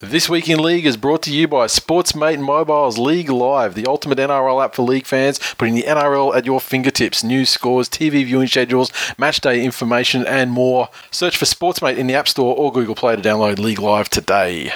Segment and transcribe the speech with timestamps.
[0.00, 4.18] This Week in League is brought to you by Sportsmate Mobile's League Live, the ultimate
[4.18, 7.24] NRL app for league fans, putting the NRL at your fingertips.
[7.24, 10.90] News, scores, TV viewing schedules, match day information, and more.
[11.10, 14.70] Search for Sportsmate in the App Store or Google Play to download League Live today.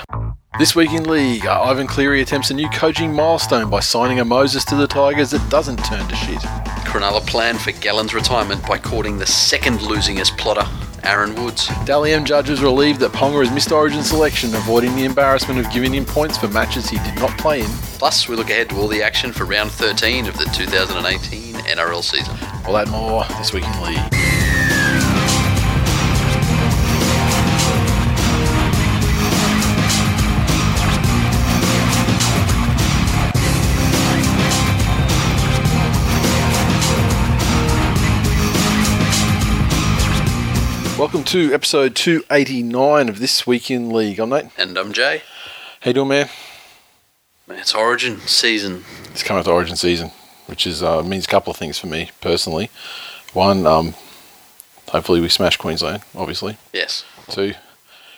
[0.59, 4.25] This week in League, uh, Ivan Cleary attempts a new coaching milestone by signing a
[4.25, 6.43] Moses to the Tigers that doesn't turn to shit.
[6.91, 10.69] Cronulla planned for Gallen's retirement by courting the second losingest plotter,
[11.05, 11.69] Aaron Woods.
[11.85, 15.95] Dally M judges relieved that Ponga has missed Origin selection, avoiding the embarrassment of giving
[15.95, 17.71] him points for matches he did not play in.
[18.01, 22.03] Plus, we look ahead to all the action for round 13 of the 2018 NRL
[22.03, 22.37] season.
[22.67, 24.40] All that more this week in League.
[41.01, 44.19] Welcome to episode 289 of This Week in League.
[44.21, 44.49] I'm Nate.
[44.59, 45.23] And I'm Jay.
[45.81, 46.29] How you doing, man?
[47.49, 48.85] Man, it's Origin season.
[49.11, 50.11] It's coming up to Origin season,
[50.45, 52.69] which is uh, means a couple of things for me personally.
[53.33, 53.95] One, um,
[54.89, 56.59] hopefully we smash Queensland, obviously.
[56.75, 57.55] Yes, Two,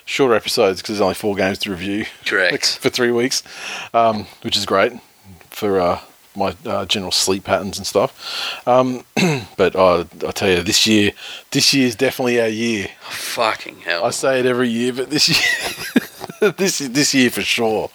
[0.05, 2.79] shorter episodes because there's only four games to review correct.
[2.81, 3.45] for three weeks,
[3.95, 4.93] um, which is great
[5.51, 6.01] for uh,
[6.37, 8.67] my uh, general sleep patterns and stuff.
[8.67, 9.05] Um,
[9.57, 11.13] but uh, I tell you, this year,
[11.51, 12.89] this year is definitely our year.
[13.03, 14.05] Fucking hell.
[14.05, 17.91] I say it every year, but this year, this this year for sure,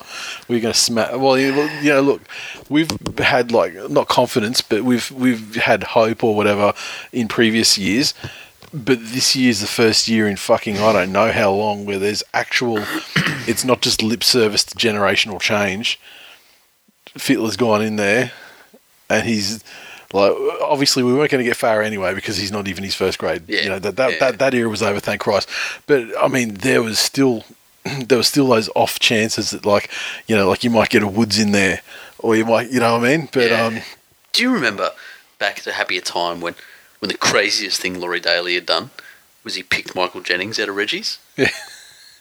[0.48, 1.16] we're going to smash.
[1.16, 1.52] Well, you
[1.84, 2.22] know, look,
[2.70, 6.74] we've had like not confidence, but we've we've had hope or whatever
[7.12, 8.14] in previous years.
[8.74, 12.24] But this year's the first year in fucking I don't know how long where there's
[12.34, 12.80] actual.
[13.48, 16.00] it's not just lip service to generational change.
[17.18, 18.32] Fittler's gone in there,
[19.10, 19.64] and he's
[20.14, 23.18] like obviously we weren't going to get far anyway because he's not even his first
[23.20, 23.44] grade.
[23.48, 24.20] Yeah, You know that that, yeah.
[24.20, 25.50] that that era was over, thank Christ.
[25.86, 27.44] But I mean, there was still
[27.84, 29.90] there was still those off chances that like
[30.28, 31.82] you know like you might get a Woods in there,
[32.20, 33.30] or you might you know what I mean.
[33.31, 33.66] But Yeah.
[33.66, 33.80] um,
[34.34, 34.92] Do you remember
[35.40, 36.56] back at a happier time when,
[37.00, 38.90] when the craziest thing Laurie Daley had done
[39.44, 41.20] was he picked Michael Jennings out of Reggie's?
[41.38, 41.50] Yeah.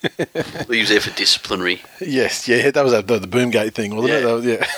[0.69, 1.81] he was there for disciplinary.
[1.99, 4.19] yes, yeah, that was the, the Boomgate thing, wasn't it?
[4.21, 4.27] Yeah.
[4.27, 4.65] That was- yeah.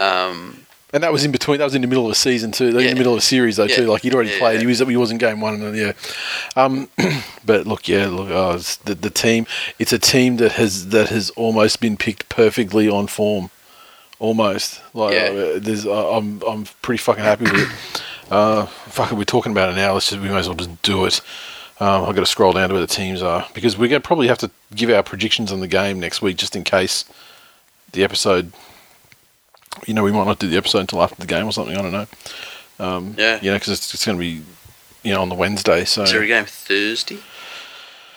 [0.00, 1.58] Um, And that was in between.
[1.58, 2.66] That was in the middle of a season too.
[2.66, 3.76] In the middle of a series though Yeah.
[3.76, 3.86] too.
[3.86, 4.54] Like he'd already Yeah, played.
[4.54, 4.60] yeah.
[4.62, 5.92] He was he was in game one and yeah.
[6.56, 6.88] Um,
[7.44, 9.46] but look, yeah, look, oh, the the team.
[9.78, 13.50] It's a team that has that has almost been picked perfectly on form.
[14.18, 15.28] Almost like Yeah.
[15.28, 15.86] uh, there's.
[15.86, 17.68] Uh, I'm I'm pretty fucking happy with it.
[18.30, 19.92] Uh, fuck it, we're talking about it now.
[19.92, 21.20] Let's just we might as well just do it.
[21.80, 24.06] Um, I've got to scroll down to where the teams are because we're going to
[24.06, 27.04] probably have to give our predictions on the game next week just in case
[27.90, 28.52] the episode.
[29.86, 31.76] You know, we might not do the episode until after the game or something.
[31.76, 32.06] I don't know.
[32.78, 33.38] Um, Yeah.
[33.40, 34.42] You know, because it's, it's going to be,
[35.02, 35.84] you know, on the Wednesday.
[35.84, 37.18] So is there a game Thursday?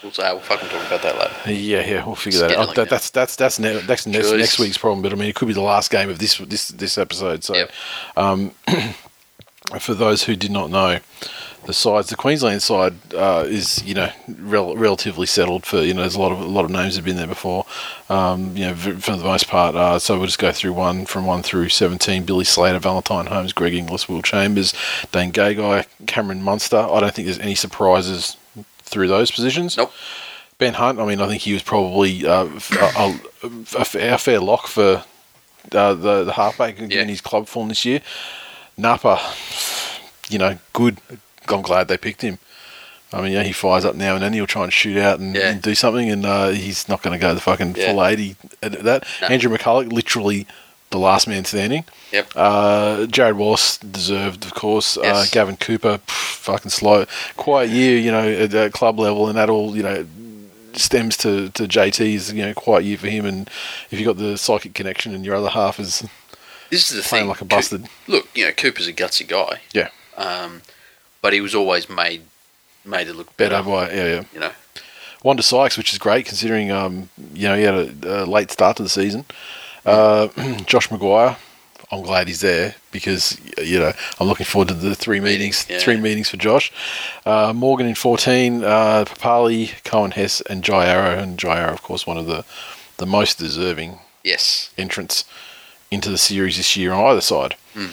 [0.01, 1.51] We'll, say, we'll fucking talk about that later.
[1.59, 2.67] yeah, yeah, we'll figure Just that out.
[2.67, 2.89] like that, that.
[2.89, 5.01] that's that's that's ne- that's next, next week's problem.
[5.01, 7.45] But I mean, it could be the last game of this this this episode.
[7.45, 7.71] So, Yep.
[8.17, 8.51] um,
[9.79, 10.99] for those who did not know,
[11.65, 14.09] the sides, the Queensland side uh, is you know
[14.39, 15.65] rel- relatively settled.
[15.65, 17.65] For you know, there's a lot of a lot of names have been there before.
[18.09, 19.75] Um, you know, v- for the most part.
[19.75, 22.23] Uh, so we'll just go through one from one through seventeen.
[22.25, 24.73] Billy Slater, Valentine Holmes, Greg Inglis, Will Chambers,
[25.11, 26.77] Dane Gagai, Cameron Munster.
[26.77, 28.35] I don't think there's any surprises
[28.79, 29.77] through those positions.
[29.77, 29.91] Nope.
[30.59, 33.47] Ben Hunt, I mean, I think he was probably uh, a, a,
[33.79, 35.03] a fair, a fair lock for
[35.71, 37.03] uh, the, the halfback Yeah.
[37.05, 38.01] his club form this year.
[38.77, 39.19] Napa,
[40.29, 40.97] you know, good.
[41.51, 42.39] I'm glad they picked him.
[43.11, 44.33] I mean, yeah, he fires up now and then.
[44.33, 45.49] He'll try and shoot out and, Yeah.
[45.51, 47.91] and do something, and uh, he's not going to go the fucking Yeah.
[47.91, 49.05] full 80 at that.
[49.21, 49.27] No.
[49.27, 50.47] Andrew McCullough, literally
[50.89, 51.85] the last man standing.
[52.11, 52.31] Yep.
[52.35, 54.97] Uh, Jarrod Wallace deserved, of course.
[54.97, 57.05] Uh, Gavin Cooper, pff, fucking slow.
[57.37, 60.05] Quiet year, you know, at, at club level, and that all, you know,
[60.73, 63.25] stems to, to JT's, you know, quiet year for him.
[63.25, 63.47] And
[63.91, 66.03] if you've got the psychic connection and your other half is
[66.71, 67.29] This is the playing thing.
[67.29, 67.85] like a Coop- busted.
[68.07, 69.61] look, you know, Cooper's a gutsy guy.
[69.71, 69.89] Yeah.
[70.17, 70.63] Um,
[71.23, 72.21] but he was always made
[72.85, 73.63] made to look better better.
[73.69, 74.23] by, yeah, yeah.
[74.33, 74.51] You know.
[75.23, 78.75] Wanda Sykes, which is great considering, um, you know, he had a, a late start
[78.77, 79.23] to the season.
[79.85, 80.27] Uh,
[80.65, 81.37] Josh McGuire,
[81.93, 85.79] I'm glad he's there because, you know, I'm looking forward to the three meetings, yeah.
[85.79, 86.73] three meetings for Josh.
[87.25, 91.17] Uh, Morgan in 14, uh, Papalii, Coen Hess, and Jai Arrow.
[91.17, 92.43] And Jai Arrow, of course, one of the,
[92.97, 94.71] the most deserving Yes.
[94.77, 95.23] entrants
[95.89, 97.55] into the series this year on either side.
[97.73, 97.91] Hmm.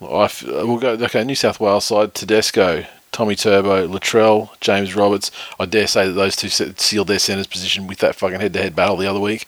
[0.00, 0.90] Well, I f- we'll go.
[0.92, 5.30] Okay, New South Wales side: Tedesco, Tommy Turbo, Latrell, James Roberts.
[5.58, 8.74] I dare say that those two se- sealed their centres position with that fucking head-to-head
[8.74, 9.46] battle the other week,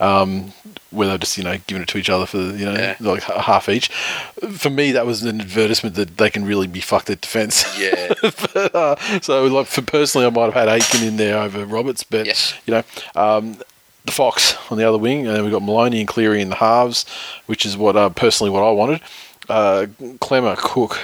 [0.00, 0.52] um,
[0.90, 2.96] where they're just you know giving it to each other for you know Yeah.
[3.00, 3.88] like half each.
[3.88, 7.64] For me, that was an advertisement that they can really be fucked at defence.
[7.78, 8.14] Yeah.
[8.22, 12.02] but, uh, so like for personally, I might have had Aitken in there over Roberts,
[12.02, 12.54] but Yes.
[12.66, 12.82] you know,
[13.14, 13.58] um,
[14.06, 16.56] the Fox on the other wing, and then we've got Maloney and Cleary in the
[16.56, 17.06] halves,
[17.46, 19.00] which is what uh, personally what I wanted.
[19.48, 19.86] Uh,
[20.20, 20.98] Klemmer, Cook,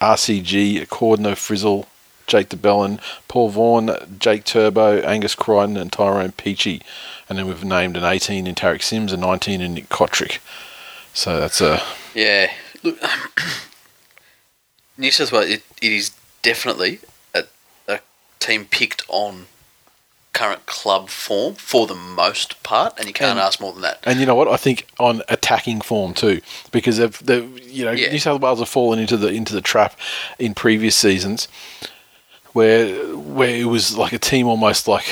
[0.00, 1.86] RCG, Cordner, Frizell,
[2.26, 6.80] Jake de Belin, Paul Vaughan, Jake Turbo, Angus Crichton, and Tyrone Peachey.
[7.28, 10.38] And then we've named an 18 in Tariq Sims, a 19 in Nick Cotric.
[11.12, 11.82] So that's a
[12.14, 12.52] Yeah.
[12.82, 12.98] Look,
[14.96, 16.12] New South Wales, it, it is
[16.42, 17.00] definitely
[17.34, 17.44] a,
[17.88, 18.00] a
[18.38, 19.46] team picked on
[20.32, 23.98] current club form for the most part, and you can't And- ask more than that.
[24.04, 24.48] And you know what?
[24.48, 26.40] I think on attacking form too,
[26.72, 28.10] because they've, they've you know Yeah.
[28.12, 29.98] New South Wales have fallen into the into the trap
[30.38, 31.48] in previous seasons,
[32.52, 35.04] where where it was like a team almost like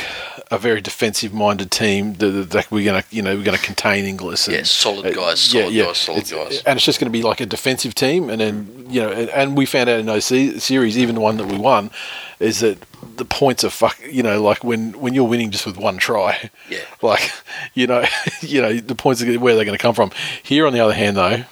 [0.50, 4.46] a very defensive minded team that, that- we're gonna you know we're gonna contain Inglis.
[4.48, 6.62] And, Yeah, solid uh, guys, solid guys, solid It's- guys.
[6.64, 9.28] and it's just going to be like a defensive team, and then you know, and,
[9.30, 11.90] and we found out in those series, even the one that we won,
[12.40, 12.78] is that
[13.16, 13.98] the points are fuck.
[14.08, 16.78] You know, like when when you're winning just with one try, Yeah.
[17.02, 17.30] like
[17.74, 18.04] you know,
[18.40, 20.10] you know the points are where they're going to come from.
[20.42, 21.44] Here, on the other hand, though,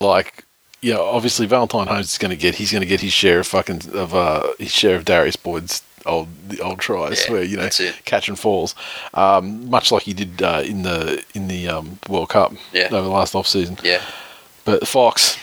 [0.00, 0.44] like
[0.82, 3.40] you know, obviously Valentine Holmes is going to get he's going to get his share
[3.40, 7.42] of fucking of uh his share of Darius Boyd's old the old tries Yeah, where
[7.44, 7.68] you know
[8.06, 8.74] catch and falls,
[9.12, 12.86] um, much like he did uh, in the in the um, World Cup Yeah.
[12.86, 13.78] over the last off season.
[13.82, 14.00] Yeah.
[14.64, 15.36] But Fox,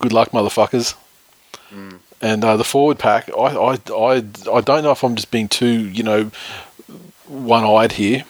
[0.00, 0.94] good luck, motherfuckers.
[1.72, 1.98] Mm.
[2.22, 4.12] And uh, the forward pack, I, I, I,
[4.52, 6.30] I don't know if I'm just being too, you know,
[7.26, 8.24] one-eyed here,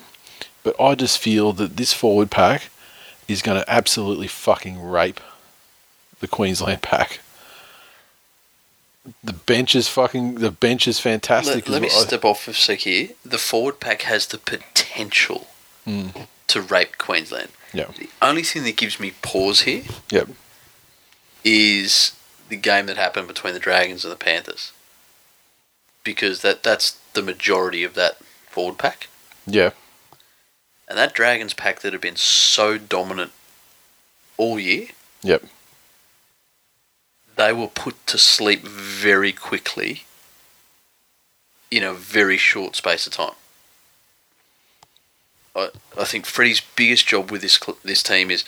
[0.62, 2.70] but I just feel that this forward pack
[3.28, 5.20] is going to absolutely fucking rape
[6.20, 7.20] the Queensland pack.
[9.24, 10.36] The bench is fucking.
[10.36, 11.66] The bench is fantastic.
[11.66, 12.06] Let, let me well.
[12.06, 13.08] step off for a sec here.
[13.24, 15.48] The forward pack has the potential
[15.84, 16.28] Mm.
[16.46, 17.48] to rape Queensland.
[17.74, 17.86] Yeah.
[17.98, 20.28] The only thing that gives me pause here Yep.
[21.42, 22.12] is
[22.52, 24.72] the game that happened between the Dragons and the Panthers.
[26.04, 28.18] Because that that's the majority of that
[28.50, 29.08] forward pack.
[29.46, 29.70] Yeah.
[30.86, 33.32] And that Dragons pack that had been so dominant
[34.36, 34.88] all year,
[35.22, 35.44] Yep.
[37.36, 40.04] they were put to sleep very quickly
[41.70, 43.32] in a very short space of time.
[45.56, 48.44] I, I think Freddie's biggest job with this this team is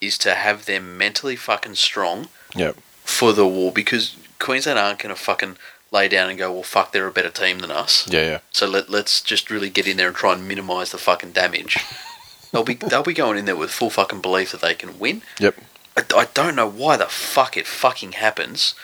[0.00, 2.76] is to have them mentally fucking strong Yep.
[3.12, 5.56] For the war because Queensland aren't going to fucking
[5.90, 8.08] lay down and go, well, fuck, they're a better team than us.
[8.10, 8.22] Yeah.
[8.22, 8.38] Yeah.
[8.50, 11.78] So let, let's just really get in there and try and minimise the fucking damage.
[12.52, 15.22] they'll be they'll be going in there with full fucking belief that they can win.
[15.38, 15.56] Yep.
[15.96, 18.74] I, I don't know why the fuck it fucking happens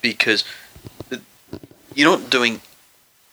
[0.00, 0.44] because
[1.10, 1.16] uh,
[1.94, 2.60] you're not doing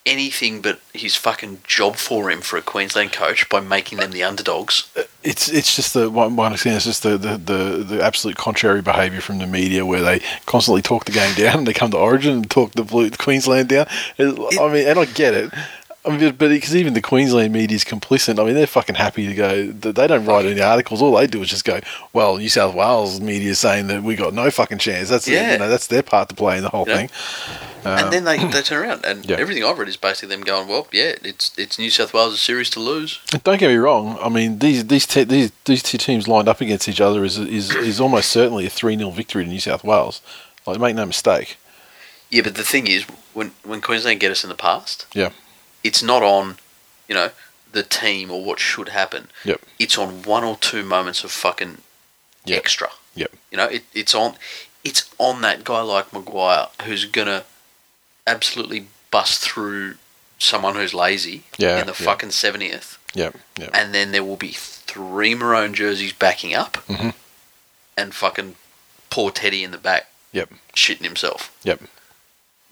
[0.05, 4.23] anything but his fucking job for him for a Queensland coach by making them the
[4.23, 4.89] underdogs.
[5.23, 9.21] it's it's just the one one it's just the, the, the, the absolute contrary behaviour
[9.21, 12.33] from the media where they constantly talk the game down and they come to Origin
[12.37, 13.87] and talk the Blue Queensland down.
[14.17, 15.51] It- I mean, and I get it.
[16.05, 18.39] I mean, but because even the Queensland media is complicit.
[18.39, 19.67] I mean, they're fucking happy to go.
[19.67, 21.01] They don't write any articles.
[21.01, 21.81] All they do is just go,
[22.13, 25.51] "Well, New South Wales media is saying that we got no fucking chance." That's Yeah.
[25.53, 26.95] you know that's their part to play in the whole Yeah.
[26.95, 27.09] thing.
[27.83, 29.37] And then they, um, they turn around and Yeah.
[29.39, 32.69] everything I've read is basically them going, well, yeah, it's it's New South Wales' series
[32.71, 33.19] to lose.
[33.43, 34.17] Don't get me wrong.
[34.21, 37.37] I mean, these these te- these these two teams lined up against each other is
[37.37, 40.21] is is almost certainly a three 0 victory to New South Wales.
[40.65, 41.57] Like, make no mistake.
[42.29, 43.03] Yeah, but the thing is,
[43.33, 45.29] when when Queensland get us in the past, Yeah.
[45.83, 46.57] It's not on,
[47.07, 47.31] you know,
[47.71, 49.29] the team or what should happen.
[49.45, 49.61] Yep.
[49.77, 51.77] It's on one or two moments of fucking
[52.45, 52.57] Yep.
[52.57, 52.89] extra.
[53.15, 53.31] Yep.
[53.51, 54.35] You know, it, it's on,
[54.83, 57.43] it's on that guy like McGuire who's gonna
[58.25, 59.95] absolutely bust through
[60.37, 62.05] someone who's lazy Yeah, in the yeah.
[62.05, 63.35] fucking seventieth, Yep.
[63.57, 63.69] Yep.
[63.73, 67.13] and then there will be three maroon jerseys backing up, Mhm.
[67.97, 68.55] and fucking
[69.09, 70.49] poor Teddy in the back Yep.
[70.75, 71.51] shitting himself.
[71.63, 71.81] Yep.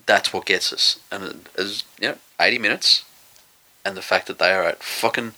[0.05, 0.97] That's what gets us.
[1.11, 3.03] And as you know, eighty minutes,
[3.87, 5.33] and the fact that they are at fucking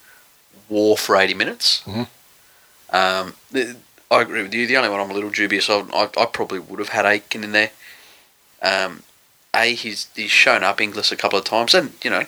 [0.68, 1.82] war for eighty minutes.
[1.86, 2.08] Mhm.
[2.92, 3.76] Um, the,
[4.12, 4.66] I agree with you.
[4.66, 7.44] The only one I'm a little dubious of, I, I probably would have had Aitken
[7.44, 7.70] in there.
[8.62, 9.04] Um,
[9.54, 12.24] a he's he's shown up Inglis a couple of times, and you know,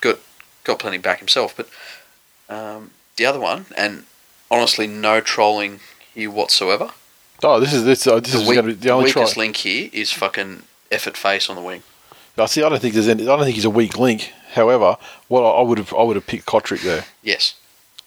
[0.00, 0.18] got
[0.64, 1.54] got plenty back himself.
[1.56, 1.68] But
[2.54, 4.04] um, the other one, and
[4.50, 5.80] honestly, no trolling
[6.14, 6.90] here whatsoever.
[7.42, 8.06] Oh, this is this.
[8.06, 9.22] Uh, this The, is weak, going to be the only try.
[9.22, 11.82] weakest link here is fucking effort face on the wing.
[12.36, 12.62] I see.
[12.62, 13.22] I don't think there's any.
[13.22, 14.32] I don't think he's a weak link.
[14.54, 14.96] However,
[15.28, 17.54] what I would have, I would have picked Cotric there, Yes,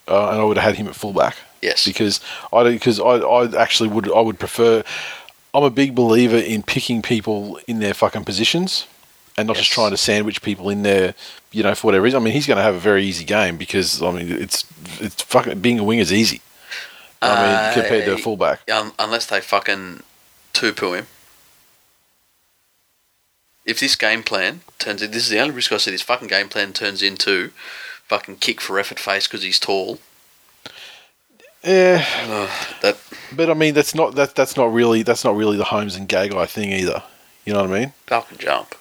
[0.08, 1.86] uh, and I would have had him at fullback yes.
[1.86, 2.20] because
[2.52, 4.84] I because I, I actually would I would prefer.
[5.56, 8.88] I'm a big believer in picking people in their fucking positions,
[9.38, 11.14] and not just trying to sandwich people in there.
[11.52, 12.20] You know, for whatever reason.
[12.20, 14.66] I mean, he's going to have a very easy game because I mean, it's
[15.00, 16.42] it's fucking being a wing is easy.
[17.22, 17.28] I
[17.74, 18.70] mean, compared to a Uh, fullback.
[18.70, 20.02] Un- unless they fucking
[20.52, 21.08] two poo him.
[23.66, 25.92] If this game plan turns in, this is the only risk I see.
[25.92, 27.52] This fucking game plan turns into
[28.08, 30.00] fucking kick for effort face because he's tall.
[31.64, 32.50] Yeah, Ugh,
[32.82, 32.98] that
[33.34, 36.10] but I mean that's not that that's not really that's not really the Holmes and
[36.10, 37.04] Gagai thing either.
[37.46, 37.94] You know what I mean?
[38.06, 38.76] Falcon jump.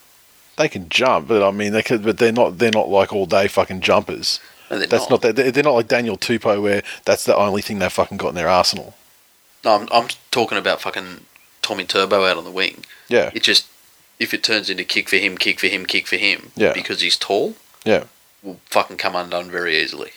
[0.59, 3.27] They can jump, but I mean they could, but they're not they're not like all
[3.27, 4.41] day fucking jumpers.
[4.69, 7.63] No, they're That's not, that they're they're not like Daniel Tupou where that's the only
[7.63, 8.95] thing they've fucking got in their arsenal.
[9.65, 11.21] No, I'm, I'm talking about fucking
[11.61, 12.85] Tommy Turbo out on the wing.
[13.09, 13.67] Yeah, It just
[14.23, 16.73] if it turns into kick for him, kick for him, kick for him, Yeah.
[16.73, 18.05] because he's tall, yeah.
[18.43, 20.13] will fucking come undone very easily.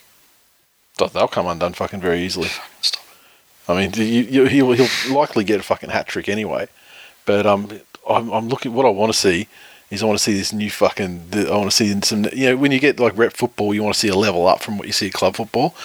[0.97, 2.49] They'll- come undone fucking very easily.
[2.81, 3.71] Stop it.
[3.71, 6.67] I mean, you, you, he'll he'll likely get a fucking hat trick anyway.
[7.25, 7.67] But um,
[8.07, 8.73] I'm, I'm looking.
[8.73, 9.47] What I want to see
[9.89, 11.29] is I want to see this new fucking.
[11.33, 12.25] I want to see some.
[12.31, 14.61] You know, when you get like rep football, you want to see a level up
[14.61, 15.75] from what you see at club football,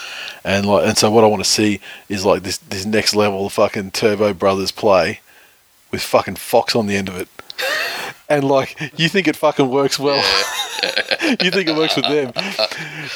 [0.44, 3.46] and like, and so what I want to see is like this this next level
[3.46, 5.20] of fucking Turbo Brothers play
[5.90, 7.28] with fucking Fox on the end of it.
[8.30, 10.16] And like you think it fucking works well,
[11.42, 12.32] you think it works with them.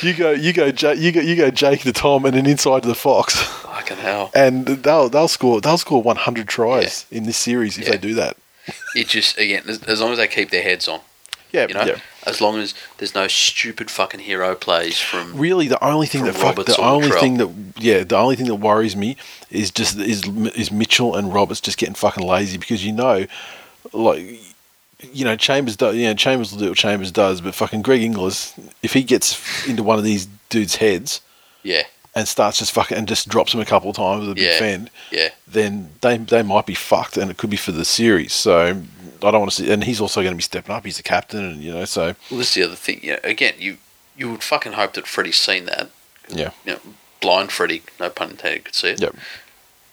[0.03, 2.89] You go, you go, you go, you go, Jake to Tom, and then inside to
[2.89, 4.31] the Fox Fucking hell.
[4.35, 7.93] and they'll they'll score they'll score 100 tries in this series if Yeah.
[7.93, 8.37] they do that.
[8.97, 11.01] It just again, as, long as they keep their heads on,
[11.53, 11.99] Yeah, you know, yeah.
[12.27, 16.35] as long as there's no stupid fucking hero plays from Really, the only thing that
[16.35, 19.17] fuck, the only thing that yeah, the only thing that worries me
[19.51, 20.25] is just is
[20.57, 23.27] is Mitchell and Roberts just getting fucking lazy because you know,
[23.93, 24.41] like.
[25.13, 25.97] You know, Chambers does.
[25.97, 29.67] You know, Chambers will do what Chambers does, but fucking Greg Inglis, if he gets
[29.69, 31.21] into one of these dudes' heads
[31.63, 31.83] yeah,
[32.15, 34.45] and starts just fucking and just drops him a couple of times with a big
[34.45, 34.59] Yeah.
[34.59, 38.33] fend, yeah, then they they might be fucked, and it could be for the series.
[38.33, 38.83] So
[39.23, 39.71] I don't want to see.
[39.73, 40.85] And he's also going to be stepping up.
[40.85, 43.01] He's the captain, and you know, so Well, this is the other thing.
[43.03, 43.79] You know, again, you
[44.17, 45.91] you would fucking hope that Freddie's seen that.
[46.29, 46.51] Yeah.
[46.65, 46.81] You know,
[47.21, 49.01] blind Freddie, no pun intended, could see it.
[49.01, 49.17] Yep.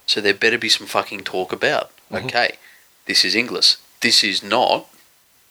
[0.06, 1.92] So there better be some fucking talk about.
[2.12, 2.26] Mhm.
[2.26, 2.58] Okay,
[3.06, 3.78] this is Inglis.
[4.02, 4.88] This is not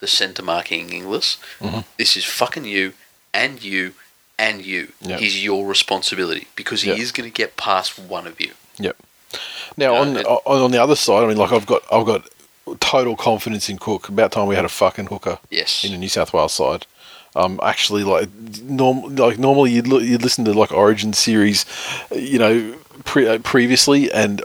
[0.01, 1.37] the centre marking Inglis.
[1.61, 1.85] Mhm.
[1.99, 2.93] This is fucking you
[3.33, 3.95] and you
[4.39, 4.93] and you.
[5.03, 5.21] Yep.
[5.21, 6.99] He's your responsibility because he Yep.
[6.99, 8.53] is going to get past one of you.
[8.79, 8.97] Yep.
[9.77, 12.23] Now on, it- on the other side, I mean, like I've got I've got
[12.81, 14.09] total confidence in Cook.
[14.09, 15.85] About time we had a fucking hooker Yes.
[15.85, 16.87] in the New South Wales side.
[17.37, 18.29] Um, actually, like
[18.63, 21.65] norm, like normally you'd look, you'd listen to like Origin series,
[22.13, 24.43] you know, pre- uh, previously, and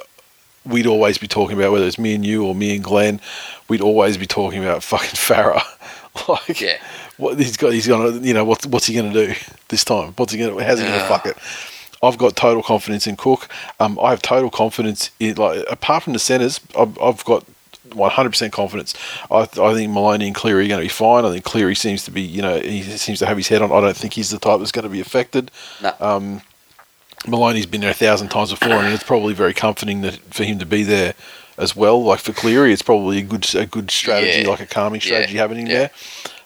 [0.66, 3.20] we'd always be talking about whether it's me and you or me and Glenn,
[3.68, 5.64] we'd always be talking about fucking Farah.
[6.28, 6.78] like, Yeah.
[7.18, 9.34] what he's got, he's gonna, you know, what's what's he gonna do
[9.70, 10.14] this time?
[10.18, 10.64] What's he gonna?
[10.64, 11.38] How's he gonna fuck it?
[12.04, 13.48] I've got total confidence in Cook.
[13.80, 17.46] Um, I have total confidence in like apart from the centers, I've, I've got
[17.90, 18.94] 100% confidence.
[19.32, 21.24] I, I think Maloney and Cleary are going to be fine.
[21.24, 23.72] I think Cleary seems to be, you know, he seems to have his head on.
[23.72, 25.52] I don't think he's the type that's going to be affected.
[25.82, 25.94] No.
[26.00, 26.42] Um,
[27.28, 30.60] Maloney's been there a thousand times before, and it's probably very comforting that for him
[30.60, 31.14] to be there
[31.58, 32.04] as well.
[32.04, 34.50] Like for Cleary, it's probably a good a good strategy, Yeah.
[34.50, 35.06] like a calming Yeah.
[35.06, 35.74] strategy having him Yeah.
[35.78, 35.92] there.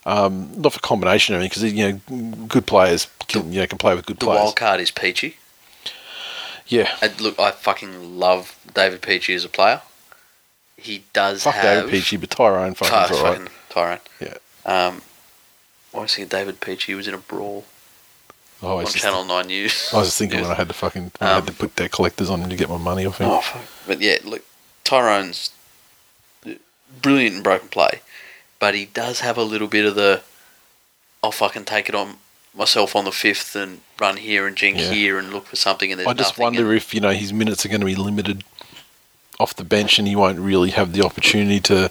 [0.05, 3.77] Um, not for combination or anything, because you know, good players can you know can
[3.77, 4.39] play with good The players.
[4.41, 5.35] wild card is Peachey.
[6.67, 9.81] Yeah, And look, I fucking love David Peachey as a player.
[10.77, 13.47] He does fuck have David Peachey, but Tyrone fucking right.
[13.69, 13.99] Tyrone.
[14.21, 14.35] Yeah.
[14.65, 15.01] Um,
[15.95, 17.65] I was thinking David Peachy was in a brawl
[18.61, 19.89] Oh, on Channel Nine News.
[19.93, 21.75] I was just thinking when I had to fucking when I had to Um, put
[21.75, 23.29] debt collectors on him to get my money off him.
[23.29, 23.61] Oh, fuck.
[23.87, 24.43] But yeah, look,
[24.83, 25.51] Tyrone's
[27.01, 28.01] brilliant in broken play,
[28.59, 30.21] but he does have a little bit of the
[31.23, 32.17] I'll fucking take it on
[32.55, 34.91] myself on the fifth and run here and jink Yeah.
[34.91, 37.65] here and look for something and I just wonder and- if you know his minutes
[37.65, 38.43] are going to be limited
[39.39, 41.89] off the bench, and he won't really have the opportunity to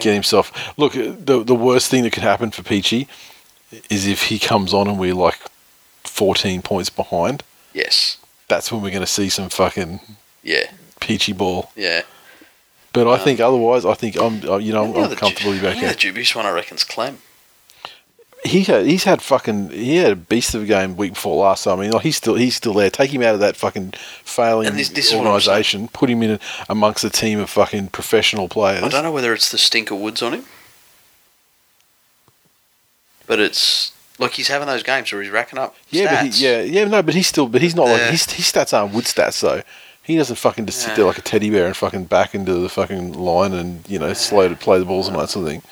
[0.00, 0.52] get himself.
[0.76, 3.06] Look, the the worst thing that could happen for Peachey
[3.90, 5.38] is if he comes on and we're like
[6.04, 7.42] fourteen points behind.
[7.74, 8.18] yes,
[8.48, 10.00] That's when we're going to see some fucking
[10.42, 10.70] yeah,
[11.00, 11.70] Peachey ball.
[11.76, 12.02] yeah.
[12.92, 15.62] But I Um, think otherwise, I think I'm uh, you know I'm, The comfortably du-
[15.64, 15.88] back the in.
[15.90, 17.18] other dubious one I reckon's Clem.
[18.44, 21.66] he had, he's had fucking he had a beast of a game week before last.
[21.66, 22.88] I mean, like he's still he's still there.
[22.88, 23.92] Take him out of that fucking
[24.22, 25.88] failing this- this is organisation.
[25.88, 28.82] Put him in amongst a team of fucking professional players.
[28.84, 30.44] I don't know whether it's the stinker woods on him,
[33.26, 35.74] but it's like he's having those games where he's racking up.
[35.90, 38.46] Yeah, but he, yeah, yeah, no, but he's still, but he's not like his his
[38.50, 39.62] stats aren't wood stats though.
[40.02, 42.68] He doesn't fucking just sit there like a teddy bear and fucking back into the
[42.68, 45.62] fucking line and you know slow to play the balls and that sort of thing.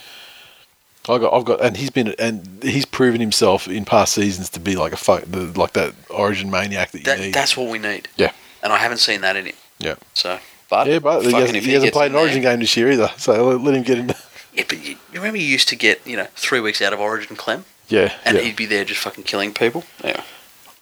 [1.07, 4.59] I got, I've got, and he's been, and he's proven himself in past seasons to
[4.61, 7.35] be like a fuck, the, like that Origin maniac that you That, need.
[7.35, 8.09] that's what we need.
[8.17, 8.33] Yeah.
[8.63, 9.55] and I haven't seen that in him.
[9.79, 9.97] Yeah.
[10.15, 10.39] So,
[10.71, 13.11] but yeah, but he hasn't, he hasn't played an Origin there- game this year either.
[13.19, 14.15] So let, let him get in.
[14.55, 17.01] Yeah, but you, you remember you used to get you know three weeks out of
[17.01, 18.43] Origin Clem, Yeah, and yeah.
[18.45, 19.85] he'd be there just fucking killing people.
[20.03, 20.23] Yeah,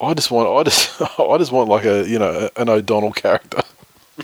[0.01, 3.63] I just want, I just, I just want like a, you know, an O'Donnell character.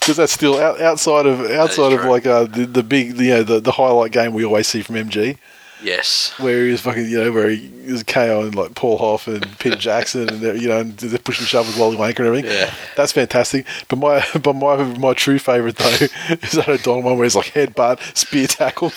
[0.00, 2.10] Because that's still out, outside of outside of true.
[2.10, 4.94] like uh, the the big you know the, the highlight game we always see from
[4.94, 5.36] MG.
[5.82, 6.32] Yes.
[6.38, 9.58] where he was fucking, you know, where he was KO and like Paul Hoff and
[9.58, 12.50] Peter Jackson and they're, you know, and they're pushing shove with Wally Wanker and everything.
[12.50, 12.72] Yeah.
[12.96, 13.66] That's fantastic.
[13.88, 15.86] But my, but my, my true favourite though
[16.42, 18.92] is that O'Donnell one where he's like headbutt, spear tackle,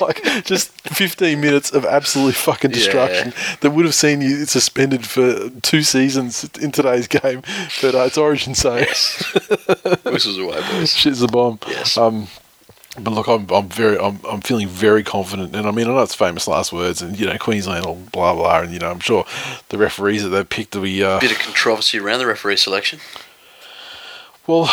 [0.00, 2.76] like just 15 minutes of absolute fucking Yeah.
[2.76, 7.42] destruction that would have seen you suspended for two seasons in today's game.
[7.80, 8.76] But uh, it's Origin, so
[10.04, 10.94] Whistles away, boys.
[10.94, 11.58] shit's a bomb.
[11.68, 11.96] Yes.
[11.96, 12.28] Um,
[13.00, 16.02] but look, I'm, I'm very, I'm, I'm feeling very confident, and I mean, I know
[16.02, 19.00] it's famous last words, and you know, Queensland or blah blah, and you know, I'm
[19.00, 19.24] sure
[19.70, 23.00] the referees that they've picked to be, uh, Bit of controversy around the referee selection.
[24.46, 24.70] well,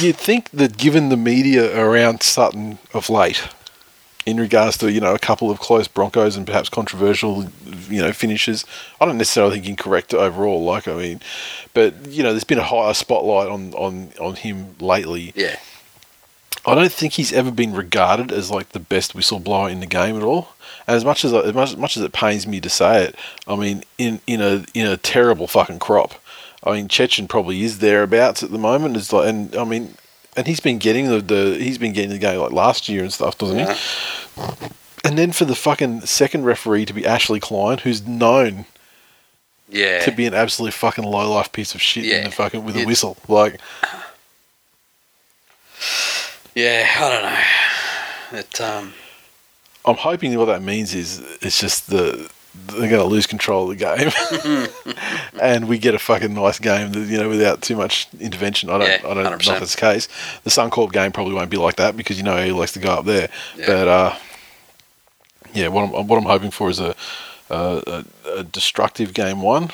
[0.00, 3.48] you'd think that given the media around Sutton of late,
[4.24, 7.46] in regards to you know a couple of close Broncos and perhaps controversial,
[7.88, 8.64] you know, finishes,
[9.00, 10.64] I don't necessarily think incorrect overall.
[10.64, 11.20] Like I mean,
[11.74, 15.32] but you know, there's been a higher spotlight on on on him lately.
[15.36, 15.56] Yeah.
[16.66, 20.16] I don't think he's ever been regarded as like the best whistleblower in the game
[20.16, 20.48] at all.
[20.86, 23.14] And as much as as much, as much as it pains me to say it,
[23.46, 26.14] I mean, in in a in a terrible fucking crop.
[26.64, 28.96] I mean, Cecchin probably is thereabouts at the moment.
[28.96, 29.94] It's like, and I mean,
[30.36, 33.12] and he's been getting the, the he's been getting the game like last year and
[33.12, 33.74] stuff, doesn't Yeah.
[33.74, 34.66] he?
[35.04, 38.64] And then for the fucking second referee to be Ashley Klein, who's known
[39.68, 40.00] Yeah.
[40.04, 42.24] to be an absolute fucking low life piece of shit in Yeah.
[42.24, 43.60] the fucking with a It- whistle, like.
[46.56, 47.22] Yeah, I don't
[48.32, 48.38] know.
[48.40, 48.92] It um
[49.84, 52.28] I'm hoping what that means is it's just the
[52.68, 54.66] they're going to lose control of the game,
[55.40, 58.70] and we get a fucking nice game, that, you know, without too much intervention.
[58.70, 59.58] I don't, Yeah, I don't know if 100%.
[59.58, 60.08] that's the case.
[60.42, 62.92] The Suncorp game probably won't be like that because you know he likes to go
[62.92, 63.28] up there.
[63.58, 63.66] Yeah.
[63.66, 64.16] But uh,
[65.52, 66.94] yeah, what I'm what I'm hoping for is a
[67.50, 67.82] a,
[68.26, 69.70] a, a destructive game one.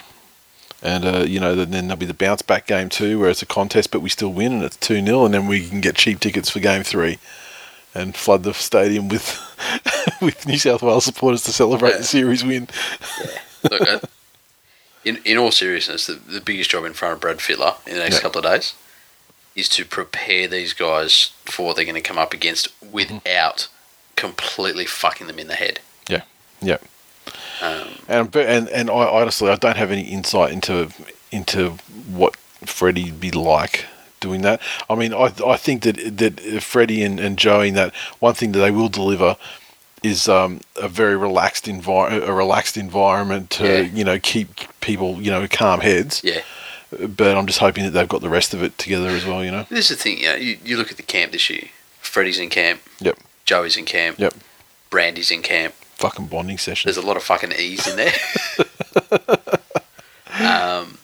[0.82, 3.46] And uh, you know, then there'll be the bounce back game two, where it's a
[3.46, 6.18] contest, but we still win, and it's two 0 and then we can get cheap
[6.18, 7.18] tickets for game three,
[7.94, 9.38] and flood the stadium with
[10.20, 11.98] with New South Wales supporters to celebrate Yeah.
[11.98, 12.68] the series win.
[13.70, 14.00] look uh,
[15.04, 18.00] in in all seriousness, the, the biggest job in front of Brad Fittler in the
[18.00, 18.22] next Yeah.
[18.22, 18.74] couple of days
[19.54, 23.68] is to prepare these guys for what they're going to come up against without
[24.16, 25.78] completely fucking them in the head.
[26.08, 26.22] Yeah,
[26.60, 26.78] yeah.
[27.60, 30.90] Um, And and and I honestly I don't have any insight into
[31.30, 31.70] into
[32.10, 33.86] what Freddie'd be like
[34.20, 34.60] doing that.
[34.90, 38.58] I mean, I I think that that Freddie and, and Joey that one thing that
[38.60, 39.36] they will deliver
[40.02, 43.80] is um, a very relaxed envir- a relaxed environment to Yeah.
[43.98, 44.48] you know keep
[44.80, 46.20] people you know calm heads.
[46.24, 46.40] yeah.
[46.90, 49.42] But I'm just hoping that they've got the rest of it together as well.
[49.44, 49.66] You know.
[49.70, 51.68] This is the thing, you, know, you, you look at the camp this year.
[52.02, 52.82] Freddie's in camp.
[53.00, 53.16] Yep.
[53.46, 54.18] Joey's in camp.
[54.18, 54.34] Yep.
[54.90, 55.72] Brandy's in camp.
[56.02, 56.88] Fucking bonding session.
[56.88, 58.12] There's a lot of fucking E's in there.
[60.40, 60.98] um,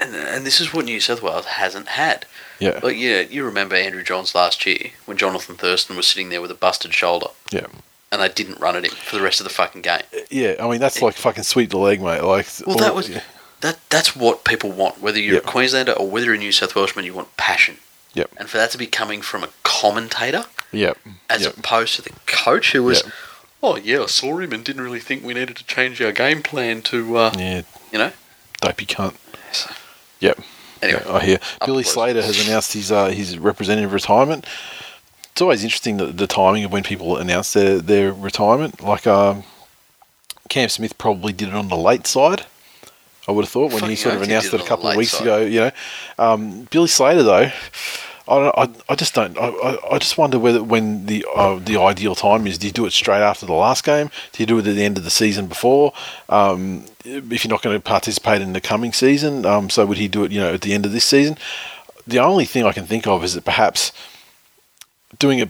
[0.00, 2.26] and, and this is what New South Wales hasn't had.
[2.58, 2.80] Yeah.
[2.82, 6.50] Like, yeah, you remember Andrew Johns last year when Jonathan Thurston was sitting there with
[6.50, 7.66] a busted shoulder Yeah.
[8.12, 10.02] and they didn't run at him for the rest of the fucking game.
[10.30, 10.54] Yeah.
[10.60, 12.22] I mean, that's like fucking sweep the leg, mate.
[12.22, 12.46] Like.
[12.66, 13.22] Well, all- that was yeah.
[13.60, 13.78] that.
[13.90, 15.00] That's what people want.
[15.00, 15.44] Whether you're Yep.
[15.44, 17.78] a Queenslander or whether you're a New South Welshman, you want passion.
[18.14, 18.30] Yep.
[18.36, 20.98] And for that to be coming from a commentator Yep.
[21.28, 21.56] as Yep.
[21.58, 23.12] opposed to the coach who was, Yep.
[23.64, 26.42] Oh yeah, I saw him and didn't really think we needed to change our game
[26.42, 27.62] plan to, uh, Yeah.
[27.92, 28.12] you know.
[28.60, 29.14] Dopey cunt.
[29.52, 29.70] So,
[30.20, 30.38] Yep.
[30.82, 31.38] anyway, Yeah, I hear.
[31.64, 31.82] Billy.
[31.84, 34.46] Slater has announced his uh, his representative retirement.
[35.32, 38.80] It's always interesting the, the timing of when people announce their, their retirement.
[38.80, 39.42] Like um,
[40.48, 42.46] Cam Smith probably did it on the late side.
[43.26, 45.12] I would have thought when he sort of announced it it a couple of weeks
[45.12, 45.22] side.
[45.22, 45.38] ago.
[45.40, 45.70] You know,
[46.18, 47.50] um, Billy Slater though.
[48.26, 49.36] I, I, just don't.
[49.38, 52.56] I, I, I just wonder whether when the uh, the ideal time is.
[52.56, 54.10] Do you do it straight after the last game?
[54.32, 55.92] Do you do it at the end of the season before?
[56.30, 60.08] Um, if you're not going to participate in the coming season, um, so would he
[60.08, 60.32] do it?
[60.32, 61.36] You know, at the end of this season.
[62.06, 63.90] The only thing I can think of is that perhaps
[65.18, 65.48] doing it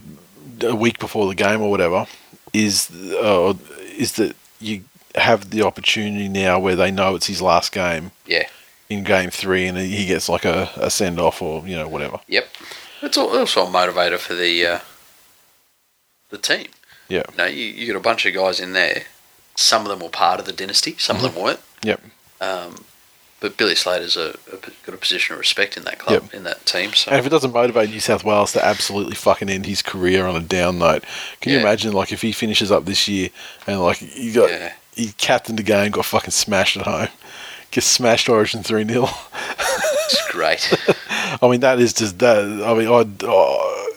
[0.62, 2.06] a week before the game or whatever
[2.52, 3.54] is uh,
[3.96, 4.84] is that you
[5.14, 8.48] have the opportunity now where they know it's his last game yeah,
[8.94, 12.20] in game three and he gets like a, a send off or you know whatever.
[12.28, 12.48] yep.
[13.02, 14.78] It's also a motivator for the uh,
[16.30, 16.68] the team.
[17.08, 17.22] Yeah.
[17.32, 19.02] You know, you, you got a bunch of guys in there.
[19.56, 20.96] Some of them were part of the dynasty.
[20.98, 21.60] Some of them weren't.
[21.82, 21.88] Mm-hmm.
[21.88, 22.00] Yep.
[22.40, 22.84] Um,
[23.40, 26.34] but Billy Slater's a, a, got a position of respect in that club, Yep.
[26.34, 26.94] in that team.
[26.94, 30.26] So And if it doesn't motivate New South Wales to absolutely fucking end his career
[30.26, 31.04] on a down note,
[31.42, 33.28] can you imagine like if he finishes up this year
[33.66, 34.72] and like he got Yeah.
[34.94, 37.08] he captained the game, got fucking smashed at home,
[37.74, 39.08] gets smashed Origin three 0
[40.06, 40.72] it's great.
[41.42, 42.38] I mean, that is just that.
[42.38, 43.92] I mean, I, oh,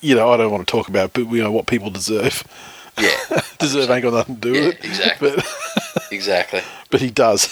[0.00, 2.44] you know, I don't want to talk about, but you know what people deserve.
[2.98, 3.16] yeah,
[3.58, 4.84] deserve ain't got nothing to do Yeah, with it.
[4.84, 5.30] exactly.
[5.34, 5.46] But
[6.12, 6.60] exactly.
[6.90, 7.48] but he does.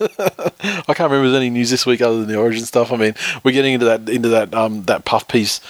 [0.00, 2.92] I can't remember there's any news this week other than the Origin stuff.
[2.92, 3.14] I mean,
[3.44, 5.60] we're getting into that into that um that puff piece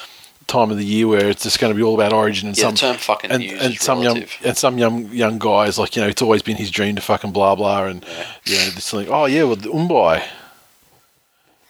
[0.46, 2.66] time of the year where it's just going to be all about Origin and Yeah,
[2.66, 5.96] some term fucking and, news and is some young and some young young guys like
[5.96, 8.04] you know it's always been his dream to fucking blah blah and
[8.44, 9.08] you know this thing.
[9.08, 10.24] Oh yeah, well the Mbye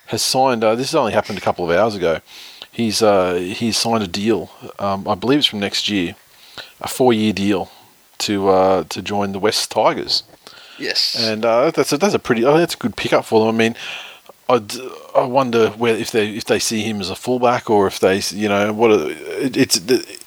[0.06, 0.62] has signed.
[0.62, 2.20] Uh, this has only happened a couple of hours ago.
[2.70, 4.50] He's uh, he's signed a deal.
[4.78, 6.14] Um, I believe it's from next year,
[6.80, 7.70] a four year deal
[8.18, 10.22] to uh, to join the West Tigers.
[10.78, 11.16] Yes.
[11.18, 13.54] And uh, that's a, that's a pretty oh, that's a good pickup for them.
[13.54, 13.76] I mean,
[14.48, 14.62] I
[15.16, 18.20] I wonder where if they if they see him as a fullback or if they
[18.30, 19.80] you know what a, it, it's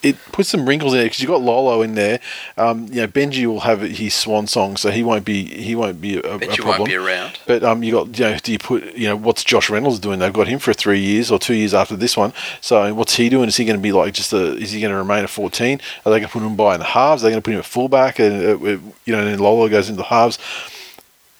[0.03, 2.19] it puts some wrinkles in there because you have got Lolo in there.
[2.57, 6.01] Um, you know Benji will have his swan song, so he won't be he won't
[6.01, 6.67] be a, a problem.
[6.67, 7.39] won't be around.
[7.47, 10.19] But um, you got you know, do you put you know what's Josh Reynolds doing?
[10.19, 12.33] They've got him for three years or two years after this one.
[12.59, 13.47] So what's he doing?
[13.47, 14.57] Is he going to be like just a?
[14.57, 15.79] Is he going to remain at fourteen?
[16.05, 17.23] Are they going to put him by in the halves?
[17.23, 18.19] Are they going to put him at fullback?
[18.19, 20.39] And uh, uh, you know, and then Lolo goes into the halves.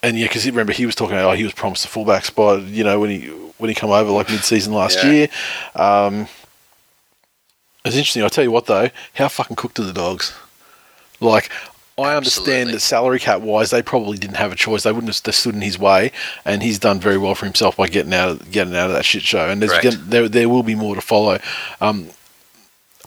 [0.02, 2.62] And yeah, because remember he was talking about oh he was promised a fullback spot.
[2.64, 5.12] You know when he when he come over like mid season last Yeah.
[5.12, 5.28] year.
[5.76, 6.28] Um,
[7.86, 8.24] it's interesting.
[8.24, 10.34] I'll tell you what though, how fucking cooked are the dogs?
[11.22, 11.50] Like,
[11.98, 12.72] I understand Absolutely.
[12.74, 14.84] that salary cap wise, they probably didn't have a choice.
[14.84, 16.12] They wouldn't have stood in his way,
[16.46, 19.04] and he's done very well for himself by getting out of, getting out of that
[19.04, 19.50] shit show.
[19.50, 21.40] And gonna- there there will be more to follow.
[21.82, 22.10] Um,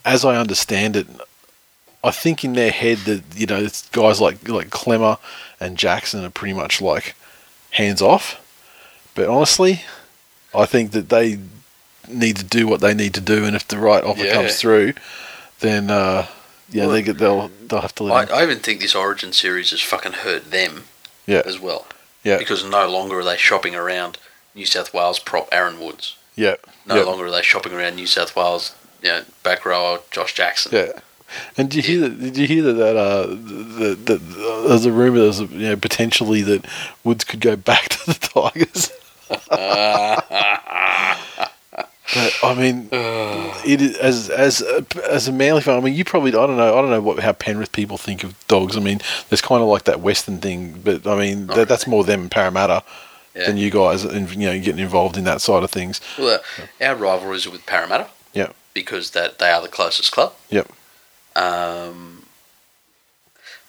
[0.05, 1.07] as I understand it,
[2.03, 5.17] I think in their head that you know it's guys like like Clemmer
[5.63, 7.15] and Jackson are pretty much like
[7.71, 8.39] hands off.
[9.15, 9.81] But honestly,
[10.53, 11.39] I think that they
[12.07, 14.33] need to do what they need to do, and if the right offer Yeah.
[14.33, 14.93] comes through,
[15.61, 16.27] then uh,
[16.69, 18.25] yeah, Well- they get they'll they'll have to I.
[18.25, 20.85] I even think this Origin series has fucking hurt them
[21.25, 21.87] Yeah, as well.
[22.23, 22.37] Yeah.
[22.37, 24.17] Because no longer are they shopping around
[24.55, 26.15] New South Wales prop Aaron Woods.
[26.35, 27.03] yeah, No yeah.
[27.03, 30.71] longer are they shopping around New South Wales, you know, back rower Josh Jackson.
[30.73, 30.99] Yeah.
[31.57, 32.19] And did you hear that?
[32.19, 32.73] Did you hear that?
[32.73, 36.65] that uh, that, that uh, there's a rumor there's a, you know potentially that
[37.03, 38.91] Woods could go back to the Tigers.
[42.15, 42.89] but I mean,
[43.65, 45.77] it is, as as a, as a Manly fan.
[45.77, 48.23] I mean, you probably I don't know I don't know what how Penrith people think
[48.23, 48.75] of dogs.
[48.77, 52.03] I mean, there's kind of like that Western thing, but I mean that, that's more
[52.03, 52.83] them and Parramatta
[53.35, 53.47] Yeah.
[53.47, 55.99] than you guys, and you know, getting involved in that side of things.
[56.17, 58.07] Well, uh, our rivalries are with Parramatta.
[58.33, 58.51] Yeah.
[58.73, 60.33] Because that they are the closest club.
[60.49, 60.67] Yep.
[61.35, 62.25] Um,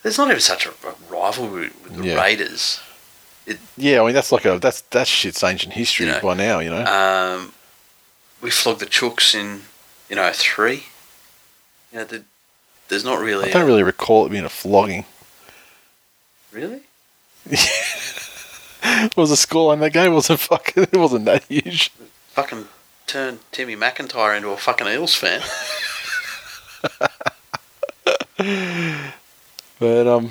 [0.02, 2.20] there's not even such a, a rivalry with the Yeah.
[2.22, 2.80] Raiders.
[3.76, 6.60] Yeah, I mean that's like a that's that's shit's ancient history You know, by now.
[6.60, 6.84] You know.
[6.86, 7.52] Um,
[8.40, 9.62] we flogged the Chooks in
[10.08, 10.84] in 03.
[11.92, 12.24] You know, the,
[12.88, 13.50] there's not really.
[13.50, 15.04] I don't really recall it being a flogging.
[16.52, 16.80] really?
[18.84, 20.12] What was a score on that game?
[20.12, 20.82] Wasn't fucking.
[20.92, 21.90] It wasn't that huge.
[22.28, 22.66] Fucking
[23.06, 25.40] turned Timmy McIntyre into a fucking Eels fan.
[29.80, 30.30] But um,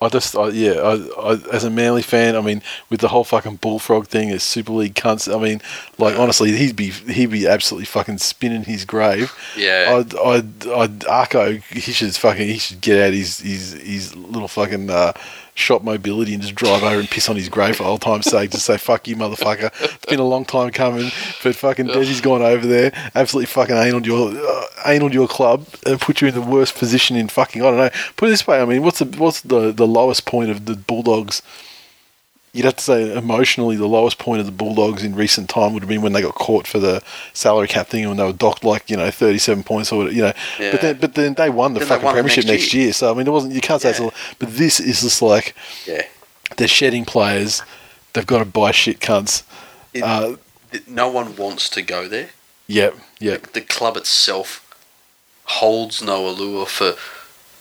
[0.00, 3.24] I just I, yeah, I, I as a Manly fan, I mean, with the whole
[3.24, 5.34] fucking bullfrog thing, as Super League cunts.
[5.34, 5.62] I mean,
[5.98, 9.32] like honestly, he'd be he'd be absolutely fucking spinning his grave.
[9.56, 9.96] Yeah.
[9.98, 14.48] I'd, I'd, I'd Arco, he should fucking he should get out his his, his little
[14.48, 15.12] fucking uh,
[15.56, 18.50] shop mobility and just drive over and piss on his grave for old time's sake.
[18.50, 19.72] Just say fuck you, motherfucker.
[19.82, 21.10] It's been a long time coming,
[21.42, 26.00] but fucking Desi's gone over there, absolutely fucking anal your uh, anal your club and
[26.00, 27.90] put you in the worst position in fucking I don't know.
[28.16, 30.76] Put it this way, I mean, what's the what's the the lowest point of the
[30.76, 31.42] Bulldogs?
[32.56, 35.82] You'd have to say emotionally, the lowest point of the Bulldogs in recent time would
[35.82, 37.02] have been when they got caught for the
[37.34, 40.22] salary cap thing and when they were docked like you know thirty-seven points or you
[40.22, 40.32] know.
[40.58, 40.72] Yeah.
[40.72, 42.92] But then, but then they won the Then fucking won the premiership next next year.
[42.94, 43.52] So I mean, it wasn't.
[43.52, 44.00] You can't say it's.
[44.00, 44.06] Yeah.
[44.08, 45.54] A, but this is just like
[45.86, 46.02] Yeah.
[46.56, 47.62] they're shedding players.
[48.14, 49.42] They've got to buy shit cunts.
[49.92, 50.36] It- Uh,
[50.72, 52.30] it- no one wants to go there.
[52.66, 53.52] yep, yep.
[53.52, 54.62] The club itself
[55.44, 56.94] holds no allure for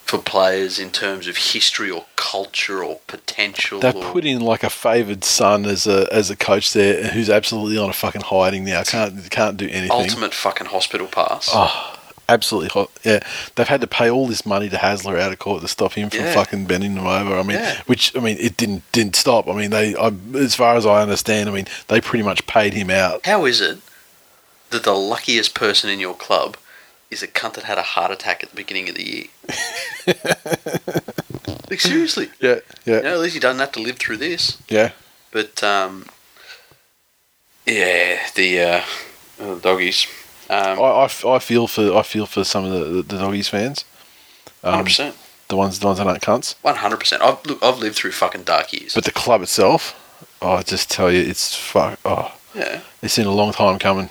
[0.06, 3.80] for players in terms of history or culture or potential.
[3.80, 7.30] They've or, put in like a favoured son as a as a coach there, who's
[7.30, 8.84] absolutely on a fucking hiding now.
[8.84, 9.90] Can't can't do anything.
[9.92, 11.50] ultimate fucking hospital pass.
[11.52, 11.98] Oh,
[12.30, 12.92] absolutely hot.
[13.04, 13.20] Yeah,
[13.56, 16.12] they've had to pay all this money to Hasler out of court to stop him
[16.12, 16.34] from Yeah.
[16.36, 17.40] fucking bending them over.
[17.40, 17.82] I mean, Yeah.
[17.88, 19.48] which I mean, it didn't didn't stop.
[19.50, 22.76] I mean, they, I, as far as I understand, I mean, they pretty much paid
[22.76, 23.26] him out.
[23.26, 23.80] How is it
[24.70, 26.58] that the luckiest person in your club
[27.12, 29.26] is a cunt that had a heart attack at the beginning of the year?
[31.70, 34.58] like seriously, Yeah, yeah, you know, at least he doesn't have to live through this.
[34.70, 34.92] yeah.
[35.32, 36.06] But um,
[37.66, 38.82] yeah, the uh,
[39.42, 40.08] uh, doggies.
[40.50, 43.50] Um, I, I, I feel for I feel for some of the the, the doggies
[43.50, 43.84] fans.
[44.64, 45.16] Hundred Um, percent,
[45.50, 46.56] the ones the ones that aren't cunts.
[46.62, 47.22] one hundred percent.
[47.22, 48.94] I've look, I've lived through fucking dark years.
[48.94, 49.94] But the club itself,
[50.42, 52.00] oh, I just tell you, it's fuck.
[52.06, 54.10] Oh, yeah, it's in a long time coming.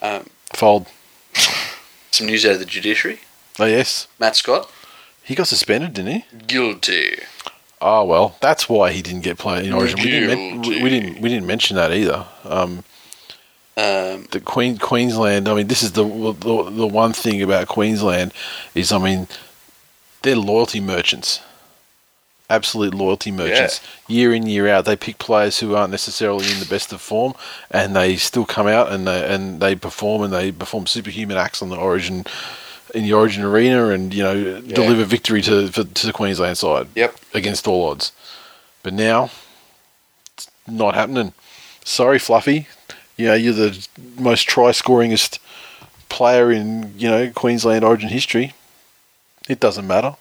[0.00, 0.86] um, Fold.
[2.14, 3.20] Some news out of the judiciary.
[3.58, 4.70] Oh yes, Matt Scott
[5.24, 6.24] he got suspended, didn't he?
[6.46, 7.16] guilty.
[7.80, 9.98] Oh well, that's why he didn't get played in Origin.
[9.98, 12.26] We didn't, men- we, didn't we didn't mention that either.
[12.44, 12.84] Um,
[13.76, 15.48] Um, the Queen Queensland.
[15.48, 18.32] I mean, this is the, the the one thing about Queensland
[18.74, 19.26] is, I mean,
[20.22, 21.40] they're loyalty merchants,
[22.50, 23.80] absolute loyalty merchants.
[24.08, 27.34] Year in year out, they pick players who aren't necessarily in the best of form,
[27.70, 31.62] and they still come out and they and they perform and they perform superhuman acts
[31.62, 32.24] on the Origin.
[32.94, 36.86] In the Origin arena, and you know, deliver victory to for, to the Queensland side.
[36.94, 37.16] Yep.
[37.32, 38.12] Against all odds,
[38.84, 39.30] but now
[40.34, 41.32] it's not happening.
[41.82, 42.68] Sorry, Fluffy
[43.16, 43.86] you know, you're the
[44.18, 45.38] most try scoringest
[46.08, 48.54] player in, you know, Queensland Origin history.
[49.48, 50.16] It doesn't matter.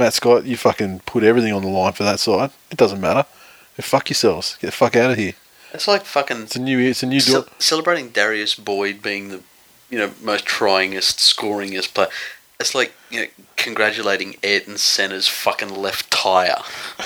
[0.00, 2.50] Matt Scott, you fucking put everything on the line for that side.
[2.70, 3.26] It doesn't matter.
[3.76, 4.56] fuck yourselves.
[4.60, 5.34] Get the fuck out of here.
[5.74, 6.44] It's like fucking.
[6.44, 6.78] It's a new.
[6.78, 7.20] It's a new.
[7.20, 9.42] Ce- celebrating Darius Boyd being the,
[9.90, 12.08] you know, most tryingest, scoringest player.
[12.58, 16.62] It's like you know, congratulating Ayrton Senna's fucking left tire.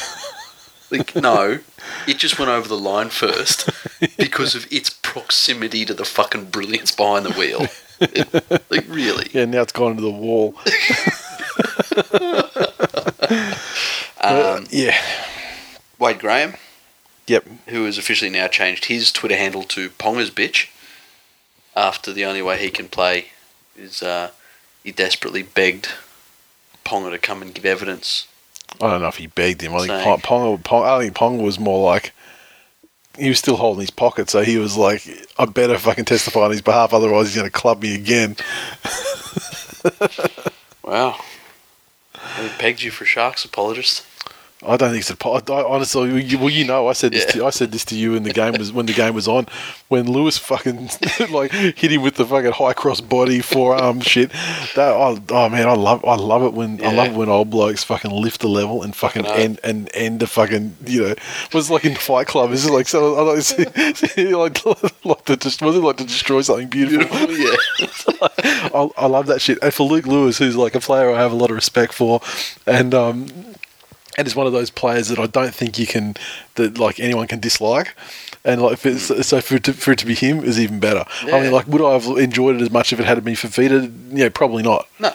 [0.90, 1.58] Like, no,
[2.06, 3.68] it just went over the line first
[4.18, 7.66] because of its proximity to the fucking brilliance behind the wheel.
[8.00, 9.28] It, like, really?
[9.32, 10.54] Yeah, now it's gone into the wall.
[14.20, 14.96] Um, yeah.
[15.98, 16.54] Wade Graham.
[17.26, 17.46] Yep.
[17.68, 20.68] Who has officially now changed his Twitter handle to Ponga's Bitch
[21.74, 23.26] after the only way he can play
[23.76, 24.30] is uh,
[24.82, 25.88] he desperately begged
[26.84, 28.26] Ponga to come and give evidence
[28.80, 29.74] I don't know if he begged him.
[29.74, 32.12] I think Pong, Pong, Pong, I think Pong was more like
[33.16, 35.06] he was still holding his pocket, so he was like,
[35.38, 38.36] "I better fucking testify on his behalf, otherwise he's going to club me again."
[40.82, 41.16] wow,
[42.40, 44.04] he pegged you for shocks, apologist.
[44.66, 45.52] I don't think it's a.
[45.52, 47.24] I, honestly, well, you know, I said this.
[47.26, 47.42] Yeah.
[47.42, 49.46] To, I said this to you in the game was when the game was on.
[49.88, 50.90] When Lewis fucking
[51.30, 54.30] like hit him with the fucking high cross body forearm shit.
[54.74, 57.50] That oh, oh man, I love I love it when I love it when old
[57.50, 61.14] blokes fucking lift the level and fucking end and end the fucking you know
[61.52, 62.50] was like in Fight Club.
[62.52, 63.16] Is it like so?
[63.16, 63.20] I
[64.32, 67.30] like, like like to just was it like to destroy something beautiful?
[67.30, 67.56] yeah.
[68.74, 69.58] I, I love that shit.
[69.62, 72.20] And for Luke Lewis, who's like a player I have a lot of respect for,
[72.66, 73.26] and um,
[74.16, 76.16] and is one of those players that I don't think you can
[76.54, 77.94] that like anyone can dislike.
[78.44, 81.04] And like, it's, so for it, to, for it to be him is even better.
[81.22, 83.48] I mean, like, would I have enjoyed it as much if it had been for
[83.48, 83.90] Vita?
[84.10, 84.86] Yeah, probably not.
[84.98, 85.14] No.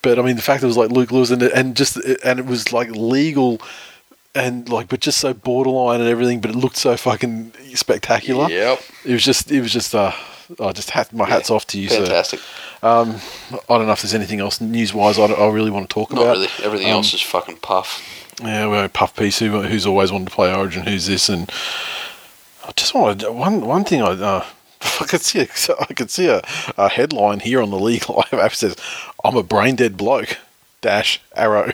[0.00, 2.38] But I mean, the fact that it was like Luke Lewis and and just and
[2.38, 3.60] it was like legal
[4.34, 6.40] and like, but just so borderline and everything.
[6.40, 8.48] But it looked so fucking spectacular.
[8.48, 8.80] Yep.
[9.04, 10.12] It was just, it was just, uh,
[10.60, 11.88] I just hat my hats off to you.
[11.88, 12.02] sir.
[12.02, 12.40] Fantastic.
[12.80, 13.16] Um,
[13.68, 16.12] I don't know if there's anything else news wise I, I really want to talk
[16.12, 16.32] Not about.
[16.36, 16.48] really.
[16.62, 18.00] Everything Um, else is fucking puff.
[18.42, 21.50] Yeah, well, Puff Piece, who, who's always wanted to play Origin, who's this, and
[22.66, 24.02] I just want to one one thing.
[24.02, 24.44] I uh,
[25.00, 25.48] I could see a,
[25.80, 26.42] I could see a,
[26.76, 28.76] a headline here on the league live app says,
[29.24, 30.38] "I'm a brain dead bloke."
[30.80, 31.72] Dash arrow.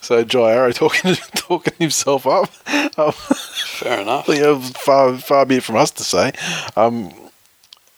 [0.00, 2.50] So Jai Arrow talking talking himself up.
[2.98, 4.28] Um, Fair enough.
[4.28, 6.32] you know, far far be it from us to say.
[6.76, 7.12] Um,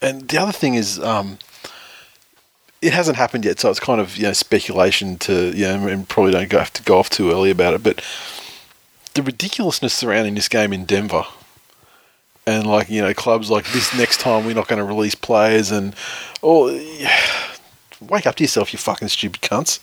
[0.00, 1.38] and the other thing is, um,
[2.82, 6.08] it hasn't happened yet, so it's kind of you know speculation to you know, and
[6.08, 7.82] probably don't have to go off too early about it.
[7.82, 8.04] But
[9.14, 11.24] the ridiculousness surrounding this game in Denver,
[12.46, 15.70] and like you know, clubs like this next time we're not going to release players,
[15.70, 15.94] and
[16.42, 16.68] oh,
[18.00, 19.80] wake up to yourself, you fucking stupid cunts.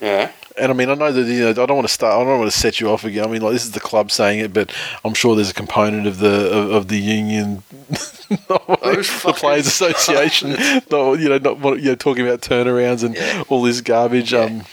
[0.00, 0.32] Yeah.
[0.58, 2.14] And I mean, I know that you know I don't want to start.
[2.14, 3.24] I don't want to set you off again.
[3.24, 4.72] I mean, like this is the club saying it, but
[5.04, 7.62] I'm sure there's a component of the of, of the union,
[8.28, 10.50] the players' association.
[10.90, 13.44] not, you know, not what- you know, talking about turnarounds and Yeah.
[13.48, 14.34] all this garbage.
[14.34, 14.64] Um,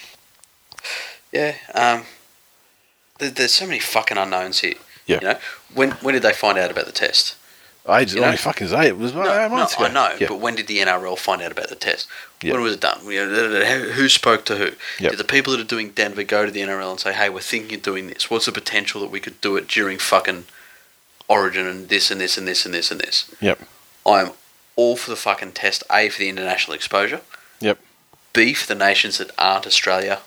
[1.31, 1.55] Yeah.
[1.73, 2.03] Um,
[3.19, 4.75] there, there's so many fucking unknowns here.
[5.05, 5.19] Yeah.
[5.21, 5.39] You know,
[5.73, 7.35] when when did they find out about the test?
[7.87, 8.27] Ages, You know?
[8.27, 9.67] only fucking say it was No, uh, no, ago.
[9.79, 10.27] I know, Yeah.
[10.27, 12.07] but when did the NRL find out about the test?
[12.41, 12.53] Yeah.
[12.53, 12.99] When was it done?
[13.01, 14.71] Who- who spoke to who?
[14.99, 15.11] Yep.
[15.11, 17.39] Did the people that are doing Denver go to the NRL and say, "Hey, we're
[17.41, 18.29] thinking of doing this.
[18.29, 20.45] What's the potential that we could do it during fucking
[21.27, 23.59] Origin and this and this and this and this and this?" Yep.
[24.05, 24.33] I'm
[24.75, 25.83] all for the fucking test.
[25.91, 27.21] A for the international exposure.
[27.59, 27.79] Yep.
[28.33, 30.19] B for the nations that aren't Australia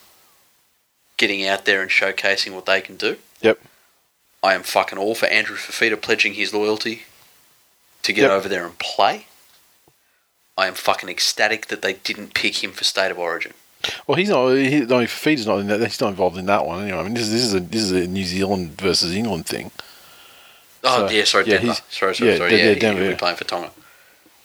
[1.16, 3.18] getting out there and showcasing what they can do.
[3.40, 3.58] Yep.
[4.42, 7.04] I am fucking all for Andrew Fifita pledging his loyalty
[8.02, 8.30] to get Yep.
[8.30, 9.26] over there and play.
[10.56, 13.54] I am fucking ecstatic that they didn't pick him for State of Origin.
[14.06, 14.50] Well, he's not.
[14.54, 15.80] He, no, Fifita's not in that.
[15.80, 16.98] He's not involved in that one anyway.
[16.98, 19.70] I mean, this is this is a this is a New Zealand versus England thing.
[20.84, 21.74] Oh, So, yeah, sorry, yeah, Denver.
[21.90, 22.52] sorry, sorry, yeah, sorry.
[22.52, 23.16] Yeah, yeah, he- Denver, be yeah.
[23.16, 23.70] playing for Tonga.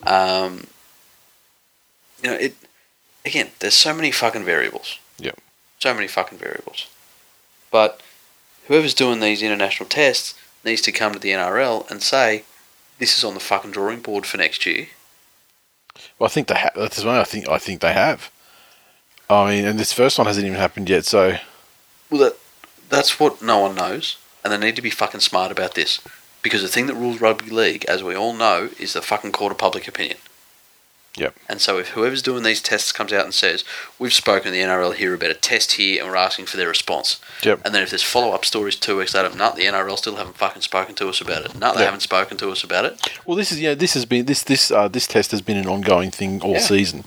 [0.04, 0.68] Um,
[2.24, 2.56] you know, it
[3.26, 3.50] again.
[3.60, 4.98] There's so many fucking variables.
[5.20, 5.38] Yep.
[5.80, 6.88] So many fucking variables.
[7.70, 8.02] But
[8.68, 12.44] whoever's doing these international tests needs to come to the NRL and say,
[13.00, 14.88] "This is on the fucking drawing board for next year."
[16.20, 16.74] Well, I think they have.
[16.76, 18.32] That's why I think I think they have.
[19.30, 21.06] I mean, and this first one hasn't even happened yet.
[21.06, 21.38] So
[22.10, 22.38] Well, that
[22.90, 26.00] that's what no one knows, and they need to be fucking smart about this
[26.42, 29.52] Because the thing that rules rugby league, as we all know, is the fucking court
[29.52, 30.18] of public opinion.
[31.18, 31.36] Yep.
[31.50, 33.64] And so if whoever's doing these tests comes out and says,
[34.00, 36.68] We've spoken to the NRL here about a test here and we're asking for their
[36.68, 37.20] response.
[37.44, 37.62] Yep.
[37.66, 40.38] And then if there's follow up stories two weeks later, no, the NRL still haven't
[40.38, 41.56] fucking spoken to us about it.
[41.56, 41.86] No, they Yep.
[41.86, 43.10] haven't spoken to us about it.
[43.26, 45.58] Well, this is you know this has been this this uh, this test has been
[45.58, 46.60] an ongoing thing all Yeah.
[46.60, 47.04] season,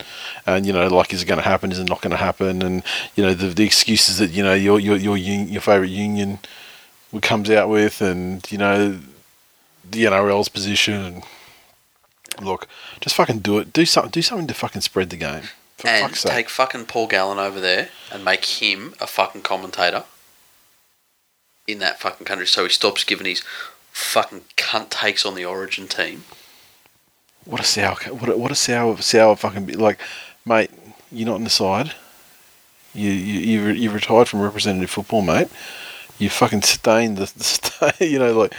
[0.46, 1.70] and you know like is it going to happen?
[1.70, 2.62] Is it not going to happen?
[2.62, 2.82] And
[3.14, 6.40] you know the the excuses that you know your your your un- your favorite union
[7.22, 8.98] comes out with, and you know
[9.88, 10.94] the NRL's position.
[10.94, 11.22] And
[12.42, 12.68] look,
[13.00, 13.72] just fucking do it.
[13.72, 14.10] Do something.
[14.10, 15.44] Do something to fucking spread the game.
[15.76, 16.32] For and fuck's sake.
[16.32, 20.04] take fucking Paul Gallen over there and make him a fucking commentator
[21.66, 23.42] in that fucking country so he stops giving his
[23.92, 26.24] fucking cunt takes on the origin team.
[27.44, 29.68] What a sour, what a, what a sour, sour fucking.
[29.78, 29.98] Like,
[30.44, 30.70] mate,
[31.10, 31.94] you're not on the side.
[32.92, 35.48] You you you you retired from representative football, mate.
[36.18, 37.92] You fucking stained the, the stain.
[38.00, 38.54] You know, like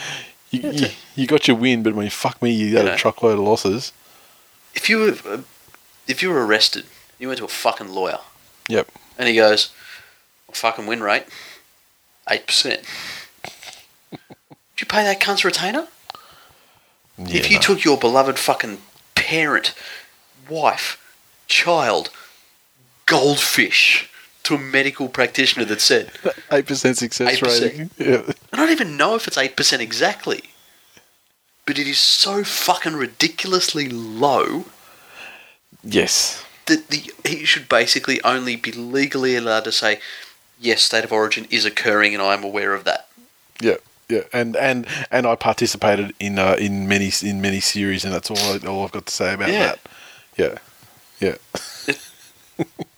[0.52, 2.94] you, you you got your win, but I mean, fuck me, you got Yeah.
[2.94, 3.92] a truckload of losses.
[4.76, 5.44] If you were,
[6.08, 6.86] if you were arrested,
[7.20, 8.20] you went to a fucking lawyer.
[8.70, 8.90] Yep.
[9.18, 9.72] And he goes,
[10.52, 11.26] fucking win rate,
[12.30, 12.64] 8%.
[12.64, 12.84] Did
[14.80, 15.88] you pay that cunt's retainer?
[17.18, 17.62] Yeah, if you no.
[17.62, 18.80] took your beloved fucking
[19.16, 19.74] parent,
[20.50, 20.98] wife,
[21.48, 22.10] child,
[23.06, 24.10] goldfish
[24.44, 26.12] to a medical practitioner that said,
[26.52, 27.44] eight percent success 8%.
[27.64, 27.90] rating.
[27.98, 28.24] Yeah.
[28.52, 30.44] I don't even know if it's 8% exactly,
[31.66, 34.66] but it is so fucking ridiculously low
[35.84, 36.44] Yes.
[36.68, 40.00] that the he should basically only be legally allowed to say,
[40.60, 43.08] yes, state of origin is occurring and I am aware of that.
[43.60, 43.78] Yeah.
[44.10, 44.24] Yeah.
[44.34, 48.38] And and and I participated in uh, in many in many series, and that's all
[48.38, 49.76] I, all I've got to say about Yeah.
[50.38, 50.60] that.
[51.20, 51.36] Yeah.
[52.60, 52.66] Yeah.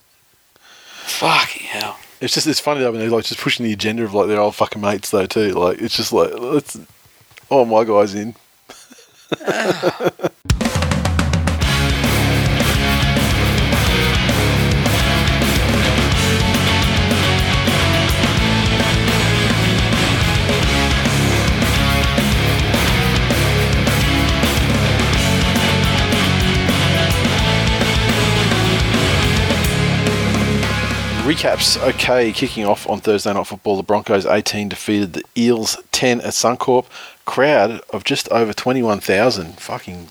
[1.05, 1.99] Fucking hell.
[2.21, 4.39] It's just it's funny though when they're like just pushing the agenda of like their
[4.39, 5.51] old fucking mates though too.
[5.51, 6.79] Like it's just like let's
[7.51, 8.35] oh my guy's in.
[9.45, 10.11] Ah.
[31.33, 31.81] Recaps.
[31.81, 36.27] Okay, kicking off on Thursday Night Football, the Broncos 18 defeated the Eels 10 at
[36.27, 36.85] Suncorp.
[37.25, 39.59] Crowd of just over 21,000.
[39.59, 40.09] Fucking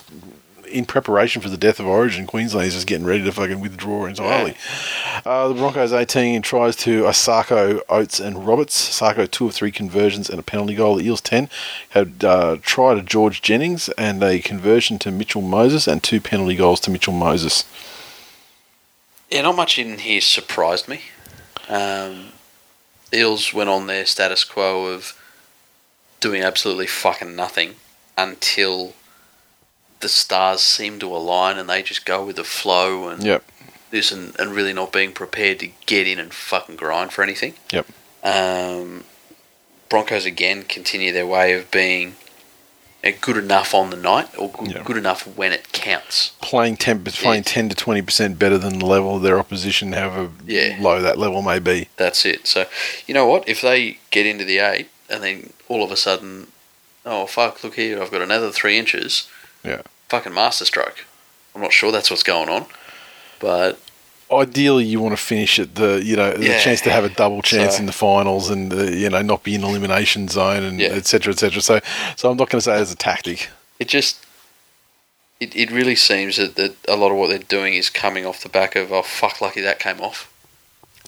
[0.66, 4.06] in preparation for the death of Origin, Queensland is just getting ready to fucking withdraw
[4.06, 4.56] entirely.
[5.24, 8.90] Uh, the Broncos 18 tries to Isaako, Oates, and Roberts.
[8.90, 10.96] Isaako two of three conversions and a penalty goal.
[10.96, 11.48] The Eels 10
[11.90, 16.56] had uh, tried to George Jennings and a conversion to Mitchell Moses and two penalty
[16.56, 17.64] goals to Mitchell Moses.
[19.30, 21.00] Yeah, not much in here surprised me.
[21.68, 22.28] Um,
[23.12, 25.18] Eels went on their status quo of
[26.20, 27.74] doing absolutely fucking nothing
[28.16, 28.94] until
[30.00, 33.44] the stars seem to align and they just go with the flow and Yep.
[33.90, 37.54] this and, and really not being prepared to get in and fucking grind for anything.
[37.72, 37.86] Yep.
[38.24, 39.04] Um,
[39.88, 42.14] Broncos again continue their way of being
[43.04, 44.82] uh, good enough on the night or good, Yeah.
[44.84, 46.32] good enough when it counts.
[46.40, 50.30] playing ten playing ten to twenty percent better than the level of their opposition, however
[50.46, 50.76] Yeah.
[50.80, 51.88] low that level may be.
[51.96, 52.46] That's it.
[52.46, 52.66] So,
[53.06, 53.48] you know what?
[53.48, 56.48] If they get into the eight and then all of a sudden,
[57.04, 59.28] oh fuck, look here, I've got another three inches.
[59.64, 59.82] Yeah.
[60.08, 61.04] Fucking master masterstroke.
[61.54, 62.66] I'm not sure that's what's going on,
[63.38, 63.78] but
[64.32, 67.42] Ideally, you want to finish at the you know the chance to have a double
[67.42, 70.80] chance So- in the finals and uh, you know not be in elimination zone and
[70.80, 70.88] Yeah.
[70.88, 71.60] et cetera, et cetera.
[71.60, 71.80] So,
[72.16, 73.48] so I'm not going to say as a tactic.
[73.78, 74.16] it just
[75.40, 78.42] it, it really seems that, that a lot of what they're doing is coming off
[78.42, 80.28] the back of oh fuck, lucky that came off.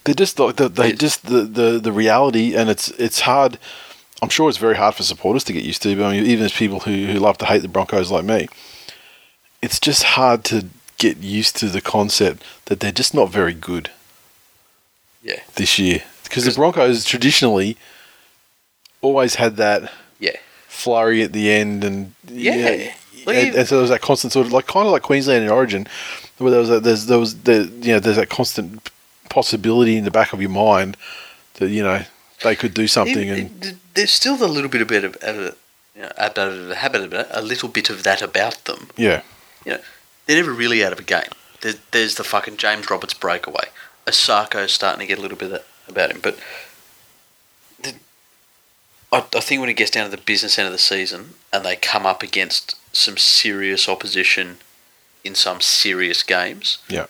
[0.04, 3.58] They're just like the, they It- just the, the the reality, and it's it's hard.
[4.22, 6.44] I'm sure it's very hard for supporters to get used to, but I mean, even
[6.44, 8.48] as people who, who love to hate the Broncos like me,
[9.60, 10.66] it's just hard to
[10.98, 13.90] get used to the concept that they're just not very good.
[15.22, 15.40] Yeah.
[15.56, 17.76] This year, because the Broncos traditionally
[19.00, 20.36] always had that Yeah.
[20.68, 22.92] flurry at the end, and Yeah.
[23.26, 25.44] Like and, and so there was that constant sort of like kind of like Queensland
[25.44, 25.88] in Origin,
[26.38, 28.90] where there was there's there was the you know there's that constant
[29.30, 30.96] possibility in the back of your mind
[31.54, 32.04] that you know
[32.42, 35.16] they could do something, It- and it- there's still a little bit of bit of,
[35.22, 35.56] of
[35.96, 38.90] you know, a, a, habit of a little bit of that about them.
[38.96, 39.22] yeah,
[40.26, 41.28] They're never really out of a game.
[41.60, 43.68] There's, there's the fucking James Roberts breakaway.
[44.06, 46.38] Isaako's starting to get a little bit that about him, but
[47.82, 47.94] the,
[49.12, 51.64] I, I think when it gets down to the business end of the season and
[51.64, 54.58] they come up against some serious opposition
[55.24, 57.06] in some serious games, Yeah.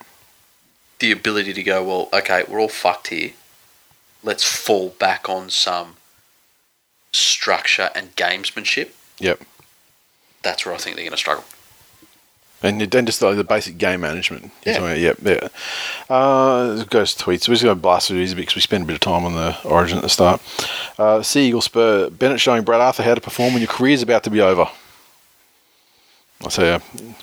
[0.99, 3.31] the ability to go, well, okay, we're all fucked here.
[4.23, 5.95] Let's fall back on some
[7.11, 8.91] structure and gamesmanship.
[9.19, 9.41] Yep.
[10.43, 11.45] that's where I think they're going to struggle.
[12.65, 14.51] And then just like the basic game management.
[14.65, 14.93] Yeah.
[14.95, 15.47] Yeah, yeah.
[16.09, 17.47] Uh, goes to tweets.
[17.47, 19.35] We're just going to blast through these because we spent a bit of time on
[19.35, 20.41] the origin at the start.
[20.97, 22.09] Uh, Sea Eagle Spur.
[22.09, 24.67] Bennett showing Brad Arthur how to perform when your career's about to be over.
[26.43, 26.79] I say, uh,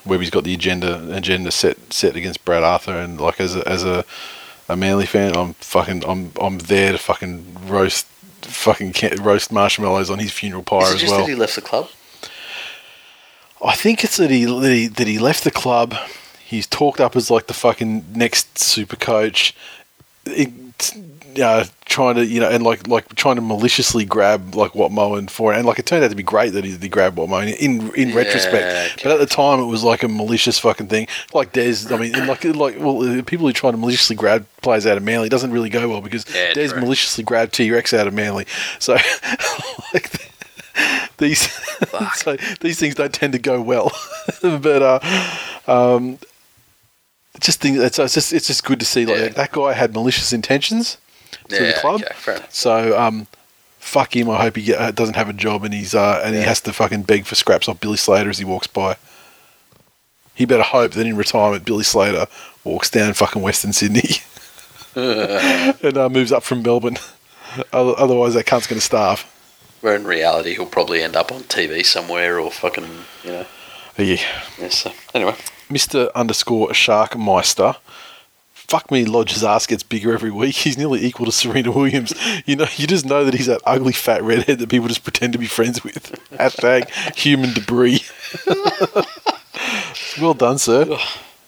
[0.07, 3.85] Webby's got the agenda agenda set set against Brad Arthur, and like as a, as
[3.85, 4.05] a
[4.69, 8.07] a Manly fan, I'm fucking I'm I'm there to fucking roast
[8.43, 11.27] fucking roast marshmallows on his funeral pyre Is it as just well.
[11.27, 11.89] he left the club?
[13.65, 15.95] I think it's that he, that he that he left the club.
[16.45, 19.55] He's talked up as like the fucking next super coach.
[20.27, 20.51] It,
[21.43, 25.29] uh, trying to you know and like like trying to maliciously grab like what Moen
[25.29, 27.49] for and like it turned out to be great that he, he grabbed what Moen
[27.49, 29.01] in in Yeah, retrospect okay.
[29.03, 32.13] but at the time it was like a malicious fucking thing like Des I mean
[32.27, 35.71] like like well people who try to maliciously grab players out of Manly doesn't really
[35.71, 38.47] go well because Yeah, Des maliciously grabbed T-Rex out of Manly
[38.79, 38.93] so
[39.95, 40.32] like
[41.23, 41.51] these
[42.17, 43.91] so these things don't tend to go well
[44.43, 45.01] but uh
[45.67, 46.19] um
[47.41, 49.29] just think it's, it's just it's just good to see like Yeah.
[49.29, 50.99] that guy had malicious intentions
[51.49, 52.03] to the club.
[52.29, 52.39] okay.
[52.51, 53.27] So um,
[53.79, 54.29] fuck him.
[54.31, 56.61] I hope he get, uh, doesn't have a job and he's uh, and he has
[56.63, 58.97] to fucking beg for scraps off Billy Slater as he walks by.
[60.35, 62.27] He better hope that in retirement Billy Slater
[62.65, 64.17] walks down fucking Western Sydney
[64.95, 66.99] and uh, moves up from Melbourne.
[67.73, 69.27] Otherwise, that cunt's going to starve.
[69.83, 72.87] Where in reality he'll probably end up on TV somewhere or fucking,
[73.25, 73.47] you know.
[73.99, 74.21] Yeah.
[74.59, 75.37] Yeah, so, anyway.
[75.69, 76.13] Mr.
[76.15, 77.77] underscore Sharkmeister.
[78.53, 80.55] Fuck me, Lodge's ass gets bigger every week.
[80.55, 82.15] He's nearly equal to Serena Williams.
[82.47, 85.35] You know, you just know that he's that ugly fat redhead that people just pretend
[85.35, 86.13] to be friends with.
[86.33, 88.01] Hashtag human debris.
[90.21, 90.97] well done, sir.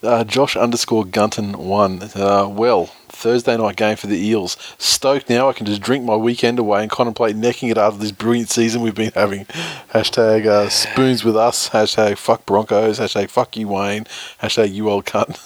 [0.02, 2.10] Uh, Josh underscore Gunton one.
[2.14, 4.56] Uh, well, Thursday night game for the Eels.
[4.78, 5.48] Stoked now.
[5.48, 8.82] I can just drink my weekend away and contemplate necking it after this brilliant season
[8.82, 9.46] we've been having.
[9.92, 11.70] Hashtag uh, spoons with us.
[11.70, 12.98] Hashtag fuck Broncos.
[12.98, 14.04] Hashtag fuck you Wayne.
[14.42, 15.40] Hashtag you old cunt.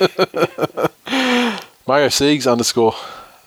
[1.86, 2.94] Mario Siegs underscore.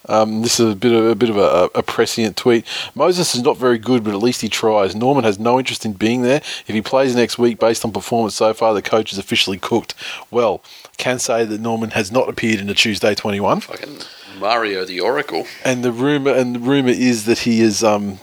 [0.10, 2.66] Um, this is a bit of a bit of a, a prescient tweet.
[2.94, 4.96] Moses is not very good, but at least he tries.
[4.96, 6.42] Norman has no interest in being there.
[6.68, 9.94] If he plays next week, based on performance so far, the coach is officially cooked.
[10.30, 10.62] Well,
[10.98, 14.00] can say that Norman has not appeared in the Tuesday twenty one, Fucking
[14.40, 15.46] Mario the Oracle.
[15.66, 18.20] and the rumor and the rumor is that he is um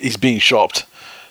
[0.00, 0.86] he's being shopped.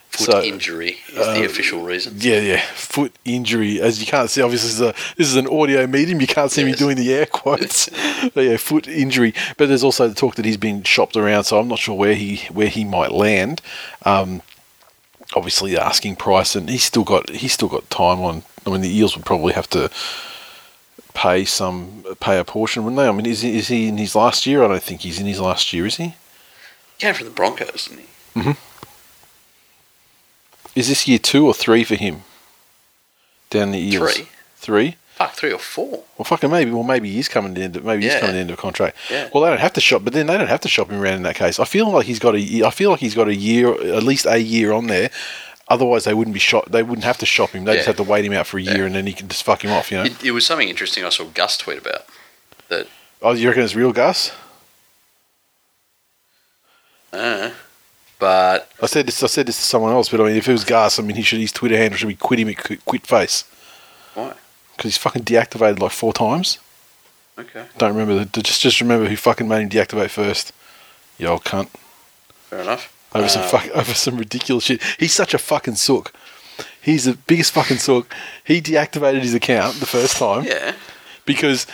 [0.10, 2.16] Foot So- injury is the official reason.
[2.18, 3.80] Yeah, yeah, foot injury.
[3.80, 6.20] As you can't see, obviously this is a this is an audio medium.
[6.20, 7.90] You can't see me doing the air quotes.
[8.34, 9.34] but yeah, foot injury.
[9.56, 12.16] But there's also the talk that he's been shopped around, so I'm not sure where
[12.16, 13.62] he where he might land.
[14.06, 14.42] Um,
[15.34, 18.44] obviously, asking price, and he's still got he's still got time on.
[18.66, 19.90] I mean, the Eels would probably have to
[21.14, 23.07] pay some pay a portion, wouldn't they?
[23.07, 24.64] I mean, is he, is he in his last year?
[24.64, 26.16] I don't think he's in his last year, is he?
[26.99, 28.39] Came from the Broncos, didn't he?
[28.39, 28.51] Mm-hmm.
[30.76, 32.24] Is this year two or three for him?
[33.49, 34.14] Down the Eels.
[34.14, 34.28] Three.
[34.55, 34.95] Three.
[35.16, 36.03] Fuck, three or four.
[36.18, 36.72] Well, fucking maybe.
[36.72, 37.84] Well, maybe he's coming to end.
[37.84, 38.97] Maybe he's coming to end of a contract.
[39.09, 39.30] Yeah.
[39.34, 41.16] Well, they don't have to shop, but then they don't have to shop him around
[41.16, 41.59] in that case.
[41.59, 42.64] I feel like he's got a.
[42.64, 45.12] I feel like he's got a year, at least a year on there.
[45.72, 46.72] Otherwise, they wouldn't be shot.
[46.72, 47.64] They wouldn't have to shop him.
[47.66, 48.86] They just have to wait him out for a year, Yeah.
[48.88, 49.90] and then he can just fuck him off.
[49.92, 50.04] You know.
[50.04, 52.06] It, it was something interesting I saw Gus tweet about.
[52.70, 52.88] That,
[53.22, 54.32] oh, you reckon it's real, Gus?
[57.14, 57.52] uh,
[58.20, 59.24] but I said this.
[59.24, 61.16] I said this to someone else, but I mean, if it was Gus, I mean,
[61.16, 61.40] he should.
[61.40, 63.44] His Twitter handle should be quit him at quit, quit face
[64.14, 64.34] why?
[64.76, 66.60] because he's fucking deactivated like four times.
[67.40, 68.24] Okay, Don't remember.
[68.26, 70.52] The, just just remember who fucking made him deactivate first.
[71.18, 71.70] You old cunt.
[72.50, 72.94] fair enough.
[73.14, 74.82] Over some Uh, fuck, over some ridiculous shit.
[74.99, 76.14] He's such a fucking sook.
[76.82, 78.14] He's the biggest fucking sook.
[78.43, 80.74] He deactivated his account the first time Yeah,
[81.26, 81.68] because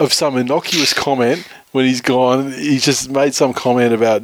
[0.00, 2.52] of some innocuous comment when he's gone.
[2.52, 4.22] He's just made some comment about,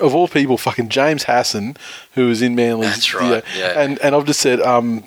[0.00, 1.76] of all people, fucking James Hasson,
[2.12, 2.86] who was in Manly.
[2.86, 3.80] That's right, yeah.
[3.80, 5.04] And and I've just said, um,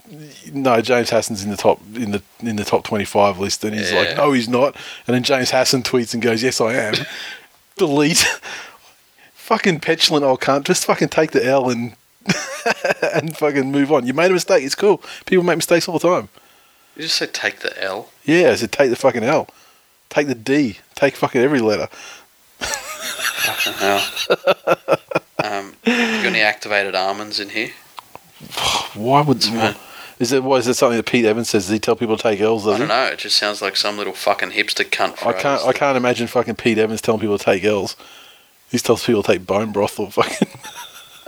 [0.51, 3.73] no, James Hasson's in the top in the in the top twenty five list, and
[3.75, 3.99] he's Yeah.
[3.99, 4.75] like, no, he's not.
[5.07, 6.95] And then James Hasson tweets and goes, yes, I am.
[7.77, 8.25] Delete.
[9.43, 10.63] Fucking petulant old cunt.
[10.63, 11.95] Just fucking take the L and
[13.13, 14.05] and fucking move on.
[14.07, 14.63] You made a mistake.
[14.63, 15.01] It's cool.
[15.25, 16.29] People make mistakes all the time.
[16.95, 18.09] you just said take the L.
[18.23, 19.47] Yeah, I said take the fucking L.
[20.09, 20.77] Take the D.
[20.95, 21.89] Take fucking every letter.
[23.81, 23.97] Now,
[25.43, 27.71] um, you got any activated almonds in here?
[28.93, 29.75] Why would Mhm.
[30.19, 30.43] is it?
[30.43, 31.63] Why is that something that Pete Evans says?
[31.65, 32.67] Does he tell people to take L's?
[32.67, 33.05] I don't know.
[33.07, 35.25] It just sounds like some little fucking hipster cunt.
[35.25, 35.61] I can't.
[35.65, 37.95] I can't imagine fucking Pete Evans telling people to take L's.
[38.73, 40.47] He tells people to take bone broth or fucking.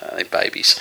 [0.01, 0.79] Uh, they babies.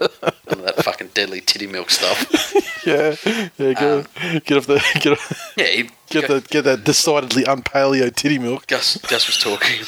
[0.00, 2.52] None of that fucking deadly titty milk stuff.
[2.86, 3.72] yeah, yeah.
[3.74, 4.06] Get, Um,
[4.44, 8.66] get off the get off, Yeah, he, get the get that decidedly unpaleo titty milk.
[8.66, 9.76] Gus, Gus was talking.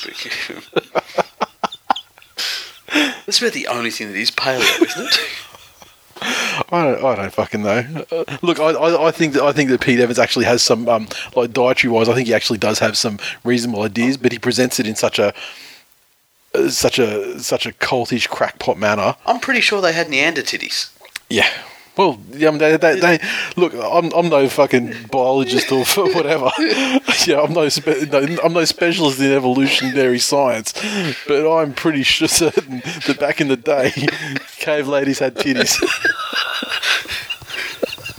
[3.26, 5.18] That's about the only thing that is paleo, isn't it?
[6.72, 8.04] I don't, I don't fucking know.
[8.10, 10.88] Uh, look, I, I, I think that I think that Pete Evans actually has some,
[10.88, 14.38] um, like dietary wise, I think he actually does have some reasonable ideas, but he
[14.38, 15.32] presents it in such a,
[16.54, 19.16] uh, such a, such a cultish crackpot manner.
[19.26, 20.90] I'm pretty sure they had Neander titties.
[21.28, 21.48] Yeah.
[22.00, 23.18] Well, yeah, I mean, they, they, they,
[23.58, 23.74] look.
[23.74, 25.84] I'm, I'm no fucking biologist or
[26.14, 26.50] whatever.
[27.26, 30.72] yeah, I'm no, spe- no, I'm no specialist in evolutionary science,
[31.28, 33.92] but I'm pretty sure certain that back in the day,
[34.56, 35.78] cave ladies had titties.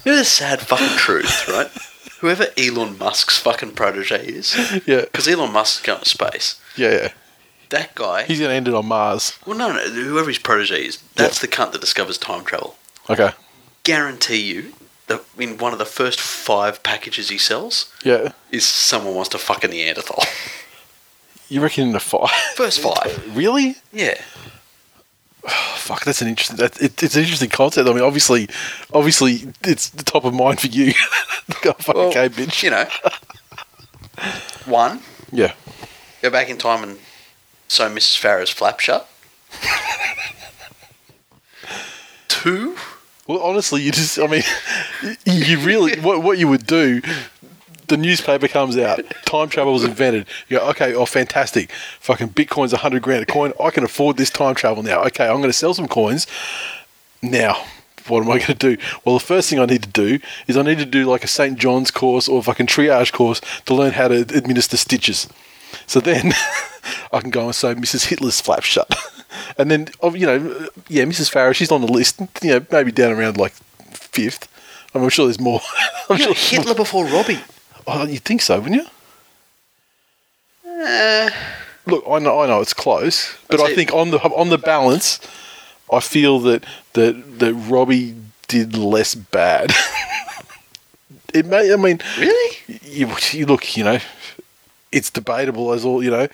[0.05, 1.71] You know the sad fucking truth, right?
[2.19, 4.55] Whoever Elon Musk's fucking protege is,
[4.85, 6.61] yeah, because Elon Musk's going to space.
[6.77, 7.09] yeah, yeah.
[7.69, 8.25] That guy.
[8.25, 9.39] He's gonna end it on Mars.
[9.47, 9.79] well, no, no.
[9.79, 12.75] Whoever his protege is, that's the cunt that discovers time travel.
[13.09, 13.31] Okay.
[13.83, 14.73] Guarantee you
[15.07, 18.31] that in one of the first five packages he sells Yeah.
[18.51, 20.23] is someone wants to fuck a Neanderthal.
[21.49, 22.29] You reckon in the five?
[22.55, 23.35] First five.
[23.35, 23.75] really?
[23.91, 24.21] Yeah.
[25.75, 26.57] Fuck, that's an interesting.
[26.57, 27.89] That, it, it's an interesting concept.
[27.89, 28.47] I mean, obviously,
[28.93, 30.93] obviously, it's the top of mind for you.
[31.63, 32.61] Go fucking Well, okay, bitch.
[32.63, 32.85] You know.
[34.65, 35.01] One,
[35.31, 35.53] Yeah.
[36.21, 36.99] go back in time and
[37.67, 38.19] sew Mrs.
[38.21, 39.09] Farah's flap shut.
[42.27, 42.70] Two,
[43.27, 44.19] Well, honestly, you just.
[44.19, 44.43] I mean,
[45.25, 45.99] you really.
[45.99, 47.01] What what you would do?
[47.87, 49.01] The newspaper comes out.
[49.25, 50.25] Time travel was invented.
[50.47, 51.71] You go, okay, oh, fantastic.
[51.99, 53.51] Fucking Bitcoin's a hundred grand a coin.
[53.59, 55.03] I can afford this time travel now.
[55.03, 56.25] Okay, I'm going to sell some coins.
[57.21, 57.65] Now,
[58.07, 58.77] what am I going to do?
[59.03, 61.27] Well, the first thing I need to do is I need to do like a
[61.27, 61.57] St.
[61.57, 65.27] John's course or a fucking triage course to learn how to administer stitches.
[65.91, 66.31] So then
[67.11, 68.05] I can go and say Mrs.
[68.05, 68.89] Hitler's flap shut.
[69.57, 71.29] And then, oh, you know, yeah, Mrs.
[71.29, 73.51] Farah, she's on the list, you know, maybe down around like
[73.91, 74.47] fifth.
[74.95, 75.59] I'm sure there's more.
[76.09, 77.39] I'm you sure Hitler before Robbie.
[77.85, 78.87] Oh, you'd think so, wouldn't
[80.65, 80.85] you?
[80.85, 81.29] Uh,
[81.85, 85.19] Look, I know, I know it's close, but I think on the on the balance,
[85.91, 86.63] I feel that
[86.93, 88.15] that that Robbie
[88.47, 89.73] did less bad.
[91.33, 92.57] it may, I mean, really?
[92.83, 93.99] you, you look, you know,
[94.91, 96.27] it's debatable as all, you know,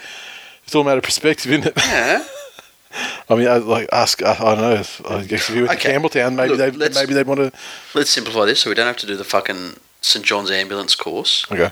[0.64, 1.74] it's all a matter of perspective, isn't it?
[1.78, 2.26] Yeah.
[3.30, 4.84] I mean, I, like ask, I, I don't know,
[5.18, 5.94] I guess if you were Okay.
[5.94, 7.52] to Campbelltown, maybe Look, they maybe they'd want to.
[7.94, 11.46] Let's simplify this so we don't have to do the fucking St John's ambulance course.
[11.52, 11.72] Okay,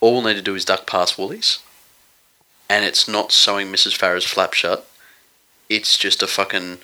[0.00, 1.58] All we'll need to do is duck past Woolies.
[2.70, 3.98] And it's not sewing Mrs.
[3.98, 4.88] Farah's flap shut.
[5.68, 6.78] It's just a fucking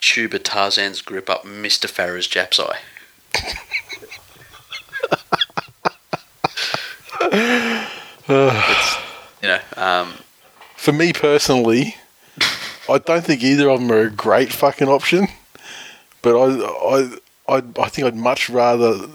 [0.00, 1.86] tube of Tarzan's grip up Mr.
[1.88, 2.80] Farah's Jap's eye.
[8.28, 8.96] It's,
[9.42, 10.14] you know, um,
[10.76, 11.96] for me personally,
[12.88, 15.28] I don't think either of them are a great fucking option,
[16.22, 19.08] but I I I, I think I'd much rather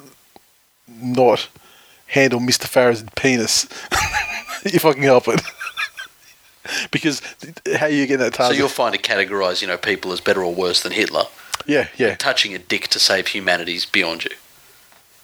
[0.87, 1.47] not
[2.07, 3.65] handle Mister Farah's penis
[4.65, 5.41] if I can help it.
[6.91, 7.21] because
[7.77, 10.53] how you get that so you'll find it categorise, you know, people as better or
[10.55, 11.23] worse than Hitler.
[11.67, 14.31] yeah, yeah, Touching a dick to save humanity is beyond you.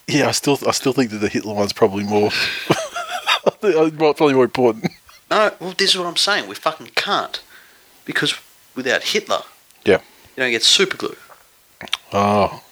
[0.07, 0.27] yeah.
[0.27, 2.29] I still I still think that the Hitler one's probably more
[3.61, 4.91] probably more important.
[5.31, 6.47] No, well, this is what I'm saying.
[6.49, 7.41] We fucking can't.
[8.05, 8.33] Because
[8.75, 9.41] without Hitler,
[9.85, 9.99] Yeah.
[10.35, 11.15] you don't get super glue.
[12.11, 12.63] Oh,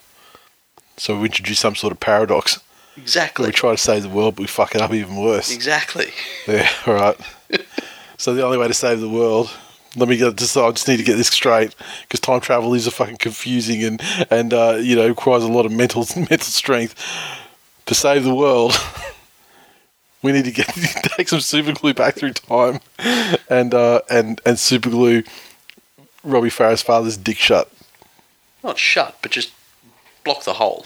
[0.98, 2.60] so we introduce some sort of paradox.
[2.98, 3.46] Exactly.
[3.46, 5.52] We try to save the world, but we fuck it up even worse.
[5.54, 6.12] Exactly.
[6.48, 7.16] Yeah, all right.
[8.18, 9.52] so the only way to save the world,
[9.96, 10.58] let me get just.
[10.58, 14.02] I just need to get this straight because time travel is a fucking confusing and
[14.32, 16.96] and uh, you know requires a lot of mental mental strength
[17.86, 18.74] to save the world.
[20.22, 20.68] We need to get
[21.18, 22.80] take some super glue back through time
[23.50, 25.24] and uh, and and super glue
[26.24, 27.72] Robbie Farah's father's dick shut.
[28.64, 29.54] Not shut, but just
[30.24, 30.86] block the hole.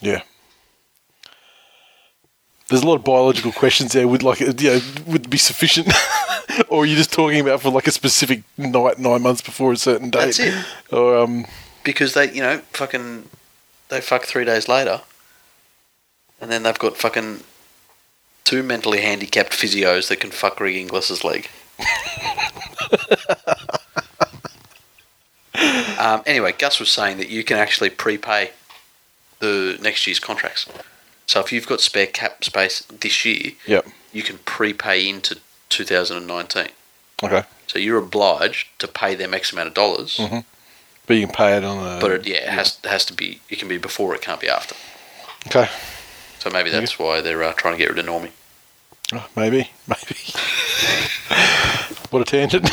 [0.00, 0.22] Yeah.
[2.68, 4.08] There's a lot of biological questions there.
[4.08, 5.92] Would like, you know, would be sufficient,
[6.68, 9.76] or are you just talking about for like a specific night, nine months before a
[9.76, 10.36] certain date?
[10.36, 10.54] That's it.
[10.90, 11.46] Or um,
[11.84, 13.28] Because they, you know, fucking,
[13.90, 15.02] they fuck three days later,
[16.40, 17.42] and then they've got fucking
[18.44, 21.48] two mentally handicapped physios that can fuck Greg Inglis's leg.
[25.98, 28.50] um, anyway, Gus was saying that you can actually prepay
[29.40, 30.68] the next year's contracts.
[31.26, 33.86] So if you've got spare cap space this year, yep.
[34.12, 35.38] you can prepay into
[35.70, 36.68] 2019.
[37.22, 40.20] Okay, So you're obliged to pay them X amount of dollars,
[41.06, 42.00] but you can pay it on a.
[42.00, 43.40] but it, yeah, it has has to be.
[43.48, 44.74] It can be before, it can't be after.
[45.46, 45.70] okay,
[46.44, 48.30] So maybe that's why they're uh, trying to get rid of Normie.
[49.14, 50.18] Oh, maybe, maybe.
[52.10, 52.64] what a tangent.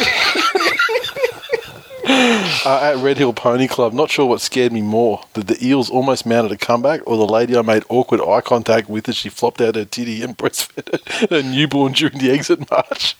[2.66, 5.90] uh, at Red Hill Pony Club, not sure what scared me more: that the Eels
[5.90, 9.30] almost mounted a comeback, or the lady I made awkward eye contact with as she
[9.30, 13.16] flopped out her titty and breastfed her newborn during the exit march.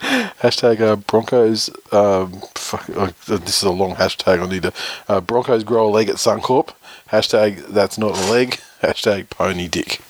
[0.00, 4.42] Hashtag uh, Broncos um, fuck, uh, this is a long hashtag.
[4.42, 4.72] I need to.
[5.08, 6.70] Uh, Broncos grow a leg at Suncorp.
[7.10, 8.58] Hashtag that's not a leg.
[8.82, 10.00] Hashtag pony dick.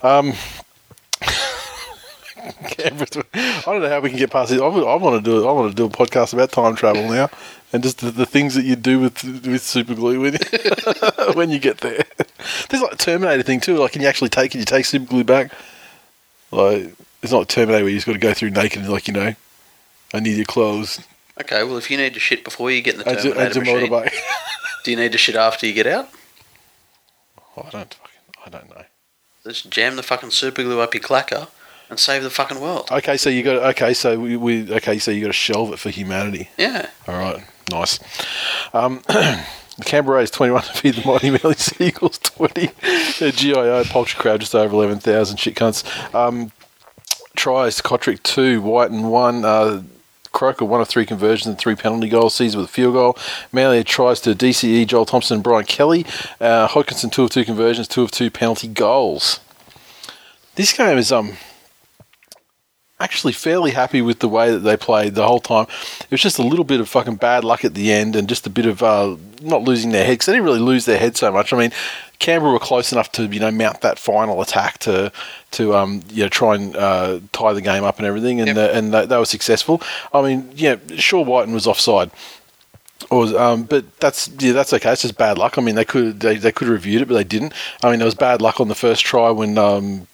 [0.00, 0.34] Um,
[2.78, 4.60] I don't know how we can get past this.
[4.60, 5.48] I, want to do it.
[5.48, 7.28] I want to do a podcast about time travel now,
[7.72, 10.38] and just the, the things that you do with with super glue when you,
[11.34, 12.04] when you get there.
[12.68, 13.78] There's like a Terminator thing too.
[13.78, 14.58] Like, can you actually take it?
[14.58, 15.50] You take super glue back.
[16.52, 19.14] Like, it's not Terminator where you just got to go through naked and like you
[19.14, 19.34] know,
[20.14, 21.00] I need your clothes.
[21.40, 23.86] Okay, well, if you need to shit before you get in the As a, Terminator
[23.86, 24.20] a machine,
[24.84, 26.08] do you need to shit after you get out?
[27.56, 28.20] Oh, I don't fucking.
[28.44, 28.84] I don't know.
[29.44, 31.48] Just jam the fucking super glue up your clacker
[31.88, 32.88] and save the fucking world.
[32.90, 33.94] Okay, so you got okay.
[33.94, 34.98] So we, we okay.
[34.98, 36.50] So you got to shelve it for humanity.
[36.58, 36.90] Yeah.
[37.06, 37.98] All right, nice.
[38.74, 39.02] Um,
[39.78, 42.66] The Canberra is 21 to feed the Mighty Melly Seagulls 20.
[43.18, 45.84] The GIO poultry crowd just over 11,000 shit cunts.
[46.14, 46.50] Um,
[47.36, 49.44] tries Cotric 2, Whitehead 1.
[49.44, 49.82] Uh,
[50.36, 52.36] Croker one of three conversions and three penalty goals.
[52.36, 53.16] Sezer with a field goal.
[53.52, 56.04] Manly tries to DCE Joel Thompson and Brian Kelly.
[56.38, 59.40] Uh, Hodkinson two of two conversions, two of two penalty goals.
[60.54, 61.38] This game is um
[63.00, 65.66] actually fairly happy with the way that they played the whole time.
[66.00, 68.46] It was just a little bit of fucking bad luck at the end and just
[68.46, 71.16] a bit of uh, not losing their head because they didn't really lose their head
[71.16, 71.52] so much.
[71.52, 71.72] I mean,
[72.18, 75.12] Canberra were close enough to you know mount that final attack to
[75.52, 78.56] to um you know try and uh, tie the game up and everything, and Yep.
[78.56, 79.82] uh, and they, they were successful.
[80.12, 82.10] I mean, yeah, sure, Whitehead was offside.
[83.10, 84.90] Or, um, but that's yeah, that's okay.
[84.92, 85.58] It's just bad luck.
[85.58, 87.52] I mean, they could they, they could have reviewed it, but they didn't.
[87.82, 90.06] I mean, it was bad luck on the first try when um,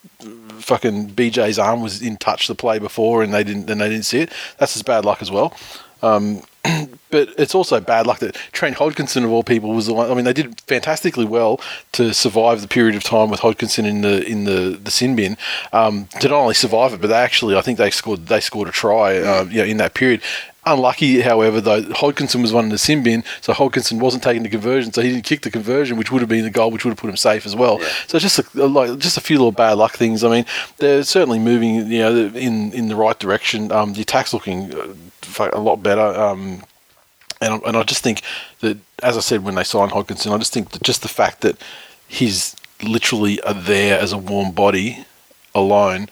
[0.58, 4.04] fucking BJ's arm was in touch the play before, and they didn't then they didn't
[4.04, 4.32] see it.
[4.58, 5.54] That's just bad luck as well.
[6.02, 6.42] Um,
[7.10, 10.10] but it's also bad luck that Trent Hodkinson of all people was the one.
[10.10, 11.60] I mean, they did fantastically well
[11.92, 15.36] to survive the period of time with Hodkinson in the in the the sin bin.
[15.72, 18.68] Um, to not only survive it, but they actually I think they scored they scored
[18.68, 20.22] a try uh, you know, in that period.
[20.64, 24.48] Unlucky, however, though Hodkinson was one in the sin bin, so Hodkinson wasn't taking the
[24.48, 26.92] conversion, so he didn't kick the conversion, which would have been the goal, which would
[26.92, 27.80] have put him safe as well.
[27.80, 27.88] Yeah.
[28.06, 30.22] So just a, like just a few little bad luck things.
[30.22, 30.46] I mean,
[30.78, 33.72] they're certainly moving, you know, in in the right direction.
[33.72, 34.94] Um, the attack's looking uh,
[35.38, 36.00] a lot better.
[36.00, 36.62] Um,
[37.40, 38.22] and and I just think
[38.60, 41.40] that, as I said when they signed Hodkinson, I just think that just the fact
[41.40, 41.56] that
[42.08, 45.04] he's literally there as a warm body
[45.54, 46.08] alone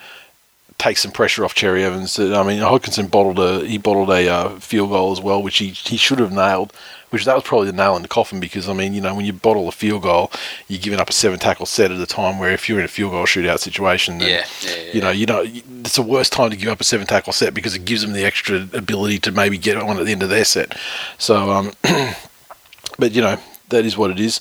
[0.81, 2.19] takes some pressure off Cherry Evans.
[2.19, 5.69] I mean, Hodkinson bottled a he bottled a uh, field goal as well, which he
[5.69, 6.73] he should have nailed.
[7.11, 9.27] Which that was probably the nail in the coffin because I mean, you know, when
[9.27, 10.31] you bottle a field goal,
[10.69, 12.39] you're giving up a seven tackle set at a time.
[12.39, 15.11] Where if you're in a field goal shootout situation, then Yeah, yeah, yeah, you know,
[15.11, 15.45] you know,
[15.81, 18.13] it's the worst time to give up a seven tackle set because it gives them
[18.13, 20.79] the extra ability to maybe get one at the end of their set.
[21.19, 21.73] So, um,
[22.99, 23.39] but you know,
[23.71, 24.41] that is what it is.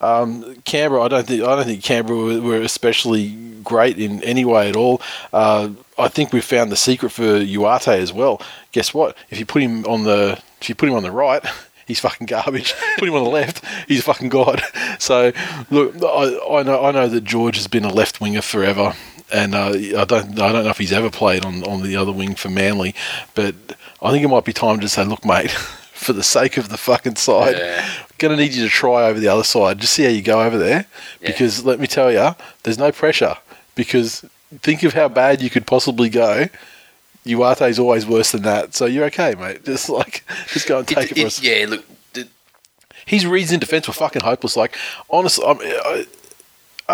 [0.00, 4.44] Um, Canberra, I don't think I don't think Canberra were, were especially great in any
[4.44, 5.00] way at all.
[5.32, 8.40] Uh, I think we found the secret for Uate as well.
[8.72, 9.16] Guess what?
[9.28, 11.44] If you put him on the if you put him on the right,
[11.86, 12.74] he's fucking garbage.
[12.98, 14.62] put him on the left, he's fucking god.
[14.98, 15.32] So
[15.70, 18.94] look, I, I know I know that George has been a left winger forever.
[19.32, 22.10] And uh, I don't, I don't know if he's ever played on, on the other
[22.10, 22.96] wing for Manly,
[23.36, 23.54] but
[24.02, 25.56] I think it might be time to say, look, mate,
[26.00, 27.88] for the sake of the fucking side, Yeah.
[28.18, 29.78] to need you to try over the other side.
[29.78, 30.86] Just see how you go over there.
[31.20, 31.28] Yeah.
[31.28, 33.36] Because let me tell you, there's no pressure.
[33.74, 34.24] Because
[34.60, 36.48] think of how bad you could possibly go.
[37.26, 38.74] Uate's always worse than that.
[38.74, 39.64] So you're okay, mate.
[39.64, 41.42] Just like, just go and take it, for us.
[41.42, 41.84] yeah, look,
[43.06, 44.56] His reads in defence were fucking hopeless.
[44.56, 44.76] Like,
[45.10, 46.06] honestly, I'm, I,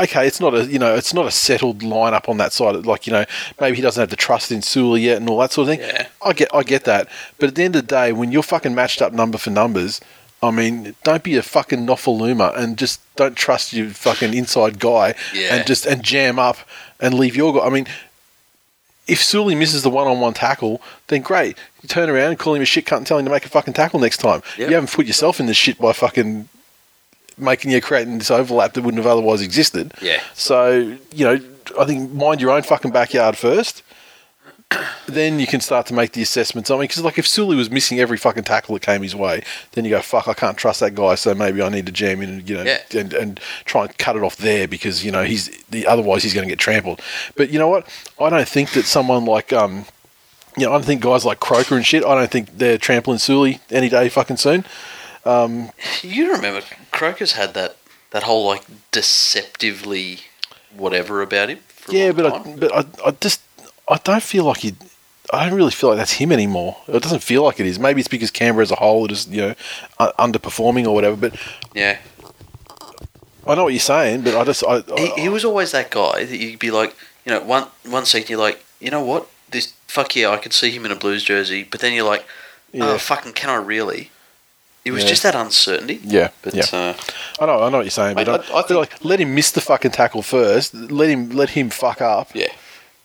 [0.04, 2.86] okay, it's not a you know, it's not a settled lineup on that side.
[2.86, 3.24] Like, you know,
[3.60, 5.80] maybe he doesn't have the trust in Sula yet and all that sort of thing.
[5.88, 6.06] Yeah.
[6.24, 7.08] I get, I get that.
[7.38, 10.00] But at the end of the day, when you're fucking matched up number for numbers,
[10.42, 15.14] I mean, don't be a fucking Nofoaluma and just don't trust your fucking inside guy
[15.34, 15.56] Yeah.
[15.56, 16.58] and just and jam up
[17.00, 17.66] and leave your guy.
[17.66, 17.86] I mean,
[19.06, 21.56] if Sully misses the one-on-one tackle, then great.
[21.82, 23.48] You turn around and call him a shit cunt and tell him to make a
[23.48, 24.42] fucking tackle next time.
[24.58, 24.68] Yep.
[24.68, 26.48] You haven't put yourself in this shit by fucking
[27.38, 29.92] making you creating this overlap that wouldn't have otherwise existed.
[30.00, 30.20] Yeah.
[30.34, 31.38] So you know,
[31.78, 33.82] I think mind your own fucking backyard first.
[35.06, 36.72] Then you can start to make the assessments.
[36.72, 39.44] I mean, because like if Sully was missing every fucking tackle that came his way,
[39.72, 42.20] then you go, "Fuck, I can't trust that guy." So maybe I need to jam
[42.20, 42.78] in and you know, Yeah.
[43.00, 46.34] and, and try and cut it off there because you know he's the otherwise he's
[46.34, 47.00] going to get trampled.
[47.36, 47.86] But you know what?
[48.20, 49.84] I don't think that someone like um,
[50.56, 52.04] you know, I don't think guys like Croker and shit.
[52.04, 54.64] I don't think they're trampling Sully any day fucking soon.
[55.26, 55.70] Um,
[56.02, 56.62] you remember
[56.92, 57.76] Croker's had that
[58.10, 58.62] that whole like
[58.92, 60.20] deceptively
[60.74, 61.58] whatever about him.
[61.88, 62.54] Yeah, but time.
[62.54, 63.40] I, but I, I just
[63.88, 64.74] I don't feel like he.
[65.32, 66.76] I don't really feel like that's him anymore.
[66.86, 67.80] It doesn't feel like it is.
[67.80, 69.54] Maybe it's because Canberra as a whole is you know
[69.98, 71.16] underperforming or whatever.
[71.16, 71.34] But
[71.74, 71.98] yeah,
[73.46, 74.22] I know what you're saying.
[74.22, 76.94] But I just I, he, I he was always that guy that you'd be like,
[77.24, 80.52] you know, one one second you're like, you know what, this fuck yeah, I could
[80.52, 82.22] see him in a Blues jersey, but then you're like,
[82.74, 82.84] oh, Yeah.
[82.90, 84.10] oh, fucking, can I really?
[84.86, 85.08] It was Yeah.
[85.10, 85.98] just that uncertainty.
[86.04, 86.64] Yeah, But yeah.
[86.72, 86.94] uh,
[87.40, 88.92] I know, I know what you're saying, but Mate, I, I- I I feel like
[89.04, 90.74] let him miss the fucking tackle first.
[90.74, 92.52] Let him let him fuck up, yeah,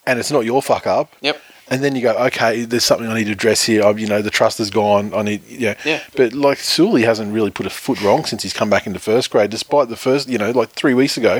[0.05, 1.07] and it's not your fuck up.
[1.21, 1.37] yep.
[1.71, 3.81] And then you go, okay, there's something I need to address here.
[3.85, 5.13] I, you know, the trust is gone.
[5.13, 5.75] I need, yeah.
[5.85, 6.01] Yeah.
[6.17, 9.29] But like Sully hasn't really put a foot wrong since he's come back into first
[9.31, 11.39] grade, despite the first, you know, like three weeks ago,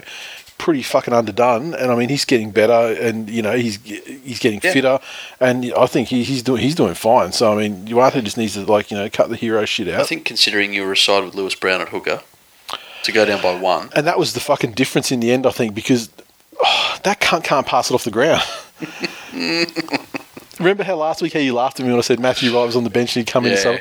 [0.62, 1.74] pretty fucking underdone.
[1.74, 4.74] And I mean, he's getting better, and you know, he's he's getting Yeah.
[4.74, 5.00] fitter,
[5.40, 7.32] and I think he, he's doing he's doing fine.
[7.32, 10.00] So I mean, Uate just needs to like you know cut the hero shit out.
[10.02, 12.22] I think considering you were side with Lewis Brown at hooker
[13.04, 15.52] to go down by one, and that was the fucking difference in the end, I
[15.52, 16.10] think, because
[16.64, 18.44] oh, that cunt can't pass it off the ground.
[20.60, 22.84] Remember how last week how you laughed at me when I said Matthew was on
[22.84, 23.52] the bench and he'd come in?
[23.54, 23.78] yeah, Some,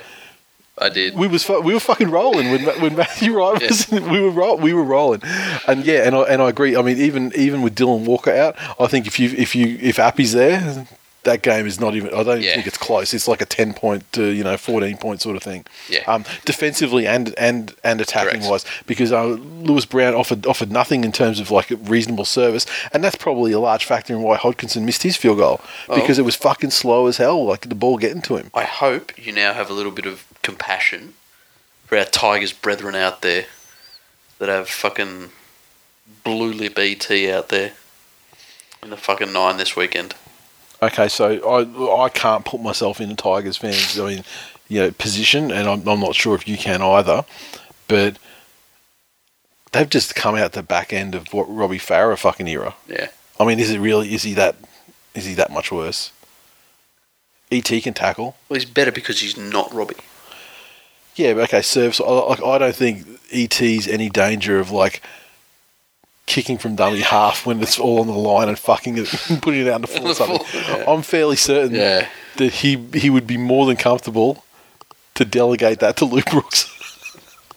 [0.78, 1.14] I did.
[1.16, 4.84] we was we were fucking rolling when when Matthew Wright was we were we were
[4.84, 5.20] rolling,
[5.66, 6.76] and yeah, and I and I agree.
[6.76, 9.98] I mean, even even with Dylan Walker out, I think if you if you if
[9.98, 10.86] Appy's there.
[11.24, 12.14] That game is not even.
[12.14, 12.54] I don't Yeah.
[12.54, 13.12] think it's close.
[13.12, 15.66] It's like a ten point to you know fourteen point sort of thing.
[15.90, 16.00] Yeah.
[16.06, 18.50] Um, defensively and and and attacking Correct.
[18.50, 22.64] wise, because uh, Lewis Brown offered offered nothing in terms of like reasonable service,
[22.94, 25.60] and that's probably a large factor in why Hodkinson missed his field goal
[25.90, 25.94] Oh.
[26.00, 28.50] because it was fucking slow as hell, like the ball getting to him.
[28.54, 31.14] I hope you now have a little bit of compassion
[31.86, 33.46] for our Tigers brethren out there
[34.38, 35.30] that have fucking
[36.24, 37.72] blue lip ET out there
[38.82, 40.14] in the fucking nine this weekend.
[40.82, 44.24] Okay, so I I can't put myself in a Tigers fans I mean,
[44.68, 47.24] you know, position, and I'm, I'm not sure if you can either,
[47.86, 48.16] but
[49.72, 52.74] they've just come out the back end of what Robbie Farah fucking era.
[52.88, 53.08] Yeah.
[53.38, 54.14] I mean, is it really?
[54.14, 54.56] Is he that?
[55.14, 56.12] Is he that much worse?
[57.52, 58.36] Et can tackle.
[58.48, 59.96] Well, he's better because he's not Robbie.
[61.20, 62.00] Yeah, but okay, serves.
[62.00, 65.02] I- Like I don't think ET's any danger of like
[66.26, 69.06] kicking from dummy half when it's all on the line and fucking it
[69.42, 70.40] putting it out in the full or something.
[70.54, 70.84] Yeah.
[70.86, 72.08] I'm fairly certain Yeah.
[72.36, 74.44] that he he would be more than comfortable
[75.14, 76.64] to delegate that to Luke Brooks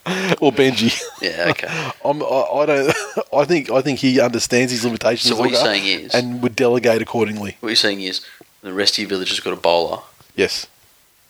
[0.41, 0.91] or Benji.
[1.21, 1.67] Yeah, okay.
[2.03, 2.95] I'm, I, I don't.
[3.33, 5.29] I think I think he understands his limitations.
[5.33, 7.55] So what you're saying is- and would delegate accordingly.
[7.61, 8.19] what you're saying is
[8.61, 10.03] the rest of your village has got Ebola.
[10.35, 10.67] Yes.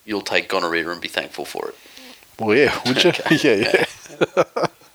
[0.05, 1.75] You'll take gonorrhea and be thankful for it.
[2.39, 3.11] Well, yeah, would you?
[3.31, 3.85] yeah, yeah.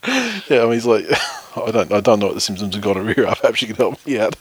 [0.49, 1.05] yeah, I mean, he's like,
[1.57, 3.37] I don't, I don't know what the symptoms of gonorrhea are.
[3.37, 4.37] Perhaps you can help me out.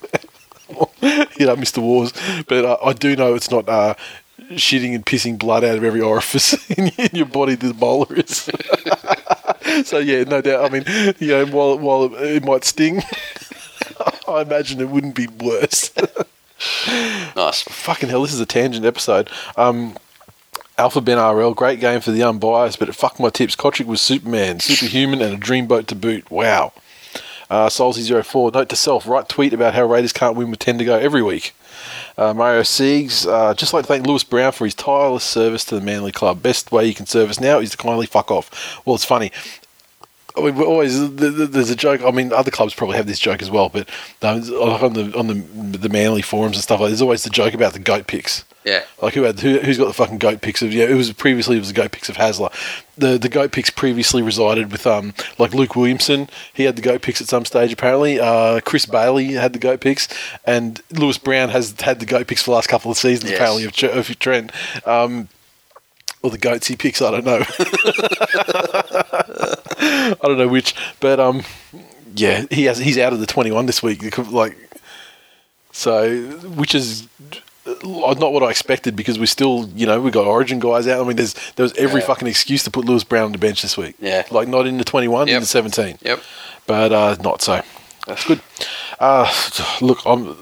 [0.70, 1.80] you know, Mr.
[1.80, 2.14] Wars,
[2.48, 3.95] but uh, I do know it's not uh,
[4.52, 7.56] shitting and pissing blood out of every orifice in, in your body.
[7.56, 9.88] The Ebola is.
[9.88, 10.66] so yeah, no doubt.
[10.66, 13.02] I mean, you know, while while it might sting,
[14.28, 15.91] I imagine it wouldn't be worse.
[17.36, 17.62] Nice.
[17.62, 19.30] Fucking hell, this is a tangent episode.
[19.56, 19.95] Um,
[20.80, 23.56] Alpha Ben RL, great game for the unbiased, but it my tips.
[23.56, 26.30] Cotric was Superman, superhuman, and a dreamboat to boot.
[26.30, 26.72] Wow.
[27.50, 30.86] Uh, Solzy04, note to self, write tweet about how Raiders can't win with 10 to
[30.86, 31.56] go every week.
[32.16, 35.76] Uh, Mario Siegs, uh, just like to thank Lewis Brown for his tireless service to
[35.76, 36.44] the Manly Club.
[36.44, 38.82] Best way you can service now is to kindly fuck off.
[38.86, 39.32] Well, it's funny.
[40.36, 42.02] I mean, always th- th- there's a joke.
[42.04, 43.90] I mean, other clubs probably have this joke as well, but
[44.22, 47.56] um, on the on the the Manly forums and stuff, like, there's always the joke
[47.56, 48.44] about the goat picks.
[48.68, 48.84] Yeah.
[49.01, 50.84] Like who had who, who's got the fucking goat picks of yeah?
[50.88, 52.51] It was previously it was the goat picks of Hasler.
[52.97, 56.28] The the goat picks previously resided with um like Luke Williamson.
[56.53, 58.20] He had the goat picks at some stage apparently.
[58.20, 60.09] Uh, Chris Bailey had the goat picks,
[60.43, 63.39] and Lewis Brown has had the goat picks for the last couple of seasons Yes.
[63.39, 64.51] apparently of, of Trent.
[64.86, 65.30] Um,
[66.22, 67.39] or the goats he picks, I don't know.
[69.80, 71.43] I don't know which, but um,
[72.15, 74.18] yeah, he has he's out of the twenty one this week.
[74.18, 74.57] Like,
[75.72, 76.18] so
[76.55, 77.07] which is
[77.84, 81.03] not what I expected because we still, you know, we got Origin guys out.
[81.03, 82.07] I mean, there's there was every Yeah.
[82.07, 83.95] fucking excuse to put Lewis Brown on the bench this week.
[83.99, 84.24] Yeah.
[84.32, 85.97] like not in the twenty one, in the seventeen.
[86.01, 86.22] Yep.
[86.65, 87.61] But uh, not so.
[88.05, 88.41] That's good.
[88.99, 89.32] Uh,
[89.82, 90.30] look, I'm.
[90.30, 90.34] uh,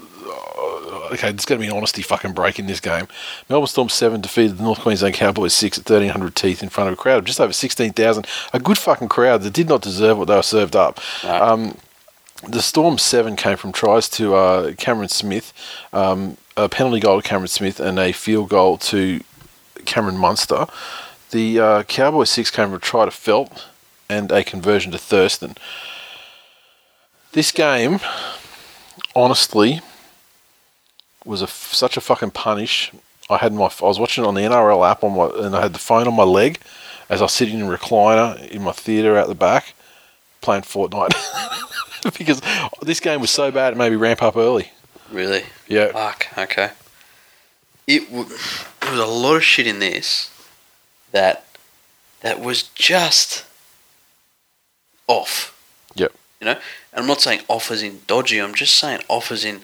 [1.12, 3.08] Okay, there's going to be an honesty fucking break in this game.
[3.48, 6.94] Melbourne Storm 7 defeated the North Queensland Cowboys 6 at 1,300 teeth in front of
[6.94, 8.26] a crowd of just over 16,000.
[8.54, 11.00] A good fucking crowd that did not deserve what they were served up.
[11.24, 11.44] No.
[11.44, 11.78] Um,
[12.48, 15.54] the Storm 7 came from tries to uh, Cameron Smith,
[15.94, 19.22] um, a penalty goal to Cameron Smith, and a field goal to
[19.86, 20.68] Cameron Munster.
[21.32, 23.66] The uh, Cowboys 6 came from a try to Feldt
[24.10, 25.56] and a conversion to Thurston.
[27.32, 28.00] This game,
[29.16, 29.82] honestly,
[31.26, 32.92] was such a fucking punish.
[33.30, 35.62] I had my I was watching it on the NRL app on my and I
[35.64, 36.60] had the phone on my leg
[37.10, 39.74] as I was sitting in a recliner in my theatre out the back
[40.46, 41.14] playing Fortnite
[42.18, 42.42] because
[42.82, 44.72] this game was so bad it made me ramp up early.
[45.12, 45.44] Really?
[45.68, 46.28] Yeah, Fuck.
[46.38, 46.72] Okay.
[47.88, 48.30] It w-
[48.82, 50.32] there was a lot of shit in this
[51.12, 51.46] that
[52.22, 53.46] that was just
[55.08, 55.52] off.
[55.96, 56.14] Yep.
[56.40, 56.62] You know, and
[57.02, 58.40] I'm not saying off as in dodgy.
[58.40, 59.62] I'm just saying off as in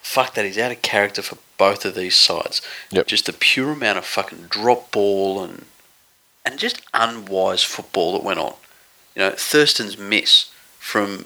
[0.00, 2.62] fuck that, he's out of character for both of these sides.
[2.90, 3.06] Yep.
[3.06, 5.66] Just the pure amount of fucking drop ball and
[6.44, 8.54] and just unwise football that went on.
[9.18, 11.24] You know, Thurston's miss from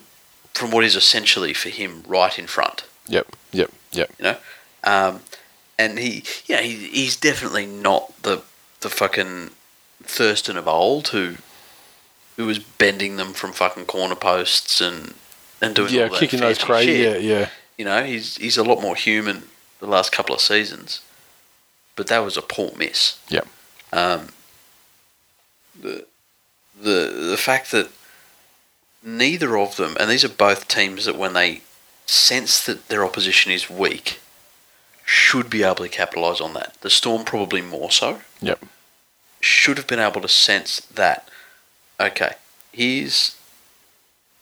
[0.55, 2.85] from what is essentially for him right in front.
[3.07, 3.37] Yep.
[3.53, 3.71] Yep.
[3.93, 4.11] Yep.
[4.19, 4.37] You know,
[4.85, 5.21] um,
[5.79, 8.43] and he, yeah, he, he's definitely not the
[8.81, 9.51] the fucking
[10.03, 11.35] Thurston of old who
[12.37, 15.13] who was bending them from fucking corner posts and
[15.61, 17.03] and doing Yeah, kicking those crazy.
[17.03, 17.17] Yeah.
[17.17, 17.49] Yeah.
[17.77, 19.43] You know, he's he's a lot more human
[19.81, 21.03] the last couple of seasons,
[21.95, 23.19] but that was a poor miss.
[23.29, 23.47] Yep.
[23.93, 24.29] Um,
[25.79, 26.07] the
[26.83, 27.91] the the fact that
[29.03, 31.63] neither of them, and these are both teams that when they
[32.07, 34.21] sense that their opposition is weak,
[35.05, 36.77] should be able to capitalise on that.
[36.81, 38.21] The Storm probably more so.
[38.41, 38.65] Yep.
[39.41, 41.29] Should have been able to sense that.
[42.01, 42.35] Okay,
[42.73, 43.37] here's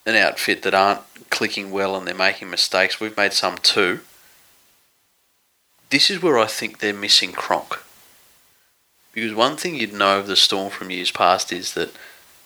[0.07, 3.01] an outfit that aren't clicking well and they're making mistakes.
[3.01, 4.01] We've made some too.
[5.91, 7.83] This is where I think they're missing Cronk.
[9.13, 11.91] Because one thing you'd know of the Storm from years past is that,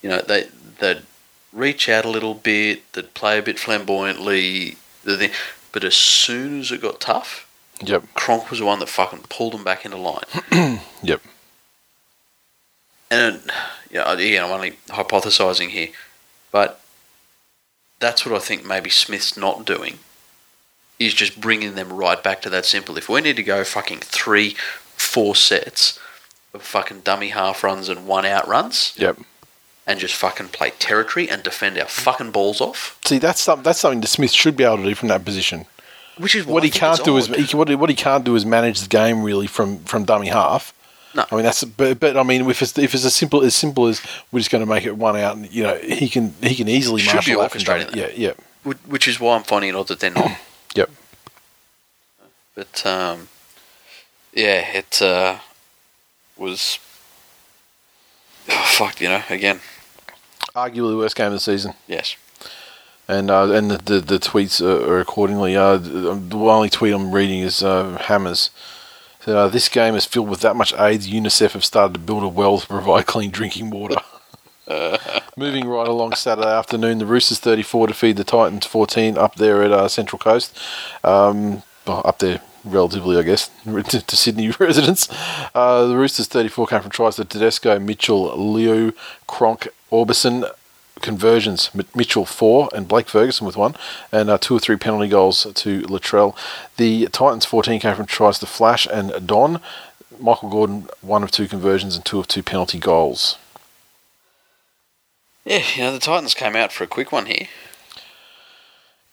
[0.05, 0.49] you know, they
[0.81, 1.03] they'd
[1.51, 6.83] reach out a little bit, they'd play a bit flamboyantly, but as soon as it
[6.83, 7.49] got tough,
[7.83, 8.05] Yep.
[8.15, 10.79] Cronk was the one that fucking pulled them back into line.
[11.03, 11.21] Yep.
[13.11, 13.51] And
[13.91, 15.89] yeah, again, I'm only hypothesizing here,
[16.51, 16.81] but
[18.01, 19.99] that's what I think maybe Smith's not doing.
[20.99, 22.97] Is just bringing them right back to that simple.
[22.97, 24.57] If we need to go fucking three,
[24.97, 25.99] four sets
[26.55, 29.19] of fucking dummy half runs and one out runs, Yep.
[29.87, 33.80] And just fucking play territory and defend our fucking balls off, See, that's some, that's
[33.80, 35.66] something the Smith should be able to do from that position.
[36.18, 38.47] which is What he can't do is he, what, he, what he can't do is
[38.47, 40.72] manage the game really from, from dummy half.
[41.14, 41.24] No.
[41.30, 43.87] I mean that's but, but I mean if it's if it's as simple as simple
[43.87, 46.57] as we're just going to make it one out, and, you know he can he
[46.57, 48.32] can easily Should marshal be that orchestrating Yeah, yeah,
[48.64, 50.32] which, which is why I'm finding it odd that they're not.
[50.74, 50.91] Yep.
[52.57, 53.28] But um,
[54.32, 55.39] yeah, it uh,
[56.37, 56.80] was
[58.49, 59.01] oh, fuck.
[59.01, 59.61] You know, again,
[60.55, 61.75] arguably the worst game of the season.
[61.87, 62.17] yes.
[63.09, 65.57] and uh, and the, the the tweets are, are accordingly.
[65.57, 68.51] Uh, the only tweet I'm reading is uh, Hammers.
[69.21, 71.09] Said, uh, this game is filled with that much AIDS.
[71.09, 73.97] UNICEF have started to build a well to provide clean drinking water.
[75.37, 79.63] Moving right along Saturday afternoon, the Roosters 34 to feed the Titans 14 up there
[79.63, 80.57] at uh, Central Coast.
[81.03, 85.09] Um, well, up there relatively, I guess, to, to Sydney residents.
[85.55, 88.93] Uh, the Roosters 34 came from tries to Tedesco, Mitchell, Liu,
[89.27, 90.51] Cronk, Orbison,
[91.01, 91.70] conversions.
[91.95, 93.76] Mitchell four and Blake Ferguson with one,
[94.11, 96.36] and uh, two or three penalty goals to Latrell.
[96.76, 99.61] The Titans 14 came from tries to Flash and Don.
[100.18, 103.38] Michael Gordon one of two conversions and two of two penalty goals.
[105.45, 107.49] Yeah, you know, the Titans came out for a quick one here.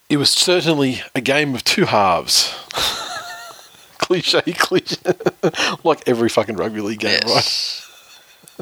[0.09, 2.53] It was certainly a game of two halves.
[3.97, 4.97] cliche, cliche,
[5.83, 7.85] like every fucking rugby league game, right?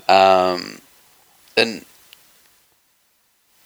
[0.07, 0.79] um,
[1.55, 1.85] and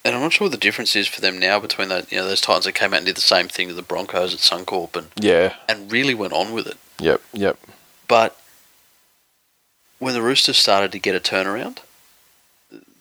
[0.05, 2.27] and I'm not sure what the difference is for them now between the you know
[2.27, 4.95] those Titans that came out and did the same thing to the Broncos at Suncorp
[4.95, 5.55] and Yeah.
[5.69, 6.77] and really went on with it.
[6.99, 7.21] Yep.
[7.33, 7.59] Yep.
[8.07, 8.37] But
[9.99, 11.77] when the Roosters started to get a turnaround,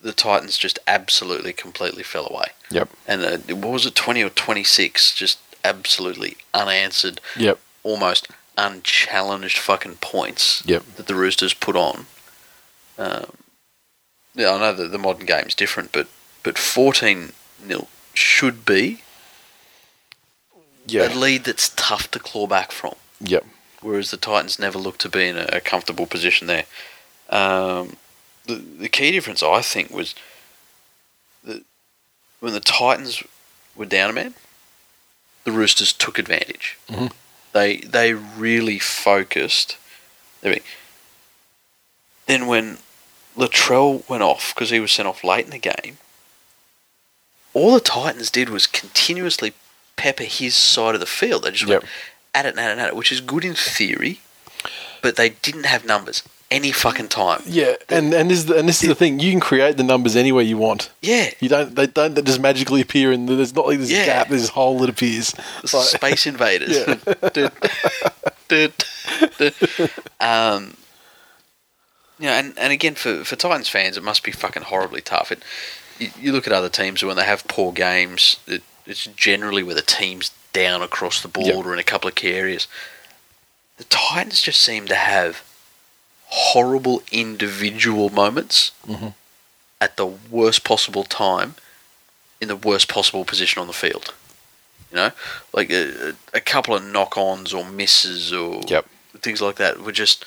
[0.02, 2.46] the Titans just absolutely, completely fell away.
[2.70, 2.88] Yep.
[3.06, 5.14] And uh, what was it, 20 or 26?
[5.14, 7.58] Just absolutely unanswered, Yep.
[7.82, 8.28] almost
[8.58, 10.84] unchallenged fucking points Yep.
[10.96, 12.06] that the Roosters put on.
[12.98, 13.32] Um,
[14.34, 16.08] yeah, I know that the modern game's different, but,
[16.42, 17.32] but 14
[17.64, 19.02] nil should be
[21.12, 23.44] a lead that's tough to claw back from Yep.
[23.80, 26.64] whereas the Titans never look to be in a, a comfortable position there.
[27.30, 27.96] Um,
[28.46, 30.14] the the key difference, I think, was
[31.44, 31.62] that
[32.40, 33.22] when the Titans
[33.76, 34.34] were down a man,
[35.44, 36.76] the Roosters took advantage.
[36.88, 37.12] Mhm.
[37.52, 39.76] They they really focused.
[42.26, 42.78] Then when
[43.36, 45.98] Latrell went off because he was sent off late in the game,
[47.54, 49.52] all the Titans did was continuously
[49.96, 51.44] pepper his side of the field.
[51.44, 51.82] They just Yep.
[51.82, 51.92] went
[52.34, 54.20] at it and at it and at it, which is good in theory,
[55.02, 57.42] but they didn't have numbers any fucking time.
[57.46, 59.20] Yeah, and and this is the, and this is the thing.
[59.20, 60.90] You can create the numbers any way you want.
[61.00, 61.74] Yeah, You don't.
[61.74, 64.04] They don't They just magically appear, and there's not like this Yeah.
[64.04, 64.28] gap.
[64.28, 65.34] There's this hole that appears.
[65.62, 66.76] It's Like- Space Invaders.
[66.76, 66.94] Yeah.
[67.32, 67.52] Dude,
[68.48, 68.72] dude,
[69.38, 69.54] dude.
[70.20, 70.76] um,
[72.18, 75.32] you know, and, and again for, for Titans fans, it must be fucking horribly tough.
[75.32, 75.42] It,
[76.20, 78.36] you, look at other teams when they have poor games.
[78.46, 81.64] It, it's generally where the team's down across the board Yep.
[81.64, 82.66] or in a couple of key areas.
[83.78, 85.42] The Titans just seem to have
[86.26, 89.14] horrible individual moments Mhm.
[89.80, 91.54] at the worst possible time
[92.40, 94.12] in the worst possible position on the field.
[94.90, 95.10] You know,
[95.52, 98.86] like a, a couple of knock-ons or misses or Yep.
[99.20, 100.24] things like that were just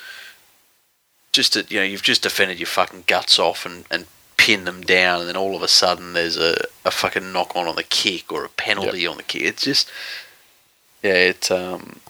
[1.32, 4.06] just that you know you've just defended your fucking guts off and and
[4.36, 7.76] pinned them down, and then all of a sudden there's a, a fucking knock-on on
[7.76, 9.42] the kick or a penalty on the kick.
[9.42, 9.90] It's just
[11.02, 12.00] yeah, it um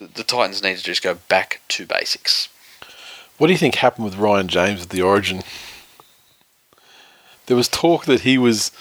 [0.00, 2.48] the, Titans need to just go back to basics.
[3.38, 5.42] What do you think happened with Ryan James at the Origin?
[7.46, 8.72] There was talk that he was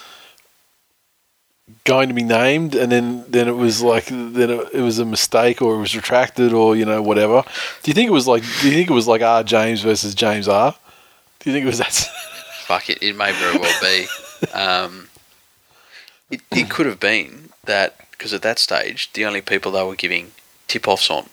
[1.83, 5.05] going to be named, and then, then it was like then it, it was a
[5.05, 7.43] mistake, or it was retracted, or you know whatever.
[7.83, 8.43] Do you think it was like?
[8.61, 10.75] Do you think it was like R James versus James R?
[11.39, 12.07] Do you think it was that?
[12.65, 14.05] Fuck it, it may very well be.
[14.53, 15.09] Um,
[16.31, 19.95] it, it could have been that because at that stage the only people they were
[19.95, 20.31] giving
[20.67, 21.29] tip-offs on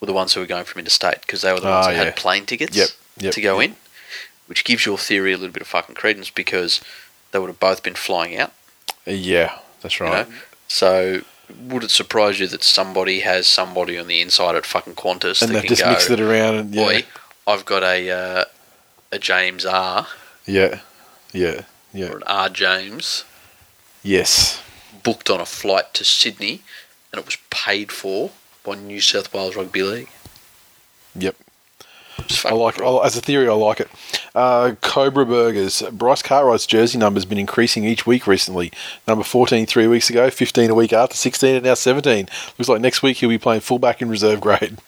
[0.00, 1.96] were the ones who were going from interstate because they were the ones Ah, that
[1.96, 2.04] yeah.
[2.04, 3.70] had plane tickets Yep, yep, to go yep.
[3.70, 3.76] in,
[4.46, 6.80] which gives your theory a little bit of fucking credence because
[7.32, 8.52] they would have both been flying out.
[9.06, 10.28] yeah, that's You right.
[10.28, 10.34] know?
[10.68, 11.22] So
[11.68, 15.50] would it surprise you that somebody has somebody on the inside at fucking Qantas and
[15.54, 17.04] that they've just go, mixed it around, and yeah, boy,
[17.46, 18.44] I've got a uh,
[19.12, 20.06] a James R
[20.46, 20.80] yeah,
[21.32, 23.24] yeah, yeah, or an R James
[24.02, 24.62] yes,
[25.02, 26.62] booked on a flight to Sydney
[27.12, 28.30] and it was paid for
[28.64, 30.08] by New South Wales Rugby League.
[31.14, 31.36] yep.
[32.44, 33.02] I like brilliant.
[33.02, 33.48] I, as a theory.
[33.48, 33.88] I like it.
[34.34, 35.82] Uh, Cobra Burgers.
[35.92, 38.72] Bryce Cartwright's jersey number has been increasing each week recently.
[39.06, 42.28] Number 14 three weeks ago, 15 a week after, 16 and now 17.
[42.58, 44.78] Looks like next week he'll be playing fullback in reserve grade.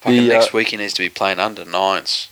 [0.00, 2.28] Fucking the, uh, next week he needs to be playing under nines.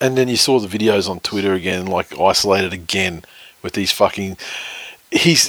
[0.00, 3.24] And then you saw the videos on Twitter again, like isolated again
[3.62, 4.36] with these fucking.
[5.10, 5.48] He's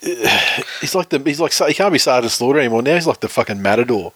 [0.00, 2.82] he's like the he's like he can't be Sergeant Slaughter anymore.
[2.82, 4.12] Now he's like the fucking matador.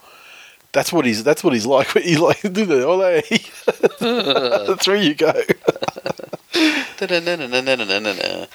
[0.73, 1.89] That's what he's that's what he's like.
[2.03, 4.77] He's like do the ole.
[4.79, 5.33] Through you go.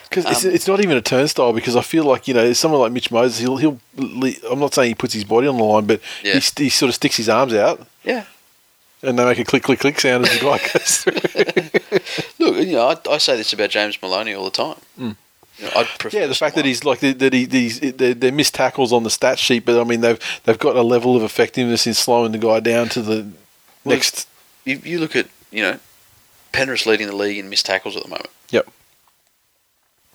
[0.10, 1.54] Because it's, Um, it's not even a turnstile.
[1.54, 3.80] Because I feel like you know someone like Mitch Moses, he'll he'll.
[3.98, 6.40] I'm not saying he puts his body on the line, but Yeah.
[6.40, 8.24] he, he sort of sticks his arms out, Yeah.
[9.02, 12.46] And they make a click click click sound as the guy goes through.
[12.46, 14.78] Look, you know, I, I say this about James Maloney all the time.
[14.98, 15.12] Hmm.
[15.58, 18.32] You know, I'd prefer yeah, the fact that he's like that he these they're, they're
[18.32, 21.24] missed tackles on the stat sheet, but I mean they've they've got a level of
[21.24, 23.28] effectiveness in slowing the guy down to the
[23.84, 24.28] Well, next.
[24.64, 25.80] you, you look at you know
[26.54, 28.30] Penrith's leading the league in missed tackles at the moment.
[28.52, 28.68] Yep.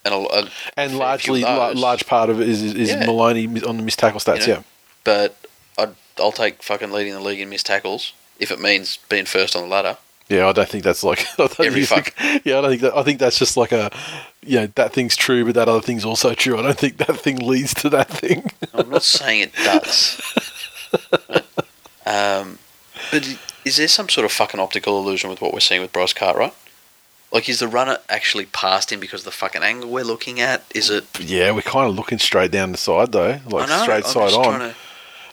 [0.07, 3.07] And a, a, And largely, la- large part of it is is, is Yeah.
[3.07, 4.43] Maloney on the missed tackle stats.
[4.47, 4.63] You know, yeah,
[5.05, 5.37] but
[5.79, 9.55] I'd, I'll take fucking leading the league in missed tackles if it means being first
[9.57, 9.97] on the ladder.
[10.29, 11.21] Yeah, I don't think that's like.
[11.39, 12.15] I don't Every think-
[12.45, 12.97] yeah, I don't think that.
[12.97, 13.91] I think that's just like a,
[14.43, 16.59] you know, that thing's true, but that other thing's also true.
[16.59, 18.51] I don't think that thing leads to that thing.
[18.73, 20.21] I'm not saying it does.
[22.07, 22.59] um,
[23.11, 26.13] but is there some sort of fucking optical illusion with what we're seeing with Bryce
[26.13, 26.55] Cartwright?
[27.33, 30.63] Like, is the runner actually past him because of the fucking angle we're looking at?
[30.75, 31.05] Is it?
[31.21, 33.83] yeah, we're kind of looking straight down the side though, like I know.
[33.83, 34.45] straight I'm side just on.
[34.45, 34.77] trying to-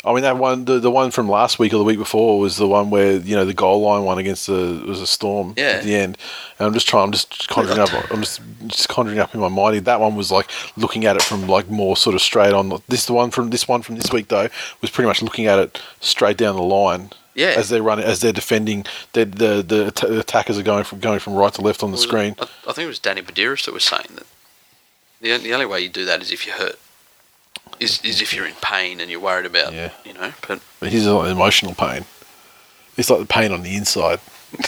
[0.04, 2.58] I mean, that one, the, the one from last week or the week before was
[2.58, 5.64] the one where you know the goal line one against the was a storm Yeah.
[5.74, 6.18] at the end.
[6.58, 9.48] And I'm just trying, I'm just conjuring up, I'm just just conjuring up in my
[9.48, 9.86] mind.
[9.86, 12.82] That one was like looking at it from like more sort of straight on.
[12.88, 14.48] This the one from this one from this week though
[14.82, 17.12] was pretty much looking at it straight down the line.
[17.36, 17.54] Yeah.
[17.56, 21.20] As they're running, as they're defending, they're, the the the attackers are going from going
[21.20, 22.36] from right to left on the was it- screen.
[22.40, 24.26] I, I think it was Danny Buderus that was saying that
[25.22, 26.80] the, the only way you do that is if you're hurt.
[27.80, 29.90] Is, is if you're in pain and you're worried about, Yeah.
[30.06, 30.34] you know.
[30.48, 32.06] But But here's like emotional pain.
[32.98, 34.20] It's like the pain on the inside.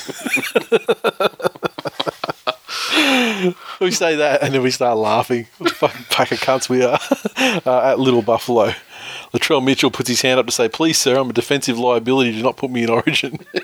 [3.79, 5.47] we say that and then we start laughing.
[5.57, 6.99] What a fucking pack of cunts we are
[7.65, 8.73] uh, at Little Buffalo.
[9.33, 12.31] Latrell Mitchell puts his hand up to say, "Please, sir, I'm a defensive liability.
[12.31, 13.39] Do not put me in Origin."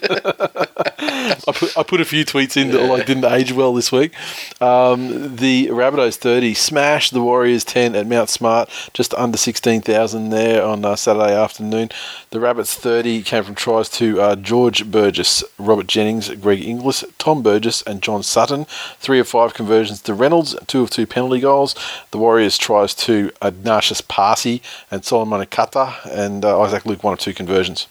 [1.48, 4.14] I put I put a few tweets in that like didn't age well this week.
[4.62, 10.64] Um, the Rabbitohs 30 smashed the Warriors 10 at Mount Smart, just under 16,000 there
[10.64, 11.90] on uh, Saturday afternoon.
[12.32, 17.44] The Rabbits 30 came from tries to uh, George Burgess, Robert Jennings, Greg Inglis, Tom
[17.44, 18.66] Burgess, and John Sutton.
[19.00, 21.76] Three of five conversions to Reynolds, two of two penalty goals.
[22.12, 27.20] The Warriors tries to Ignatius Paasi and Solomon Akata, and uh, Isaac Luke, one of
[27.20, 27.88] two conversions.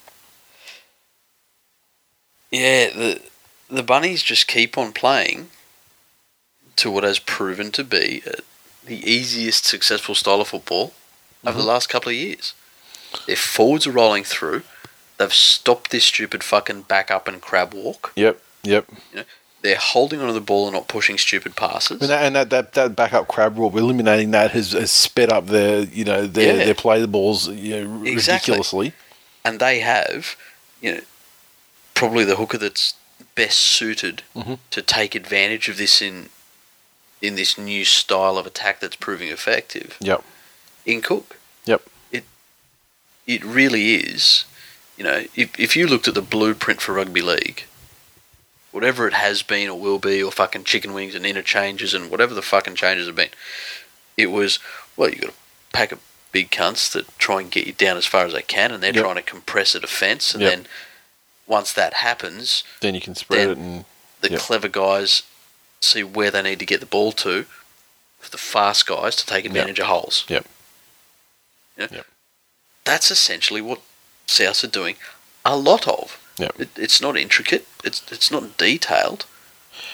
[2.51, 3.23] yeah, the
[3.71, 5.49] the bunnies just keep on playing
[6.77, 8.33] to what has proven to be uh,
[8.85, 10.95] the easiest successful style of football
[11.45, 12.55] over the last couple of years.
[13.27, 14.63] Their forwards are rolling through.
[15.19, 18.13] They've stopped this stupid fucking back up and crab walk.
[18.17, 18.87] Yep, yep.
[19.63, 22.01] They're holding onto the ball and not pushing stupid passes.
[22.01, 25.47] And that, and that, that, that backup crab rule, eliminating that has, has sped up
[25.47, 26.65] their you know their, Yeah.
[26.67, 28.53] their play the balls you know, Exactly.
[28.53, 28.93] ridiculously.
[29.45, 30.37] and they have,
[30.81, 31.01] you know,
[31.95, 32.95] probably the hooker that's
[33.35, 34.59] best suited Mhm.
[34.71, 36.29] to take advantage of this in
[37.21, 40.23] in this new style of attack that's proving effective Yep.
[40.87, 41.37] in Cook.
[41.65, 41.83] Yep.
[42.13, 42.25] It
[43.27, 44.45] it really is.
[44.97, 47.65] You know, if if you looked at the blueprint for rugby league,
[48.73, 52.35] whatever it has been or will be, or fucking chicken wings and interchanges and whatever
[52.35, 53.31] the fucking changes have been,
[54.17, 54.59] it was
[54.97, 55.35] well, you got a
[55.73, 56.01] pack of
[56.33, 58.93] big cunts that try and get you down as far as they can, and they're
[58.93, 59.03] Yep.
[59.05, 60.51] trying to compress a defence, and Yep.
[60.53, 60.67] then
[61.47, 63.85] once that happens, Then you can spread it and
[64.21, 64.41] the Yep.
[64.41, 65.23] clever guys
[65.81, 67.47] see where they need to get the ball to
[68.21, 70.25] for the fast guys to take advantage of holes.
[70.29, 70.45] Yep.
[71.77, 71.89] You know?
[71.99, 72.07] Yep.
[72.85, 73.81] That's essentially what
[74.27, 74.97] Souths are doing
[75.45, 76.19] a lot of.
[76.39, 76.61] Yep.
[76.61, 77.67] It, it's not intricate.
[77.89, 79.27] It's it's not detailed.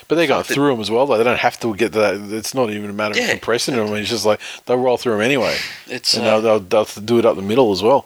[0.07, 1.07] But they're going Fuck, through them as well.
[1.07, 2.15] Though they don't have to get to that.
[2.39, 3.25] It's not even a matter Yeah.
[3.25, 3.95] of compressing them.
[3.95, 7.19] It's just like they'll roll through them anyway, It's and uh, they'll, they'll, they'll do
[7.19, 8.05] it up the middle as well.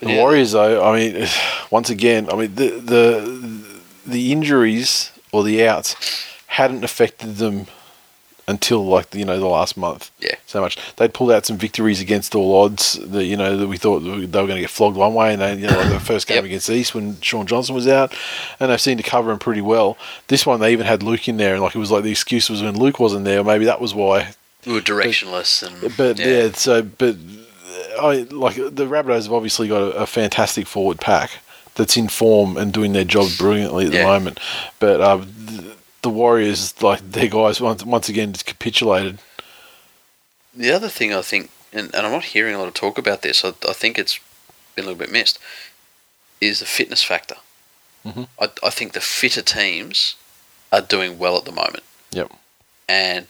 [0.00, 0.16] The Yeah.
[0.18, 1.26] Warriors, though, I mean,
[1.70, 5.96] once again, I mean the the the injuries or the outs
[6.48, 7.66] hadn't affected them
[8.48, 10.10] until like you know the last month.
[10.20, 10.36] Yeah.
[10.46, 12.94] so much they'd pulled out some victories against all odds.
[12.94, 15.42] That you know that we thought they were going to get flogged one way, and
[15.42, 16.44] they you know like the first game Yep.
[16.44, 18.14] against East when Shaun Johnson was out,
[18.60, 19.98] and they've seemed to cover him pretty well.
[20.28, 22.48] This one they even had Luke in there, and like it was like the excuse
[22.48, 23.42] was when Luke wasn't there.
[23.42, 24.34] Maybe that was why
[24.66, 27.16] we were directionless and but yeah, so but
[28.00, 31.30] I like the Rabbitohs have obviously got a, a fantastic forward pack
[31.76, 34.04] that's in form and doing their job brilliantly at the Yeah.
[34.06, 34.40] moment.
[34.78, 35.75] But uh, the,
[36.06, 39.18] the Warriors, like their guys, once once again just capitulated.
[40.54, 43.22] The other thing I think, and, and I'm not hearing a lot of talk about
[43.22, 44.18] this, I, I think it's
[44.74, 45.38] been a little bit missed,
[46.40, 47.36] is the fitness factor.
[48.06, 48.28] Mhm.
[48.40, 50.14] I, I think the fitter teams
[50.72, 51.82] are doing well at the moment.
[52.12, 52.32] Yep.
[52.88, 53.26] And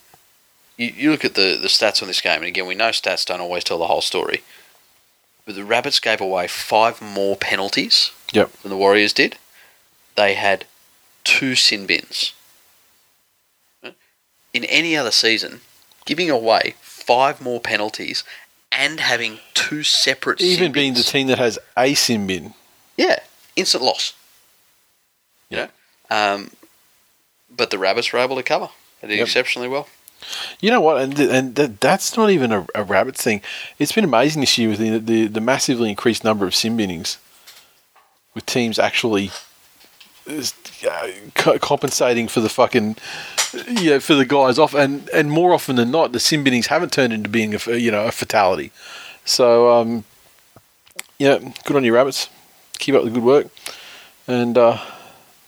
[0.76, 3.24] you, you look at the, the stats on this game, and again, we know stats
[3.24, 4.42] don't always tell the whole story.
[5.46, 8.52] But the Rabbits gave away five more penalties Yep.
[8.62, 9.38] than the Warriors did.
[10.16, 10.64] They had
[11.24, 12.32] two sin bins.
[14.56, 15.60] In any other season,
[16.06, 18.24] giving away five more penalties
[18.72, 22.54] and having two separate Even sin being the team that has a sim bin.
[22.96, 23.18] yeah,
[23.54, 24.14] instant loss.
[25.50, 25.68] You know,
[26.10, 26.50] um,
[27.54, 28.70] but the Rabbits were able to cover.
[29.02, 29.26] They did Yep.
[29.26, 29.88] exceptionally well.
[30.60, 31.02] You know what?
[31.02, 33.42] And th- and th- that's not even a, a rabbit thing.
[33.78, 37.18] It's been amazing this year with the, the, the massively increased number of sim binnings,
[38.32, 39.30] with teams actually
[40.28, 42.96] uh, co- compensating for the fucking
[43.68, 46.92] yeah for the guys off, and and more often than not, the sim binnings haven't
[46.92, 48.72] turned into being a you know a fatality.
[49.24, 50.04] So um,
[51.18, 52.28] yeah, good on you, rabbits.
[52.78, 53.48] Keep up the good work,
[54.26, 54.56] and.
[54.56, 54.78] Uh,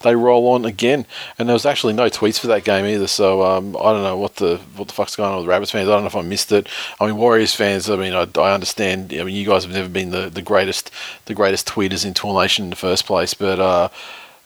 [0.01, 1.05] they roll on again.
[1.37, 3.07] And there was actually no tweets for that game either.
[3.07, 5.87] So um, I don't know what the what the fuck's going on with Rabbits fans.
[5.87, 6.67] I don't know if I missed it.
[6.99, 7.89] I mean, Warriors fans.
[7.89, 9.13] I mean, I, I understand.
[9.13, 10.91] I mean, you guys have never been the, the greatest
[11.25, 13.59] the greatest tweeters in Tour Nation in the first place, but.
[13.59, 13.89] Uh,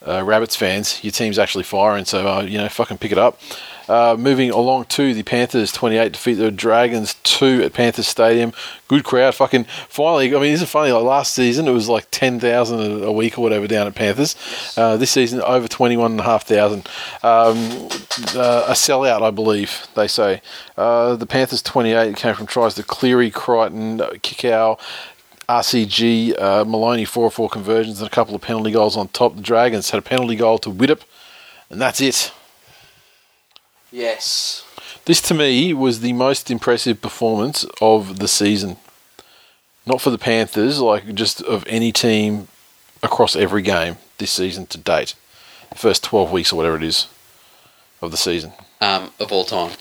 [0.08, 3.39] uh, Rabbits fans, your team's actually firing, so uh, you know, fucking pick it up.
[3.88, 8.54] Uh, moving along to the Panthers, 28 defeat the Dragons 2 at Panthers Stadium.
[8.88, 10.34] Good crowd, fucking finally.
[10.34, 10.91] I mean, isn't funny?
[10.91, 14.36] Like last season, it was like 10,000 a a week or whatever down at Panthers.
[14.78, 16.78] Uh, this season, over 21,500.
[16.78, 17.58] Um,
[18.36, 20.41] uh, a sellout, I believe, they say.
[20.78, 24.80] Uh, the Panthers 28 came from tries to Cleary, Crichton, Kikau,
[25.60, 29.36] RCG, uh, Maloney 4 4 conversions, and a couple of penalty goals on top.
[29.36, 31.01] The Dragons had a penalty goal to Widdop,
[31.70, 32.32] and that's it.
[33.91, 34.66] Yes.
[35.06, 38.78] This to me was the most impressive performance of the season.
[39.86, 42.47] Not for the Panthers, like just of any team
[43.04, 45.14] across every game this season to date.
[45.70, 47.08] The first 12 weeks or whatever it is
[48.01, 48.54] of the season.
[48.82, 49.71] Um, of all time.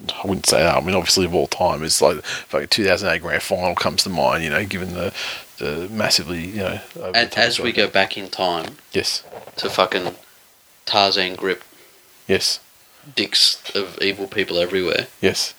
[0.00, 0.76] I wouldn't say that.
[0.76, 4.42] I mean, obviously, of all time, it's like fucking 2008 grand final comes to mind,
[4.42, 5.12] you know, given the,
[5.58, 6.80] the massively, you know.
[6.94, 9.22] top as we go back in time Yes,
[9.56, 10.16] to fucking
[10.84, 11.62] Tarzan grip
[12.26, 12.58] yes,
[13.14, 15.54] dicks of evil people everywhere, yes.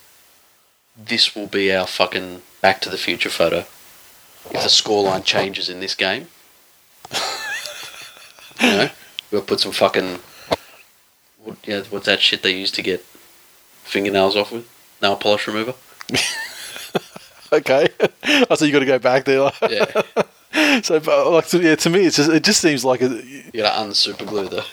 [0.98, 3.66] this will be our fucking Back to the Future photo.
[4.50, 6.28] If the scoreline changes in this game,
[8.62, 8.90] you know,
[9.32, 10.20] we'll put some fucking
[11.44, 13.06] what, yeah, what's that shit they used to get
[13.86, 14.70] fingernails off with?
[15.02, 15.74] Nail polish remover.
[17.56, 17.88] Okay.
[18.24, 19.50] I so you got to go back there.
[19.70, 23.08] Yeah, so, but, like, to, yeah, to me, it's just, it just seems like a,
[23.08, 24.64] you gotta unsuper glue though.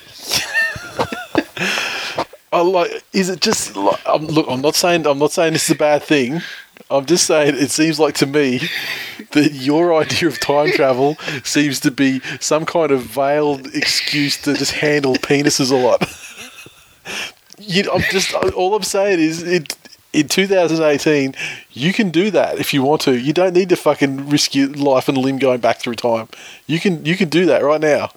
[2.52, 3.02] I like.
[3.12, 4.46] Is it just like, um, look?
[4.48, 6.42] I'm not saying I'm not saying this is a bad thing.
[6.90, 8.60] I'm just saying it seems like to me
[9.30, 14.54] that your idea of time travel seems to be some kind of veiled excuse to
[14.54, 16.02] just handle penises a lot.
[17.66, 19.76] You, I'm just all I'm saying is it.
[20.12, 21.34] In 2018,
[21.70, 23.18] you can do that if you want to.
[23.18, 26.28] You don't need to fucking risk your life and limb going back through time.
[26.66, 28.10] You can you can do that right now.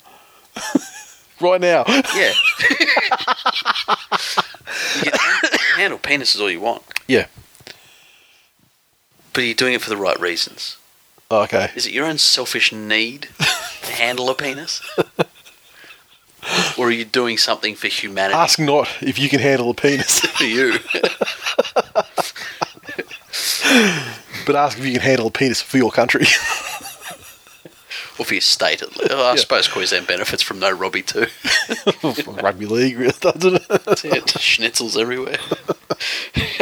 [1.39, 1.85] right now.
[1.88, 2.34] Yeah.
[5.03, 6.84] you can handle penises all you want.
[7.07, 7.27] Yeah.
[9.31, 10.76] but you're you doing it for the right reasons?
[11.31, 11.72] Oh, okay.
[11.76, 13.30] Is it your own selfish need
[13.84, 14.81] to handle a penis?
[16.77, 18.35] or are you doing something for humanity?
[18.35, 20.73] Ask not if you can handle a penis, for you.
[24.45, 26.26] but ask if you can handle a penis for your country.
[28.19, 29.11] or for your state at least.
[29.11, 29.35] I Yeah.
[29.35, 31.27] suppose Queensland benefits from no Robbie too.
[32.41, 34.26] Rugby league, really, doesn't it.
[34.38, 35.38] Schnitzels everywhere.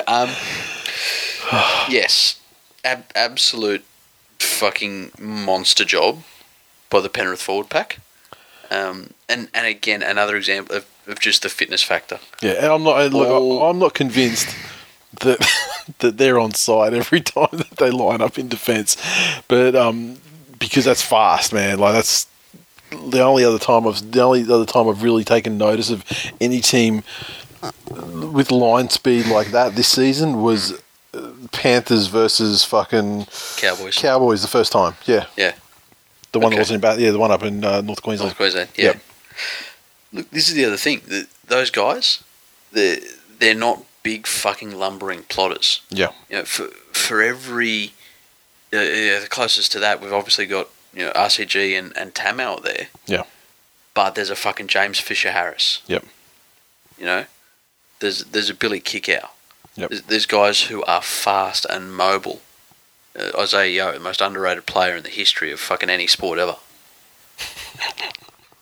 [0.07, 0.29] um,
[1.89, 2.39] yes,
[2.83, 3.83] ab- absolute
[4.39, 6.23] fucking monster job
[6.89, 7.99] by the Penrith forward pack.
[8.73, 12.19] Um, and and again, another example of, of just the fitness factor.
[12.41, 13.11] Yeah, and I'm not.
[13.11, 14.55] Look, All- I'm not convinced
[15.21, 15.47] that
[15.99, 18.97] that they're on side every time that they line up in defence,
[19.47, 20.17] but um,
[20.59, 21.77] because that's fast, man.
[21.79, 22.27] Like that's
[22.89, 26.03] the only other time I've the only other time I've really taken notice of
[26.41, 27.03] any team
[28.33, 30.81] with line speed like that this season was
[31.13, 33.27] uh, Panthers versus fucking
[33.57, 33.97] Cowboys.
[33.97, 34.95] Cowboys the first time.
[35.05, 35.53] Yeah, yeah,
[36.33, 36.55] the one Okay.
[36.57, 36.99] that wasn't about.
[36.99, 38.29] Yeah, the one up in uh, North Queensland.
[38.29, 38.69] North Queensland.
[38.75, 38.85] Yeah.
[38.85, 39.01] Yep.
[40.11, 41.01] Look, this is the other thing.
[41.07, 42.23] The, those guys,
[42.71, 42.99] they're,
[43.39, 45.81] they're not big fucking lumbering plotters.
[45.89, 47.93] Yeah, you know, for for every
[48.73, 52.61] uh, yeah, the closest to that, we've obviously got you know RCG and and Tamou
[52.61, 52.87] there.
[53.07, 53.23] Yeah.
[53.95, 55.81] But there's a fucking James Fisher Harris.
[55.87, 56.05] Yep.
[56.97, 57.25] You know,
[57.99, 59.29] there's there's a Billy Kikau.
[59.75, 59.89] Yep.
[59.89, 62.41] There's, there's guys who are fast and mobile.
[63.17, 66.57] Uh, Isaah Yeo, the most underrated player in the history of fucking any sport ever.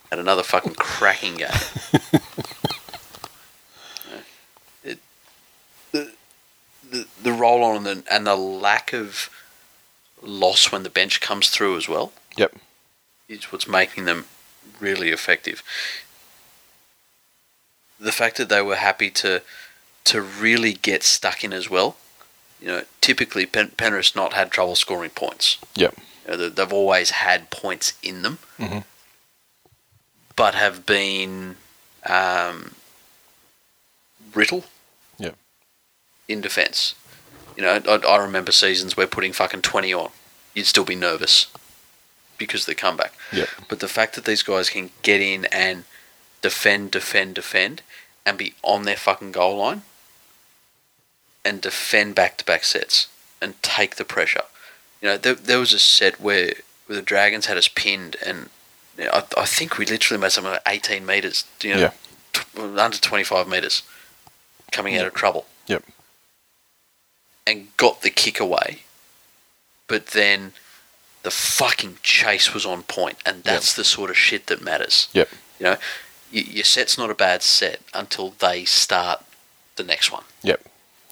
[0.10, 1.50] Had another fucking cracking game.
[4.84, 5.00] it,
[5.92, 6.12] the,
[6.90, 9.30] the the roll on and the, and the lack of
[10.22, 12.12] loss when the bench comes through as well.
[12.36, 12.56] Yep.
[13.30, 14.26] Is what's making them
[14.82, 15.64] really effective.
[18.00, 19.42] The fact that they were happy to
[20.04, 21.96] to really get stuck in as well.
[22.62, 25.58] You know, typically Pen- Penrith's not had trouble scoring points.
[25.76, 25.96] Yep.
[26.26, 28.84] You know, they- they've always had points in them, Mhm.
[30.36, 31.58] but have been
[32.06, 32.74] um,
[34.32, 34.66] brittle.
[35.20, 35.36] Yep.
[36.28, 36.96] In defence,
[37.56, 40.10] you know, I, I remember seasons where putting fucking twenty on,
[40.56, 41.48] you'd still be nervous
[42.40, 43.14] because of the comeback.
[43.32, 43.50] Yep.
[43.70, 45.84] But the fact that these guys can get in and
[46.42, 47.84] defend, defend, defend,
[48.26, 49.84] and be on their fucking goal line,
[51.44, 53.08] and defend back to back sets
[53.42, 54.44] and take the pressure.
[55.02, 56.54] You know, there, there was a set where,
[56.86, 58.50] where the Dragons had us pinned, and
[58.98, 61.92] you know, I, I think we literally made something like 18 metres, you know, Yeah.
[62.34, 63.82] t- under 25 metres,
[64.72, 65.48] coming out of trouble.
[65.68, 65.84] Yep.
[67.48, 68.84] And got the kick away,
[69.88, 70.54] but then
[71.24, 75.08] the fucking chase was on point, and that's the sort of shit that matters.
[75.14, 75.30] Yep.
[75.60, 75.72] You know,
[76.32, 79.24] y- your set's not a bad set until they start
[79.76, 80.24] the next one.
[80.44, 80.62] Yep.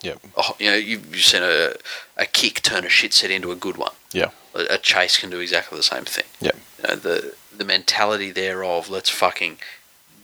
[0.02, 0.20] Yep.
[0.38, 1.74] Oh, you know, you've, you've seen a,
[2.18, 3.92] a kick turn a shit set into a good one.
[4.14, 4.32] Yeah.
[4.56, 6.26] A, a chase can do exactly the same thing.
[6.40, 6.52] Yeah.
[6.82, 8.90] You know, the the mentality thereof.
[8.90, 9.58] let's fucking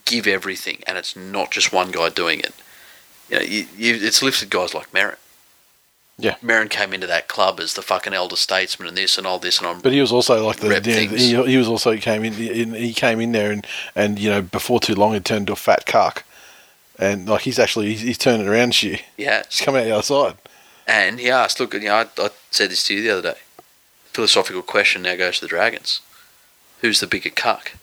[0.05, 2.53] give everything, and it's not just one guy doing it.
[3.29, 5.17] You know, you, you, it's lifted guys like Merrin.
[6.17, 6.35] Yeah.
[6.41, 9.59] Merrin came into that club as the fucking elder statesman and this and all this
[9.59, 11.21] and I'm But he was also like the, Rep you know, things.
[11.21, 14.41] he, he was also came in, in he came in there and and you know
[14.41, 16.23] before too long he turned to a fat cuck,
[16.99, 19.03] and like he's actually he's, he's turning around shit.
[19.17, 19.43] yeah.
[19.49, 20.35] He's coming out the other side.
[20.87, 23.39] And he asked, look, you know, I, I said this to you the other day.
[24.05, 26.01] Philosophical question now goes to the Dragons.
[26.81, 27.73] Who's the bigger cuck?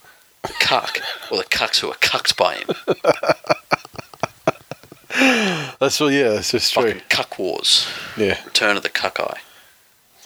[0.43, 0.99] The cuck
[1.31, 2.69] or the cucks who are cucked by him?
[5.79, 6.99] That's well, yeah, that's just true.
[7.09, 7.87] Cuck wars.
[8.17, 9.41] Yeah, Return of the cuck eye.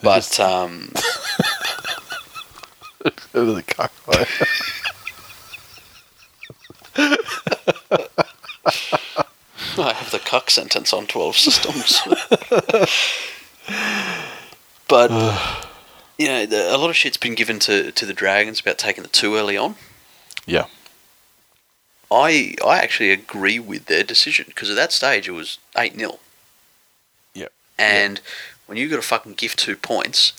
[0.01, 0.93] But um,
[3.33, 3.91] over the cuck.
[4.07, 4.27] Right?
[9.77, 12.01] I have the cuck sentence on 12 systems.
[14.87, 15.11] but,
[16.17, 19.03] you know, the, a lot of shit's been given to, to the Dragons about taking
[19.03, 19.75] the two early on.
[20.45, 20.65] Yeah.
[22.09, 26.19] I I actually agree with their decision because at that stage it was 8 0.
[27.33, 27.51] Yep.
[27.77, 28.21] And
[28.65, 30.31] when you got to fucking gift two points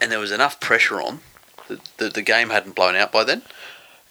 [0.00, 1.20] and there was enough pressure on,
[1.68, 3.42] the, the, the game hadn't blown out by then.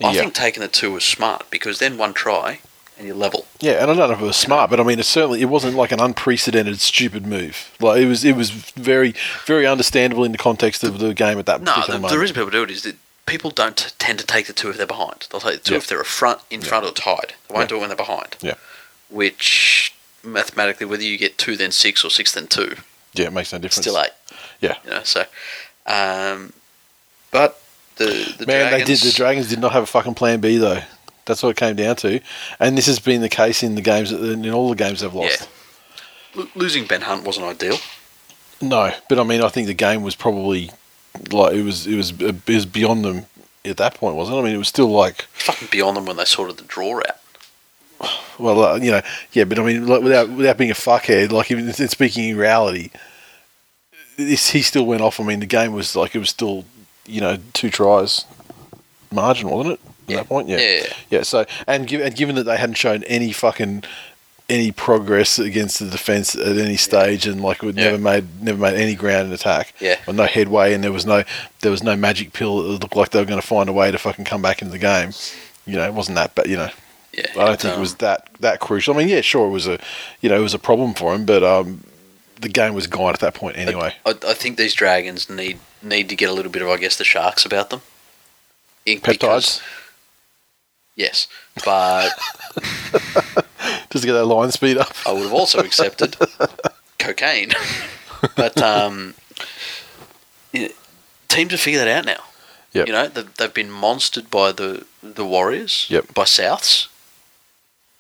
[0.02, 0.22] I Yeah.
[0.22, 2.62] think taking the two was smart because then one try
[3.06, 3.46] you're level.
[3.60, 5.46] Yeah, and I don't know if it was smart, but I mean, it certainly it
[5.46, 7.76] wasn't like an unprecedented stupid move.
[7.80, 9.14] Like it was, it was very,
[9.46, 11.90] very understandable in the context of the game at that point.
[11.90, 12.96] No, the, the reason people do it is that
[13.26, 15.28] people don't t- tend to take the two if they're behind.
[15.32, 15.78] They'll take the two Yeah.
[15.80, 16.68] if they're a front, in Yeah.
[16.68, 17.34] front, or tied.
[17.48, 17.68] They won't Yeah.
[17.68, 18.36] do it when they're behind.
[18.42, 18.56] Yeah.
[19.10, 22.76] Which mathematically, whether you get two then six or six then two,
[23.14, 23.86] yeah, it makes no difference.
[23.86, 24.12] still eight.
[24.62, 24.76] Yeah.
[24.84, 25.26] You know, so,
[25.86, 26.54] um,
[27.32, 27.62] but
[27.98, 29.00] the the Man, Dragons, they did.
[29.14, 30.82] The Dragons did not have a fucking plan B though.
[31.26, 32.20] That's what it came down to,
[32.60, 35.48] and this has been the case in the games in all the games they've lost.
[36.36, 37.78] Lo- losing Ben Hunt wasn't ideal.
[38.62, 40.72] No, but I mean, I think the game was probably
[41.32, 43.26] like it was it was it was beyond them
[43.66, 44.42] at that point, wasn't it?
[44.42, 47.18] I mean, it was still like Fucking beyond them when they sorted the draw out.
[48.40, 51.52] well, uh, you know, yeah, but I mean, like, without without being a fuckhead, like
[51.52, 52.90] even in speaking in reality,
[54.18, 55.20] this, he still went off.
[55.20, 56.66] I mean, the game was like it was still,
[57.06, 58.26] you know, two tries
[59.12, 59.91] margin, wasn't it?
[60.12, 60.24] At Yeah.
[60.24, 60.58] that point, yeah.
[60.60, 60.84] Yeah.
[61.10, 61.22] yeah.
[61.24, 63.84] So, and, given and given that they hadn't shown any fucking
[64.50, 67.84] any progress against the defense at any stage, and like it Yeah.
[67.86, 69.98] never made never made any ground in attack, Yeah.
[70.08, 71.24] or no headway, and there was no
[71.62, 73.92] there was no magic pill that looked like they were going to find a way
[73.92, 75.12] to fucking come back into the game.
[75.66, 76.70] You know, it wasn't that, but you know.
[77.14, 77.26] Yeah.
[77.38, 78.94] I don't think um, it was that that crucial.
[78.96, 79.78] I mean, yeah, sure, it was a,
[80.22, 81.84] you know, it was a problem for him, but um,
[82.40, 83.94] the game was gone at that point anyway.
[84.06, 86.96] I, I think these dragons need need to get a little bit of, I guess,
[86.98, 87.82] the sharks about them.
[88.86, 89.62] In- because- Peptides,
[90.96, 91.28] Yes,
[91.64, 92.10] but
[93.90, 94.94] just to get that line speed up.
[95.08, 96.18] I would have also accepted
[97.00, 97.52] cocaine.
[98.36, 99.16] but um,
[100.52, 100.74] you know,
[101.28, 102.24] teams have figured that out now.
[102.74, 102.88] Yep.
[102.88, 106.14] You know, they've, they've been monstered by the the Warriors, Yep.
[106.14, 106.88] by Souths,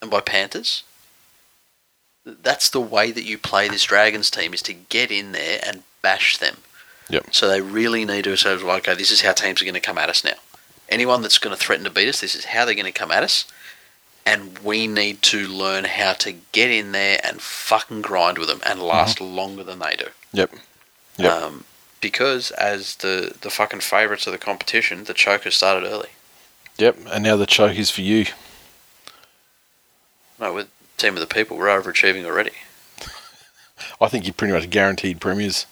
[0.02, 0.84] and by Panthers.
[2.26, 5.84] That's the way that you play this Dragons team is to get in there and
[6.04, 6.58] bash them.
[7.10, 7.34] Yep.
[7.34, 9.80] So they really need to say, well, okay, this is how teams are going to
[9.82, 10.36] come at us now.
[10.92, 13.12] Anyone that's going to threaten to beat us, this is how they're going to come
[13.12, 13.46] at us.
[14.26, 18.62] And we need to learn how to get in there and fucking grind with them
[18.66, 20.08] and last longer than they do.
[20.34, 20.52] Yep.
[21.18, 21.32] Yep.
[21.32, 21.64] Um,
[22.02, 26.10] because as the, the fucking favourites of the competition, the chokers started early.
[26.78, 26.98] Yep.
[27.12, 28.26] And now the choke is for you.
[30.40, 32.52] No, with team of the people, we're overachieving already.
[34.02, 35.66] I think you're pretty much guaranteed premiers.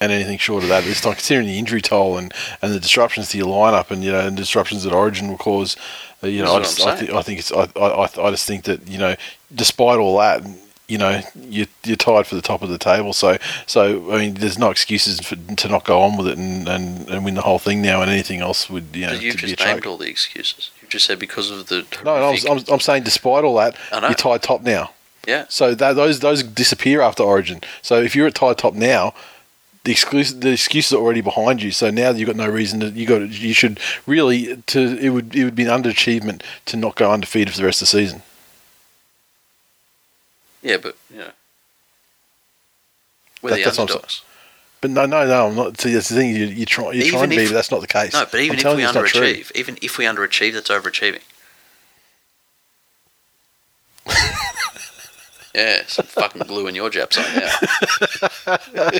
[0.00, 3.30] And anything short of that, this time considering the injury toll and, and the disruptions
[3.30, 5.76] to your lineup and you know and disruptions that Origin will cause,
[6.22, 8.64] uh, you know, I just I, th- I think it's I, I I just think
[8.64, 9.16] that you know,
[9.52, 10.44] despite all that,
[10.86, 13.12] you know, you you're tied for the top of the table.
[13.12, 16.68] So so I mean, there's no excuses for, to not go on with it and,
[16.68, 18.00] and, and win the whole thing now.
[18.00, 20.08] And anything else would you know But you've to be a just named all the
[20.08, 20.70] excuses.
[20.80, 21.84] You've just said because of the.
[22.04, 24.92] No, no, I'm, I'm, I'm saying despite all that, you're tied top now.
[25.26, 25.44] Yeah.
[25.48, 27.60] So that, those those disappear after Origin.
[27.82, 29.12] So if you're at tied top now,
[29.84, 31.70] the exclusive the excuses are already behind you.
[31.70, 35.34] So now you've got no reason to you got you should really to it would
[35.34, 38.22] it would be an underachievement to not go undefeated for the rest of the season.
[40.62, 41.30] Yeah, but, you know.
[43.40, 44.22] We're That- the that's what I'm underdogs.
[44.80, 45.46] But no, no, no.
[45.48, 45.80] I'm not.
[45.80, 46.30] See, that's the thing.
[46.36, 48.12] You, you try, you're Even trying to be, but that's not the case.
[48.12, 49.20] No, but even I'm if we you it's not true.
[49.22, 51.20] underachieve, even if we underachieve, that's overachieving.
[55.54, 57.42] yeah, some fucking glue in your jab side
[58.74, 58.90] now.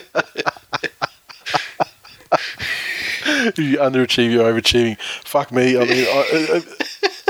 [3.56, 4.98] You underachieve, you're overachieving.
[5.24, 5.76] Fuck me.
[5.76, 6.62] I mean, I, I,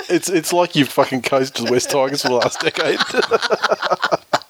[0.09, 2.99] it's it's like you've fucking coached the West Tigers for the last decade.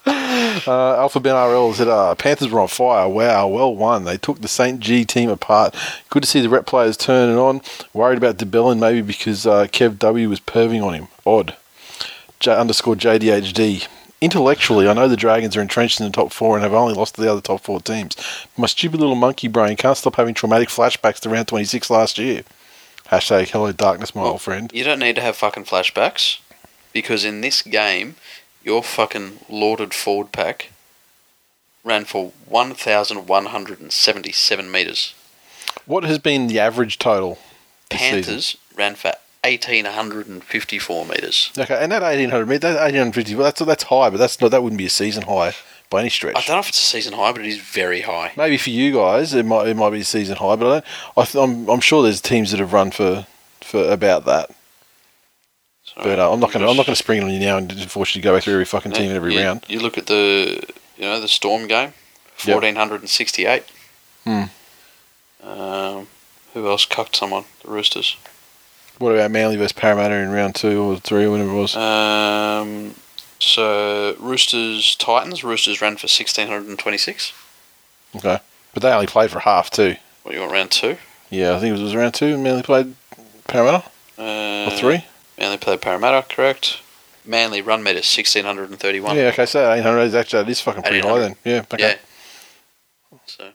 [0.69, 3.09] uh, Alpha Ben RL said, uh, Panthers were on fire.
[3.09, 4.05] Wow, well won.
[4.05, 4.79] They took the St.
[4.81, 5.75] G team apart.
[6.11, 7.61] Good to see the rep players turning on.
[7.93, 11.09] Worried about de Belin maybe because uh, Kev W was perving on him.
[11.27, 11.57] Odd.
[12.41, 13.89] J- underscore JDHD.
[14.21, 17.15] Intellectually, I know the Dragons are entrenched in the top four and have only lost
[17.15, 18.17] to the other top four teams.
[18.57, 22.43] My stupid little monkey brain can't stop having traumatic flashbacks to round 26 last year.
[23.13, 24.73] Hashtag hello darkness, my old friend.
[24.75, 26.41] You don't need to have fucking flashbacks
[26.93, 28.17] because in this game,
[28.65, 30.73] your fucking lauded forward pack
[31.85, 35.15] ran for 1,177 metres.
[35.87, 37.39] What has been the average total
[37.89, 38.25] this season?
[38.25, 39.13] Panthers ran for
[39.53, 41.53] 1,854 metres.
[41.59, 44.63] Okay, and that 1800 meter, that 1850, well, that's that's high, but that's not that
[44.63, 45.55] wouldn't be a season high
[45.91, 46.37] by any stretch.
[46.37, 48.33] I don't know if it's a season high, but it is very high.
[48.37, 50.85] Maybe for you guys, it might it might be a season high, but I don't,
[51.17, 53.27] I th- I'm I'm sure there's teams that have run for
[53.61, 54.51] for about that.
[55.97, 58.23] But uh, I'm not gonna I'm not gonna spring on you now and force you
[58.23, 59.65] to go back through every fucking team in every you, round.
[59.69, 60.63] You look at the,
[60.97, 61.93] you know, the Storm game,
[62.45, 62.63] Yep.
[62.63, 63.65] 1,468.
[64.25, 64.43] Hmm.
[65.43, 66.07] Um,
[66.55, 67.45] who else cucked someone?
[67.65, 68.17] The Roosters.
[68.99, 71.77] What about Manly versus Parramatta in round two or three or whatever it was?
[71.77, 72.95] Um,
[73.39, 75.45] so Roosters Titans.
[75.45, 77.33] Roosters ran for sixteen hundred and twenty six.
[78.17, 78.39] Okay,
[78.75, 79.97] but they only played for half too.
[80.25, 80.97] What you want round two?
[81.31, 82.37] Yeah, I think it was round two.
[82.39, 82.95] Manly played
[83.47, 83.85] Parramatta
[84.19, 85.05] Uh, or three.
[85.39, 86.81] Manly played Parramatta, correct?
[87.25, 89.17] Manly run meter sixteen hundred and thirty one.
[89.17, 91.37] Yeah, okay, so 800 is actually that is fucking pretty high then.
[91.45, 91.77] Yeah, okay.
[91.81, 91.95] Yeah.
[93.27, 93.51] So,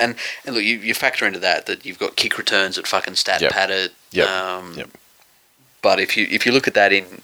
[0.00, 0.14] and
[0.44, 3.40] and look, you, you factor into that that you've got kick returns at fucking stat
[3.40, 3.52] Yep.
[3.52, 3.92] padded.
[4.12, 4.28] Yep.
[4.28, 4.90] Um, Yep.
[5.82, 7.22] But if you if you look at that in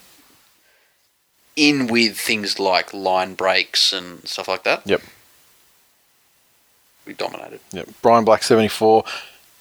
[1.57, 4.83] in with things like line breaks and stuff like that.
[4.87, 5.03] Yep.
[7.07, 7.61] We dominated.
[7.73, 7.89] Yep.
[8.03, 9.05] Brian Black 74.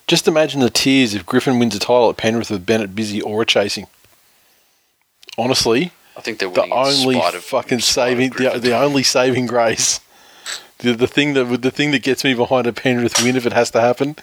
[0.08, 3.46] Just imagine the tears if Griffin wins a title at Penrith with Bennett busy aura
[3.46, 3.88] chasing.
[5.38, 9.48] Honestly, I think they're the only fucking in spite of saving the, the only saving
[9.48, 10.00] grace
[10.80, 13.54] The, the thing that the thing that gets me behind a Penrith win if it
[13.54, 14.16] has to happen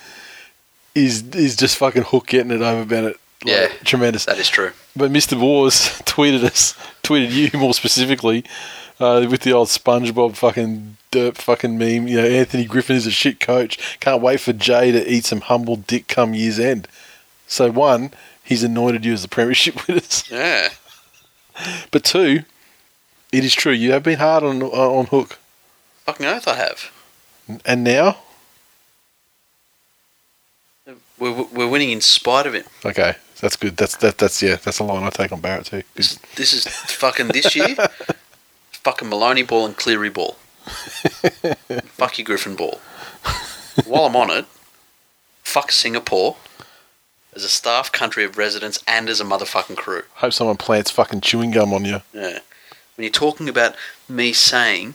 [0.95, 3.17] is is just fucking Hook getting it over Bennett.
[3.45, 3.69] Like, Yeah.
[3.85, 4.25] tremendous.
[4.27, 4.73] That is true.
[4.95, 5.39] But Mr.
[5.41, 5.75] Wars
[6.05, 8.45] tweeted us, tweeted you more specifically,
[8.99, 12.07] uh, with the old SpongeBob fucking derp fucking meme.
[12.09, 13.99] You know, Anthony Griffin is a shit coach.
[14.01, 16.87] Can't wait for Jay to eat some humble dick come year's end.
[17.47, 18.13] So one,
[18.45, 20.25] he's anointed you as the premiership winners.
[20.31, 20.69] Yeah.
[21.91, 22.45] But two,
[23.33, 25.39] it is true you have been hard on on Hook,
[26.07, 26.91] Fucking oath I have.
[27.65, 28.17] and now
[31.19, 32.65] We're, we're winning in spite of him.
[32.85, 33.77] okay, that's good.
[33.77, 35.83] That's that that's yeah, that's a line I take on Barrett too.
[35.95, 37.77] This, this is fucking this year.
[38.73, 40.37] fucking Maloney ball and Cleary ball.
[40.65, 42.81] fuck you, Griffin ball.
[43.87, 44.47] While I'm on it,
[45.43, 46.37] fuck Singapore
[47.35, 50.03] as a staff country of residents and as a motherfucking crew.
[50.15, 52.01] Hope someone plants fucking chewing gum on you.
[52.15, 52.39] Yeah.
[52.97, 53.75] When you're talking about
[54.09, 54.95] me saying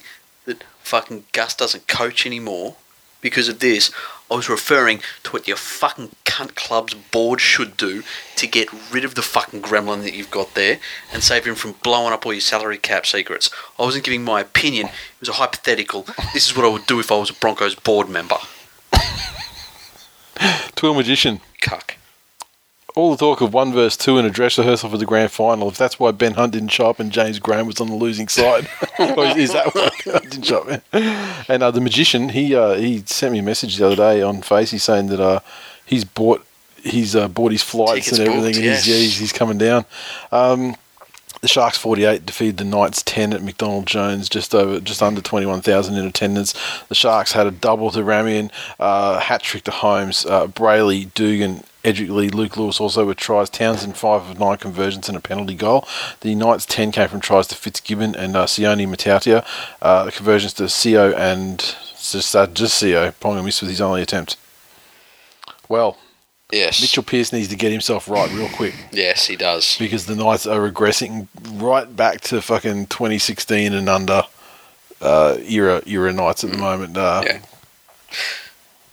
[0.86, 2.76] fucking Gus doesn't coach anymore
[3.22, 3.91] because of this,
[4.30, 8.03] I was referring to what your fucking cunt club's board should do
[8.36, 10.80] to get rid of the fucking gremlin that you've got there
[11.12, 13.49] and save him from blowing up all your salary cap secrets.
[13.80, 16.03] I wasn't giving my opinion, it was a hypothetical.
[16.34, 18.38] This is what I would do if I was a Broncos board member.
[20.76, 21.40] To a magician.
[21.62, 21.95] Cuck.
[22.96, 25.68] All the talk of one verse two in a dress rehearsal for the grand final.
[25.68, 28.30] If that's why Ben Hunt didn't show up and James Graham was on the losing
[28.30, 28.70] side,
[29.00, 30.82] is, that why Ben Hunt didn't show up?
[31.50, 34.42] And uh, the magician, he uh, he sent me a message the other day on
[34.42, 34.72] Face.
[34.72, 35.42] He's saying that uh,
[35.86, 36.46] he's bought
[36.84, 38.86] he's uh, bought his flights Tickets and everything, booked, and yes.
[38.86, 39.86] he's, yeah, he's he's coming down.
[40.32, 40.76] Um,
[41.42, 45.96] the Sharks 48 defeated the Knights 10 at McDonald Jones, just over, just under 21,000
[45.96, 46.56] in attendance.
[46.88, 51.64] The Sharks had a double to Ramien, uh, hat trick to Holmes, uh, Brailey, Dugan,
[51.86, 53.49] Edrick Lee, Luke Lewis also with tries.
[53.49, 55.88] Townsend five of nine conversions and a penalty goal.
[56.22, 59.45] The Knights 10 came from tries to Fitzgibbon and uh, Sione Matautia.
[59.82, 63.12] Uh, conversions to Seo and just uh.
[63.22, 64.36] Ponga missed with his only attempt.
[65.70, 65.98] Well,
[66.52, 66.80] Yes.
[66.80, 69.78] Mitchell Pearce needs to get himself right real quick Yes, he does.
[69.80, 74.24] because the Knights are regressing right back to fucking 2016 and under
[75.02, 76.95] uh, era era Knights at the moment.
[76.98, 77.40] Uh, Yeah.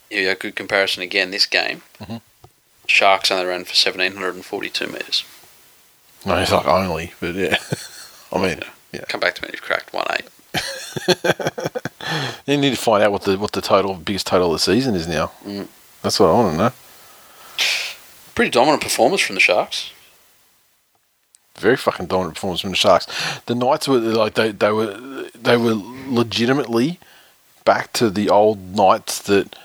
[0.09, 1.31] Yeah, good comparison again.
[1.31, 2.21] This game, Mhm.
[2.87, 5.23] Sharks only ran for 1,742 metres.
[6.25, 7.57] No, it's like only, but yeah.
[8.31, 8.61] I mean,
[8.91, 9.05] yeah.
[9.07, 10.05] Come back to me if you've cracked 1
[10.55, 11.79] 8.
[12.45, 14.95] You need to find out what the what the total biggest total of the season
[14.95, 15.31] is now.
[15.45, 15.67] Mm.
[16.01, 16.71] That's what I want to know.
[18.35, 19.91] Pretty dominant performance from the Sharks.
[21.55, 23.07] Very fucking dominant performance from the Sharks.
[23.45, 25.75] The Knights were like they they were they were
[26.07, 26.99] legitimately
[27.63, 29.55] back to the old Knights that.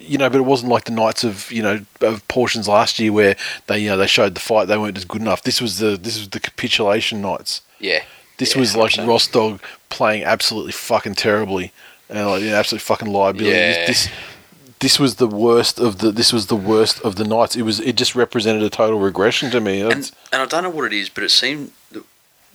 [0.00, 3.12] You know, but it wasn't like the Knights of you know of portions last year
[3.12, 3.36] where
[3.66, 5.42] they you know they showed the fight they weren't just good enough.
[5.42, 7.62] This was the this was the capitulation Knights.
[7.78, 8.02] Yeah.
[8.38, 9.06] This Yeah, was like 100%.
[9.06, 9.60] Ross Dog
[9.90, 11.72] playing absolutely fucking terribly
[12.08, 13.54] and like an absolute fucking liability.
[13.56, 13.86] Yeah.
[13.86, 14.08] This
[14.80, 17.54] this was the worst of the this was the worst of the nights.
[17.54, 19.82] It was it just represented a total regression to me.
[19.82, 22.02] And, and I don't know what it is, but it seemed that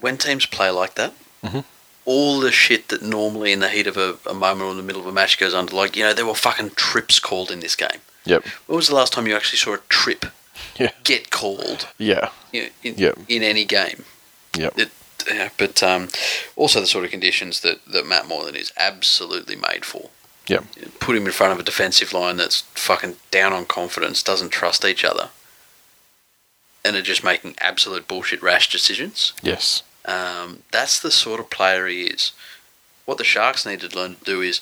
[0.01, 1.13] when teams play like that,
[1.43, 1.63] Mhm.
[2.05, 4.83] All the shit that normally in the heat of a, a moment or in the
[4.83, 7.59] middle of a match goes under, like, you know, there were fucking trips called in
[7.59, 7.99] this game.
[8.25, 8.45] Yep.
[8.67, 10.25] When was the last time you actually saw a trip
[10.79, 10.91] Yeah.
[11.03, 12.29] get called Yeah.
[12.51, 13.19] you know, in, Yep.
[13.27, 14.05] in any game?
[14.57, 14.77] Yep.
[14.79, 14.91] It,
[15.27, 16.09] yeah, but um,
[16.55, 20.09] also the sort of conditions that, that Matt Moylan is absolutely made for.
[20.47, 20.63] Yep.
[20.99, 24.85] Put him in front of a defensive line that's fucking down on confidence, doesn't trust
[24.85, 25.29] each other,
[26.83, 29.33] and are just making absolute bullshit rash decisions.
[29.41, 29.81] Yes.
[30.05, 32.31] Um, that's the sort of player he is.
[33.05, 34.61] What the Sharks need to learn to do is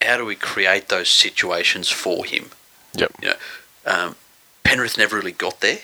[0.00, 2.50] how do we create those situations for him?
[2.94, 3.12] Yep.
[3.20, 3.34] You know,
[3.86, 4.16] um,
[4.62, 5.80] Penrith never really got there.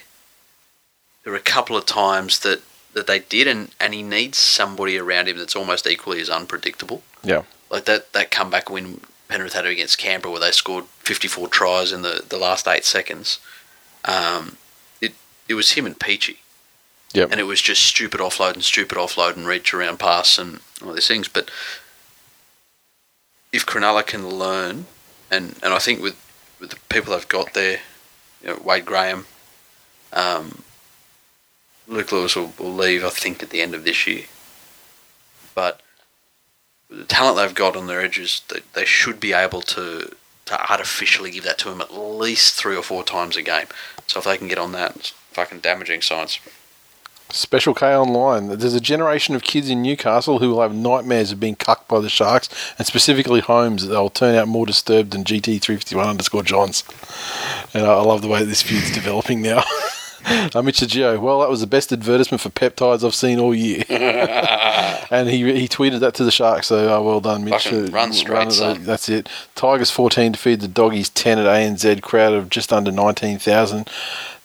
[1.24, 2.62] There were a couple of times that,
[2.94, 7.02] that they did, and, and he needs somebody around him that's almost equally as unpredictable.
[7.22, 7.42] Yeah.
[7.70, 12.02] Like that, that comeback win Penrith had against Canberra where they scored 54 tries in
[12.02, 13.38] the, the last eight seconds.
[14.05, 14.56] Um,
[15.01, 15.14] it,
[15.48, 16.38] it was him and Peachey
[17.12, 17.32] Yep.
[17.32, 20.93] and it was just stupid offload and stupid offload and reach around pass and all
[20.93, 21.27] these things.
[21.27, 21.51] But
[23.53, 24.87] if Cronulla can learn,
[25.31, 26.16] and, and I think with,
[26.61, 27.81] with the people they've got there,
[28.43, 29.27] you know, Wade Graham,
[30.12, 30.62] um,
[31.89, 34.24] Luke Lewis will, will leave, I think, at the end of this year.
[35.55, 35.81] But
[36.89, 40.15] the talent they've got on their edges, they, they should be able to
[40.47, 43.66] to artificially give that to him at least three or four times a game.
[44.09, 46.41] So if they can get on that, it's fucking damaging science.
[47.32, 48.48] Special K online.
[48.59, 52.01] There's a generation of kids in Newcastle who will have nightmares of being cucked by
[52.01, 52.48] the Sharks,
[52.78, 53.86] and specifically Holmes.
[53.86, 56.82] They'll turn out more disturbed than GT351 underscore Johns.
[57.73, 59.62] And I love the way this feud's developing now.
[60.55, 61.19] I'm Mitch Gio.
[61.19, 63.85] Well, that was the best advertisement for peptides I've seen all year.
[63.89, 67.65] and he he tweeted that to the Sharks, so uh, well done, Mitch.
[67.65, 68.85] Fucking Uh, run straight, son.
[68.85, 69.28] That's it.
[69.55, 73.89] Tigers 14 defeated the Doggies 10 at ANZ, crowd of just under 19,000.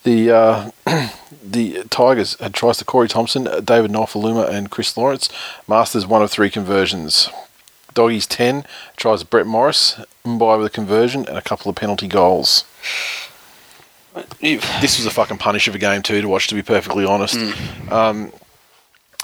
[0.06, 0.72] The uh,
[1.44, 5.30] the Tigers had tries to Corey Thompson, David Nofoaluma, and Chris Lawrence.
[5.68, 7.30] Marsters one of three conversions.
[7.94, 8.66] Doggies 10
[8.98, 12.66] tries Brett Morris, Mbye with a conversion and a couple of penalty goals.
[14.42, 16.48] This was a fucking punish of a game too to watch.
[16.48, 17.92] To be perfectly honest, Mm.
[17.92, 18.32] um,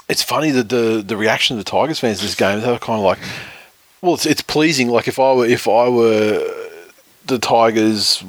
[0.08, 2.78] it's funny that the the reaction of the Tigers fans to this game they were
[2.78, 3.18] kind of like,
[4.02, 4.88] well, it's it's pleasing.
[4.88, 6.46] Like if I were if I were
[7.26, 8.22] the Tigers,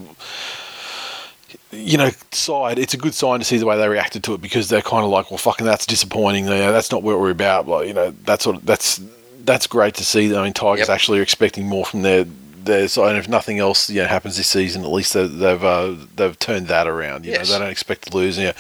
[1.73, 4.41] you know, side, it's a good sign to see the way they reacted to it
[4.41, 6.45] because they're kind of like, well, fucking, that's disappointing.
[6.45, 7.67] You know, that's not what we're about.
[7.67, 9.01] Like, you know, that's what that's
[9.43, 10.35] that's great to see.
[10.35, 10.95] I mean, Tigers Yep.
[10.95, 12.23] actually are expecting more from their
[12.63, 13.09] their side.
[13.09, 16.37] And if nothing else, you know, happens this season, at least they, they've uh, they've
[16.39, 17.25] turned that around.
[17.25, 17.49] You Yes.
[17.49, 18.37] know, they don't expect to lose.
[18.37, 18.53] Yeah,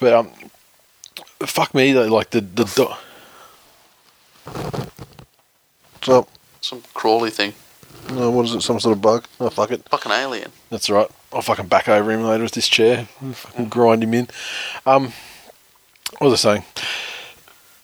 [0.00, 0.30] but um,
[1.40, 2.64] fuck me, though, like the the.
[2.64, 2.94] Do-
[6.02, 6.26] so,
[6.60, 7.52] Some crawly thing.
[8.10, 8.62] no, what is it?
[8.62, 9.24] Some sort of bug?
[9.40, 9.86] Oh, fuck it.
[9.88, 10.50] Fucking alien.
[10.70, 11.08] That's right.
[11.32, 13.08] I'll fucking back over him later with this chair.
[13.22, 14.28] I'll fucking grind him in.
[14.86, 15.12] Um,
[16.18, 16.64] what was I saying?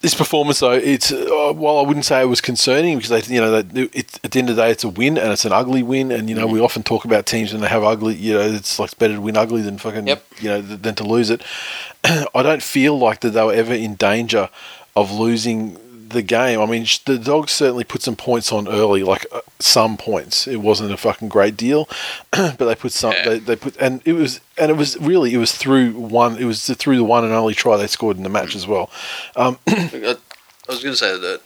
[0.00, 3.40] This performance, though, it's uh, while I wouldn't say it was concerning because they, you
[3.40, 5.52] know, they, it, at the end of the day, it's a win and it's an
[5.52, 6.12] ugly win.
[6.12, 8.14] And you know, we often talk about teams when they have ugly.
[8.14, 10.24] You know, it's like it's better to win ugly than fucking, Yep.
[10.40, 11.42] you know, than to lose it.
[12.04, 14.50] I don't feel like that they were ever in danger
[14.94, 15.78] of losing
[16.14, 16.60] the game.
[16.60, 20.46] I mean, the dogs certainly put some points on early, like uh, some points.
[20.46, 21.88] It wasn't a fucking great deal,
[22.30, 23.12] but they put some.
[23.12, 23.28] Yeah.
[23.28, 26.38] They, they put, and it was, and it was really, it was through one.
[26.38, 28.90] It was through the one and only try they scored in the match as well.
[29.36, 31.42] I, I was going to say that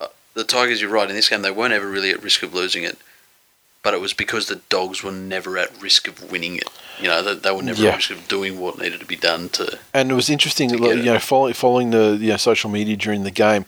[0.00, 2.52] uh, the Tigers, you're right, in this game, they weren't ever really at risk of
[2.52, 2.98] losing it.
[3.84, 6.68] But it was because the Dogs were never at risk of winning it.
[7.00, 7.96] You know, they, they were never Yeah.
[7.96, 9.78] of doing what needed to be done to.
[9.94, 11.04] And it was interesting, you it.
[11.04, 13.64] know, following, following the you know, social media during the game,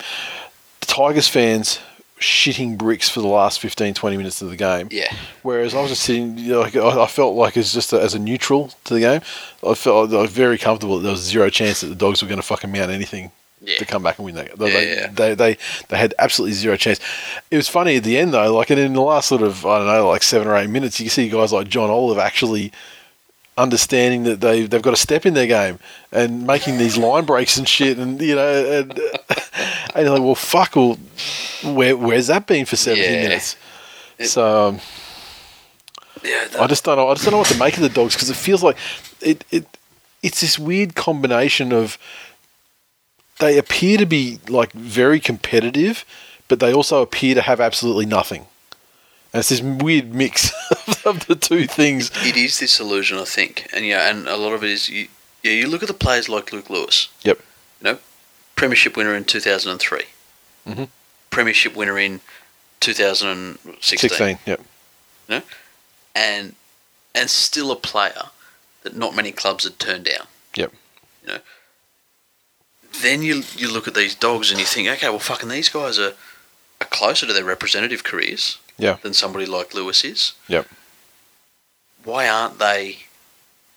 [0.81, 1.79] the Tigers fans
[2.19, 4.87] shitting bricks for the last 15, 20 minutes of the game.
[4.91, 5.11] Yeah.
[5.41, 8.01] Whereas I was just sitting, you know, like I I felt like as just a,
[8.01, 9.21] as a neutral to the game,
[9.67, 12.27] I felt I was very comfortable that there was zero chance that the dogs were
[12.27, 13.31] going to fucking mount anything
[13.61, 13.77] Yeah.
[13.79, 14.55] to come back and win that.
[14.57, 15.07] They, Yeah, they, yeah.
[15.07, 16.99] they, they they had absolutely zero chance.
[17.49, 19.79] It was funny at the end though, like and in the last sort of I
[19.79, 22.71] don't know, like seven or eight minutes, you see guys like John Olive actually
[23.57, 25.77] understanding that they they've got a step in their game
[26.11, 28.91] and making these line breaks and shit, and you know, and,
[29.95, 30.97] and like, well, fuck, well,
[31.63, 33.23] where where's that been for seventeen Yeah.
[33.23, 33.55] minutes?
[34.17, 34.79] It- so um,
[36.23, 37.09] Yeah, I just don't know.
[37.09, 38.77] I just don't know what to make of the dogs because it feels like
[39.21, 39.65] it, it.
[40.23, 41.97] It's this weird combination of
[43.39, 46.05] they appear to be like very competitive,
[46.47, 48.45] but they also appear to have absolutely nothing.
[49.33, 50.51] It's this weird mix
[51.05, 52.11] of the two things.
[52.15, 55.07] it is this illusion, I think, and yeah, and a lot of it is you.
[55.41, 57.07] Yeah, you look at the players like Luke Lewis.
[57.23, 57.39] Yep.
[57.79, 57.97] You know,
[58.55, 60.03] premiership winner in two thousand and three.
[60.67, 60.89] Mhm.
[61.29, 62.19] Premiership winner in
[62.81, 63.29] two thousand
[63.65, 64.37] and sixteen.
[64.45, 64.61] Yep.
[66.13, 66.55] and
[67.15, 68.23] and still a player
[68.83, 70.27] that not many clubs had turned down.
[70.55, 70.73] Yep.
[71.23, 71.39] You know.
[73.01, 75.97] Then you you look at these dogs and you think, okay, well, fucking these guys
[75.97, 76.13] are
[76.81, 78.57] are closer to their representative careers.
[78.81, 78.97] Yeah.
[79.01, 80.33] Than somebody like Lewis is.
[80.47, 80.67] Yep.
[82.03, 82.97] Why aren't they?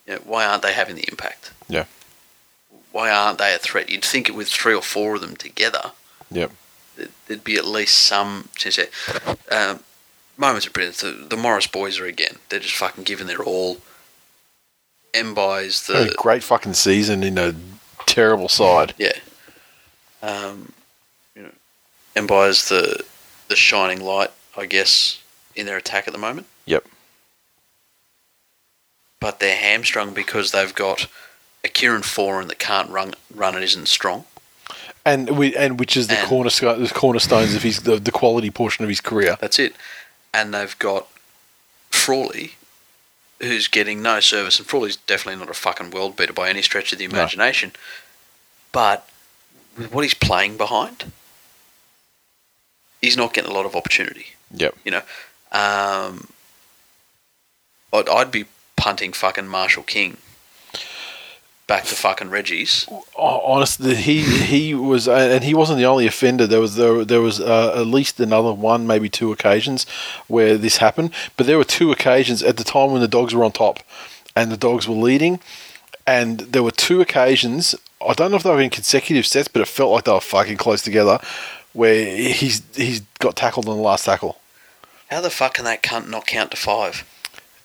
[0.07, 1.53] You know, why aren't they having the impact?
[1.69, 1.85] Yeah.
[2.91, 3.91] Why aren't they a threat?
[3.91, 5.93] You'd think it with three or four of them together.
[6.31, 6.53] Yep.
[7.27, 8.79] There'd be at least some chance.
[9.51, 9.81] Um,
[10.37, 11.01] moments of brilliance.
[11.01, 12.37] The, the Morris boys are again.
[12.49, 13.79] They're just fucking giving their all.
[15.91, 17.55] A the great fucking season in a
[18.07, 18.95] terrible side.
[18.99, 19.13] yeah.
[20.23, 20.73] Um,
[21.37, 21.51] you know,
[22.17, 23.05] Mbye's the
[23.49, 25.21] the shining light, I guess,
[25.55, 26.47] in their attack at the moment.
[26.67, 26.85] Yep.
[29.21, 31.07] But they're hamstrung because they've got
[31.65, 34.25] a Kieran Foran that can't run run and isn't strong.
[35.05, 38.51] And we and which is the And- cornerstone, the cornerstones of his the, the quality
[38.51, 39.37] portion of his career.
[39.41, 39.75] That's it.
[40.33, 41.07] And they've got
[41.91, 42.55] Frawley,
[43.41, 46.93] who's getting no service, and Frawley's definitely not a fucking world beater by any stretch
[46.93, 47.19] of the No.
[47.19, 47.73] imagination.
[48.73, 49.09] But
[49.77, 51.13] with what he's playing behind,
[53.01, 54.29] he's not getting a lot of opportunity.
[54.55, 54.75] Yep.
[54.85, 55.03] You know,
[55.53, 56.29] um,
[57.93, 60.17] I'd, I'd be punting fucking Marshall King
[61.67, 62.87] back to fucking Reggie's.
[63.17, 66.47] Oh, honestly, he he was, uh, and he wasn't the only offender.
[66.47, 69.87] There was there, there was uh, at least another one, maybe two occasions
[70.27, 71.13] where this happened.
[71.37, 73.81] But there were two occasions at the time when the dogs were on top,
[74.37, 75.41] and the dogs were leading,
[76.07, 77.75] and there were two occasions.
[78.07, 80.21] I don't know if they were in consecutive sets, but it felt like they were
[80.21, 81.19] fucking close together,
[81.73, 84.39] where he's he's got tackled on the last tackle.
[85.11, 87.05] How the fuck can that cunt not count to five?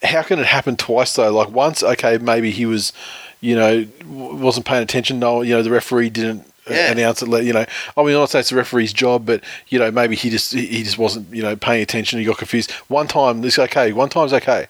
[0.03, 1.32] How can it happen twice though?
[1.32, 2.94] Like once, okay, maybe he was,
[3.41, 5.20] you know, wasn't paying attention.
[5.20, 6.91] No, you know, the referee didn't Yeah.
[6.91, 7.28] announce it.
[7.44, 7.66] You know,
[7.98, 10.66] I mean, not saying it's the referee's job, but you know, maybe he just he
[10.68, 12.20] he just wasn't you know paying attention.
[12.20, 12.72] He got confused.
[12.88, 13.91] One time, it's okay.
[13.91, 14.68] One time's okay.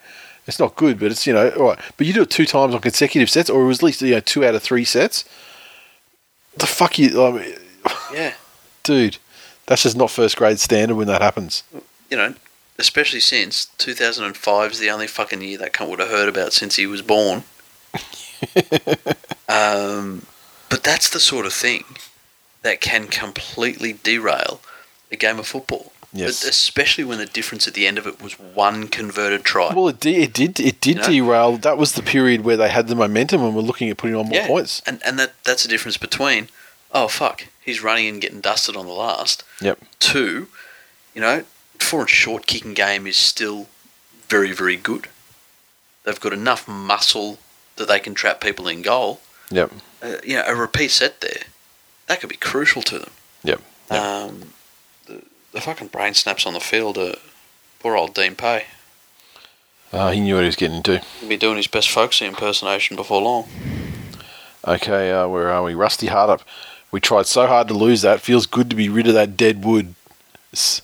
[0.47, 1.79] It's not good, but it's you know all right.
[1.97, 4.11] But you do it two times on consecutive sets, or it was at least you
[4.11, 5.25] know two out of three sets.
[6.57, 7.55] The fuck you, I mean,
[8.13, 8.33] Yeah.
[8.83, 9.17] dude.
[9.67, 11.61] That's just not first grade standard when that happens.
[12.09, 12.33] You know,
[12.80, 16.77] especially since 2005 is the only fucking year that cunt would have heard about since
[16.77, 17.43] he was born.
[19.49, 20.26] um,
[20.69, 21.84] but that's the sort of thing
[22.61, 24.61] that can completely derail
[25.11, 25.91] a game of football.
[26.11, 26.43] Yes.
[26.43, 29.72] But especially when the difference at the end of it was one converted try.
[29.73, 30.18] Well, it did.
[30.18, 30.60] It did.
[30.60, 31.07] It did You know?
[31.07, 31.57] derail.
[31.57, 34.26] That was the period where they had the momentum and were looking at putting on
[34.26, 34.47] more yeah.
[34.47, 34.81] points.
[34.88, 36.49] And and that that's the difference between
[36.91, 39.43] oh fuck, he's running and getting dusted on the last.
[39.61, 39.80] Yep.
[39.99, 40.47] Two,
[41.14, 41.43] you know,
[41.93, 43.67] and short kicking game is still
[44.27, 45.07] very, very good.
[46.03, 47.39] They've got enough muscle
[47.75, 49.21] that they can trap people in goal.
[49.51, 49.71] Yep.
[50.01, 51.43] Uh, you know, a repeat set there,
[52.07, 53.11] that could be crucial to them.
[53.43, 53.61] Yep.
[53.91, 54.01] Yep.
[54.01, 54.53] Um,
[55.07, 55.21] the,
[55.51, 56.97] the fucking brain snaps on the field.
[56.97, 57.15] Uh,
[57.79, 58.65] poor old Dean Pay.
[59.91, 60.99] Uh, he knew what he was getting into.
[61.19, 63.49] He'll be doing his best folksy impersonation before long.
[64.67, 65.73] Okay, uh, where are we?
[65.73, 66.41] Rusty Hardup.
[66.91, 68.21] We tried so hard to lose that.
[68.21, 69.95] Feels good to be rid of that dead wood.
[70.53, 70.81] S-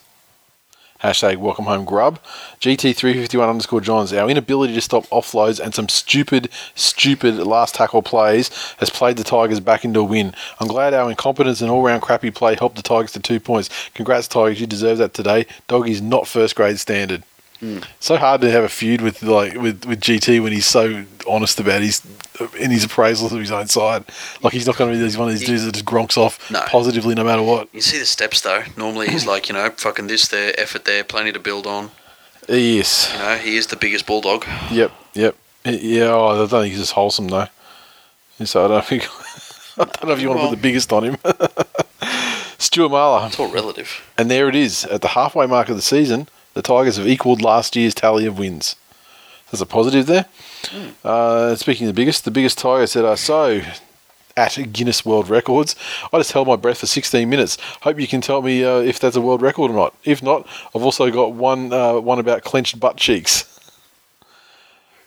[1.01, 2.19] Hashtag welcome home grub.
[2.61, 4.13] GT351 underscore Johns.
[4.13, 9.23] Our inability to stop offloads and some stupid, stupid last tackle plays has played the
[9.23, 10.33] Tigers back into a win.
[10.59, 13.69] I'm glad our incompetence and all round crappy play helped the Tigers to two points.
[13.93, 14.61] Congrats, Tigers.
[14.61, 15.47] You deserve that today.
[15.67, 17.23] Doggy's not first grade standard.
[17.59, 17.79] Hmm.
[17.99, 21.59] So hard to have a feud with like with, with GT when he's so honest
[21.59, 22.01] about his
[22.59, 24.03] in his appraisals of his own side.
[24.41, 26.49] Like he's not going to be these one of these dudes that just gronks off
[26.51, 26.61] No.
[26.67, 27.67] positively no matter what.
[27.73, 28.63] You see the steps though.
[28.77, 31.91] Normally he's like, you know, fucking this there, effort there, plenty to build on.
[32.49, 33.11] Uh, yes.
[33.13, 34.45] You know, he is the biggest bulldog.
[34.71, 34.91] Yep.
[35.13, 35.35] Yep.
[35.65, 36.03] Yeah.
[36.11, 37.47] Oh, I don't think he's just wholesome though.
[38.43, 39.07] So I don't think.
[39.77, 41.17] I don't know if you want to put the biggest on him.
[42.57, 43.27] Stuart Marler.
[43.27, 44.01] It's all relative.
[44.17, 44.85] And there it is.
[44.85, 48.39] At the halfway mark of the season, the Tigers have equalled last year's tally of
[48.39, 48.75] wins.
[49.55, 50.25] There's a positive there.
[51.01, 53.61] Uh, speaking of the biggest, the biggest Tiger said, uh, so
[54.35, 55.77] at Guinness World Records,
[56.11, 57.57] I just held my breath for 16 minutes.
[57.83, 59.95] Hope you can tell me uh, if that's a world record or not.
[60.03, 60.45] If not,
[60.75, 63.45] I've also got one uh, one about clenched butt cheeks.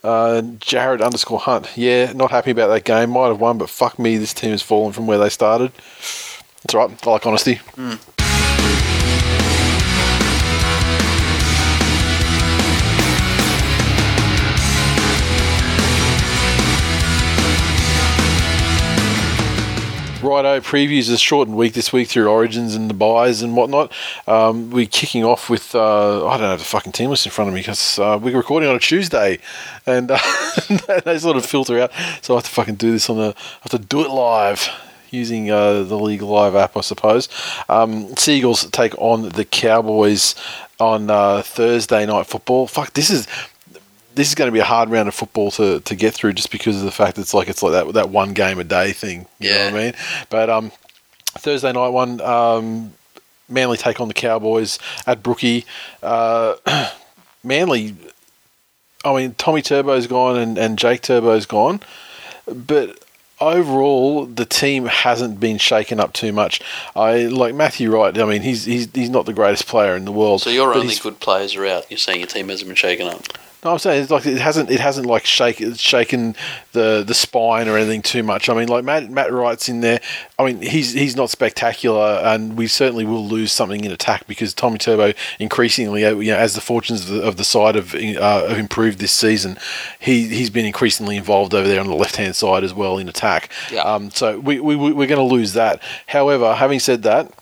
[0.02, 1.76] Uh, Jared underscore Hunt.
[1.76, 3.10] Yeah, not happy about that game.
[3.10, 5.72] Might have won, but fuck me, this team has fallen from where they started.
[6.64, 6.90] It's right.
[7.06, 7.60] I like honesty.
[20.20, 23.93] Righto, previews is shortened week this week through Origins and the buys and whatnot.
[24.27, 27.49] Um, we're kicking off with uh, I don't have the fucking team list in front
[27.49, 29.39] of me because uh, we're recording on a Tuesday,
[29.86, 30.19] and uh,
[31.05, 31.93] they sort of filter out.
[32.20, 34.69] So I have to fucking do this on the I have to do it live
[35.11, 37.28] using uh, the League Live app, I suppose.
[37.69, 40.35] Um, Seagulls take on the Cowboys
[40.81, 42.66] on uh, Thursday night football.
[42.66, 43.28] Fuck, this is
[44.19, 46.51] this is going to be a hard round of football to, to get through just
[46.51, 49.27] because of the fact it's like it's like that that one game a day thing.
[49.39, 49.65] You know Yeah.
[49.73, 49.93] what I mean?
[50.28, 50.73] But um,
[51.39, 52.93] Thursday night one, um,
[53.49, 55.65] Manly take on the Cowboys at Brookie.
[56.03, 56.57] Uh,
[57.45, 57.95] Manly,
[59.05, 61.81] I mean, Tommy Turbo's gone and, and Jake Turbo's gone,
[62.47, 62.99] but
[63.40, 66.61] overall the team hasn't been shaken up too much.
[66.97, 68.19] I like Matthew Wright.
[68.19, 70.43] I mean, he's he's he's not the greatest player in the world.
[70.43, 71.89] So your only good players are out.
[71.90, 73.23] You're saying your team hasn't been shaken up.
[73.64, 76.36] No, I'm saying it's like it hasn't it hasn't like shake, shaken
[76.72, 78.48] the the spine or anything too much.
[78.48, 80.01] I mean, like Matt Matt Wright's in there.
[80.39, 84.55] I mean, he's he's not spectacular, and we certainly will lose something in attack because
[84.55, 88.48] Tommy Turbo increasingly, you know, as the fortunes of the, of the side have uh,
[88.48, 89.59] have improved this season,
[89.98, 93.09] he he's been increasingly involved over there on the left hand side as well in
[93.09, 93.51] attack.
[93.72, 93.82] Yeah.
[93.82, 95.82] Um, so we we we're going to lose that.
[96.06, 97.32] However, having said that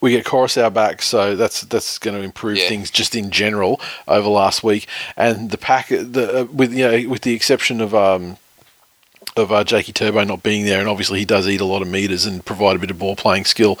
[0.00, 2.68] we get Coruscant back, so that's that's going to improve Yeah.
[2.68, 4.86] things just in general over last week.
[5.16, 8.36] And the pack, the uh, with you know, with the exception of um,
[9.36, 11.88] of uh, Jakey Turbo not being there, and obviously he does eat a lot of
[11.88, 13.78] meters and provide a bit of ball playing skill.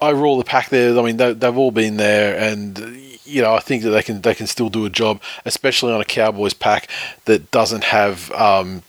[0.00, 2.78] Overall, the pack there, I mean, they, they've all been there, and
[3.24, 6.00] you know, I think that they can they can still do a job, especially on
[6.00, 6.88] a Cowboys pack
[7.24, 8.82] that doesn't have um,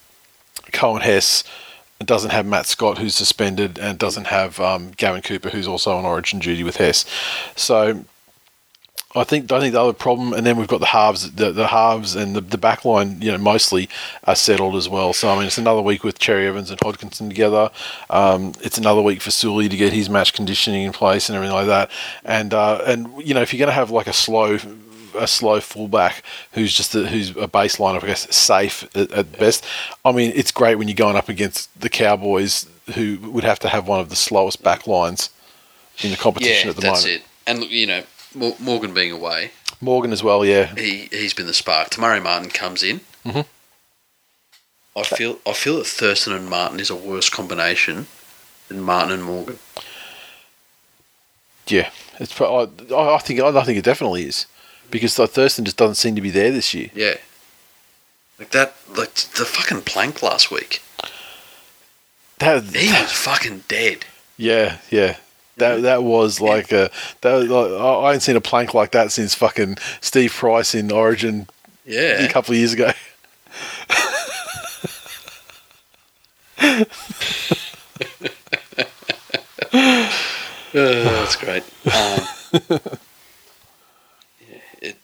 [0.74, 1.44] Coen Hess.
[2.00, 5.96] It doesn't have Matt Scott, who's suspended, and doesn't have um, Gavin Cooper, who's also
[5.96, 7.06] on Origin duty with Hess.
[7.56, 8.06] So
[9.16, 11.68] I think I think the other problem, and then we've got the halves, the, the
[11.68, 13.90] halves, and the, the back line, you know, mostly
[14.26, 15.14] are settled as well.
[15.14, 17.72] So I mean, it's another week with Cherry Evans and Hodkinson together.
[18.10, 21.56] Um, it's another week for Sully to get his match conditioning in place and everything
[21.56, 21.90] like that.
[22.26, 24.58] And uh, and you know, if you're going to have like a slow
[25.18, 26.24] a slow fullback
[26.54, 29.64] who's just a, who's a baseline of I guess safe at, at best.
[30.06, 33.70] I mean, it's great when you're going up against the Cowboys who would have to
[33.70, 35.30] have one of the slowest back lines
[36.00, 37.24] in the competition Yeah, at the that's moment.
[37.24, 37.50] That's it.
[37.50, 38.04] And look, you know,
[38.60, 40.74] Morgan being away, Morgan as well, yeah.
[40.76, 41.90] he he's been the spark.
[41.90, 43.02] Te Maire Martin comes in.
[43.26, 43.46] Mhm.
[44.96, 48.08] I feel I feel that Thurston and Martin is a worse combination
[48.68, 49.60] than Martin and Morgan.
[51.68, 51.90] Yeah,
[52.20, 52.40] it's.
[52.42, 54.46] I, I think I think it definitely is
[54.92, 56.90] because like, Thurston just doesn't seem to be there this year.
[56.94, 57.16] Yeah.
[58.40, 60.82] Like that, like the fucking plank last week.
[62.40, 64.06] That, He was fucking dead.
[64.38, 65.18] yeah, yeah.
[65.58, 66.92] That that was like a
[67.22, 70.76] that was like, I I ain't seen a plank like that since fucking Steve Price
[70.76, 71.48] in Origin
[71.84, 72.92] Yeah, a couple of years ago.
[79.74, 80.04] Uh,
[80.74, 81.64] that's great.
[81.86, 82.28] Um,
[84.40, 84.98] yeah, it,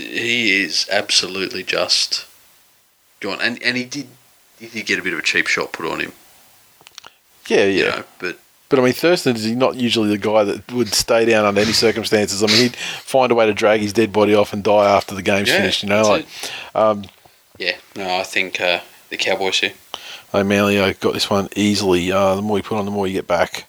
[0.00, 2.26] he is absolutely just
[3.20, 4.06] gone, and and he did
[4.58, 6.12] he did get a bit of a cheap shot put on him,
[7.48, 7.90] Yeah, you yeah.
[7.90, 11.44] know, but But I mean, Thurston is not usually the guy that would stay down
[11.44, 12.42] under any circumstances.
[12.42, 15.14] I mean, he'd find a way to drag his dead body off and die after
[15.14, 15.82] the game's Yeah, finished.
[15.82, 16.26] You know, like
[16.74, 17.04] um,
[17.58, 19.72] yeah, no, I think uh, the Cowboys here.
[20.32, 22.10] I Manly got this one easily.
[22.12, 23.66] Uh, the more you put on, the more you get back.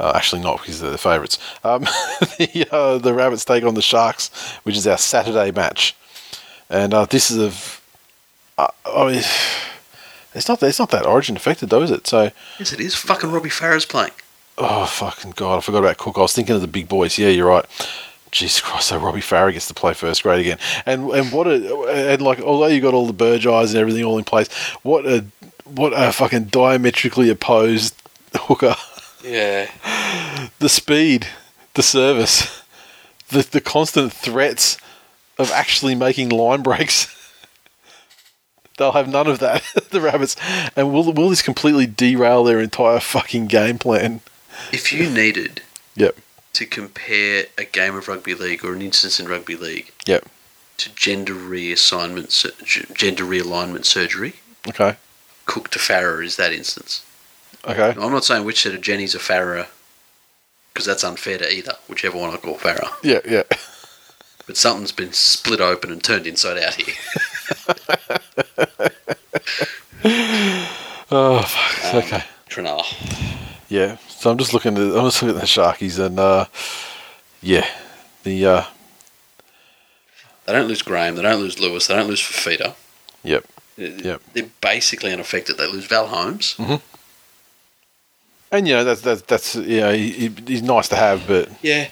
[0.00, 1.38] Uh, actually, not because they're the favourites.
[1.62, 1.82] Um,
[2.38, 4.30] the, uh, the Rabbits take on the Sharks,
[4.64, 5.94] which is our Saturday match,
[6.70, 8.60] and uh, this is a.
[8.60, 9.22] Uh, I mean,
[10.34, 10.62] it's not.
[10.62, 12.06] It's not that Origin affected, though, is it?
[12.06, 12.94] So, Yes, it is.
[12.94, 14.12] Fucking Robbie Farah's playing.
[14.58, 16.16] oh fucking god, I forgot about Cook.
[16.18, 17.18] I was thinking of the big boys.
[17.18, 17.64] Yeah, you're right.
[18.32, 18.88] Jesus Christ!
[18.88, 22.40] So Robbie Farah gets to play first grade again, and and what a and like
[22.40, 24.50] although you got all the Burge eyes and everything all in place,
[24.82, 25.26] what a
[25.66, 27.94] what a fucking diametrically opposed
[28.34, 28.74] hooker.
[29.22, 29.70] Yeah,
[30.58, 31.28] the speed,
[31.74, 32.62] the service,
[33.28, 34.78] the the constant threats
[35.38, 37.08] of actually making line breaks.
[38.78, 40.34] They'll have none of that, the rabbits,
[40.76, 44.20] and will will this completely derail their entire fucking game plan?
[44.70, 45.62] if you needed
[45.96, 46.16] Yep,
[46.54, 50.24] to compare a game of rugby league or an instance in rugby league yep.
[50.78, 52.30] to gender reassignment,
[52.94, 54.34] gender realignment surgery,
[54.68, 54.96] Okay,
[55.46, 57.04] Cook to Farah is that instance.
[57.64, 57.94] Okay.
[57.98, 59.68] Now, I'm not saying which set of Jennies are Farah,
[60.72, 62.90] because that's unfair to either, whichever one I call Farah.
[63.02, 63.42] Yeah, yeah.
[64.44, 66.94] But something's been split open and turned inside out here.
[71.14, 71.94] Oh, fuck.
[71.94, 72.24] Um, okay.
[72.48, 72.84] Trinal.
[73.68, 73.98] Yeah.
[74.08, 76.46] So I'm just looking at I'm just looking at the Sharkies, and uh,
[77.42, 77.66] yeah,
[78.24, 78.64] the uh,
[80.46, 82.74] They don't lose Graham, they don't lose Lewis, they don't lose Fifita.
[83.24, 83.44] Yep.
[83.76, 84.22] Yep.
[84.32, 85.58] They're basically unaffected.
[85.58, 86.56] They lose Val Holmes.
[88.52, 91.48] And you know that's that's that's you know he, he- he's nice to have, but
[91.62, 91.88] Yeah.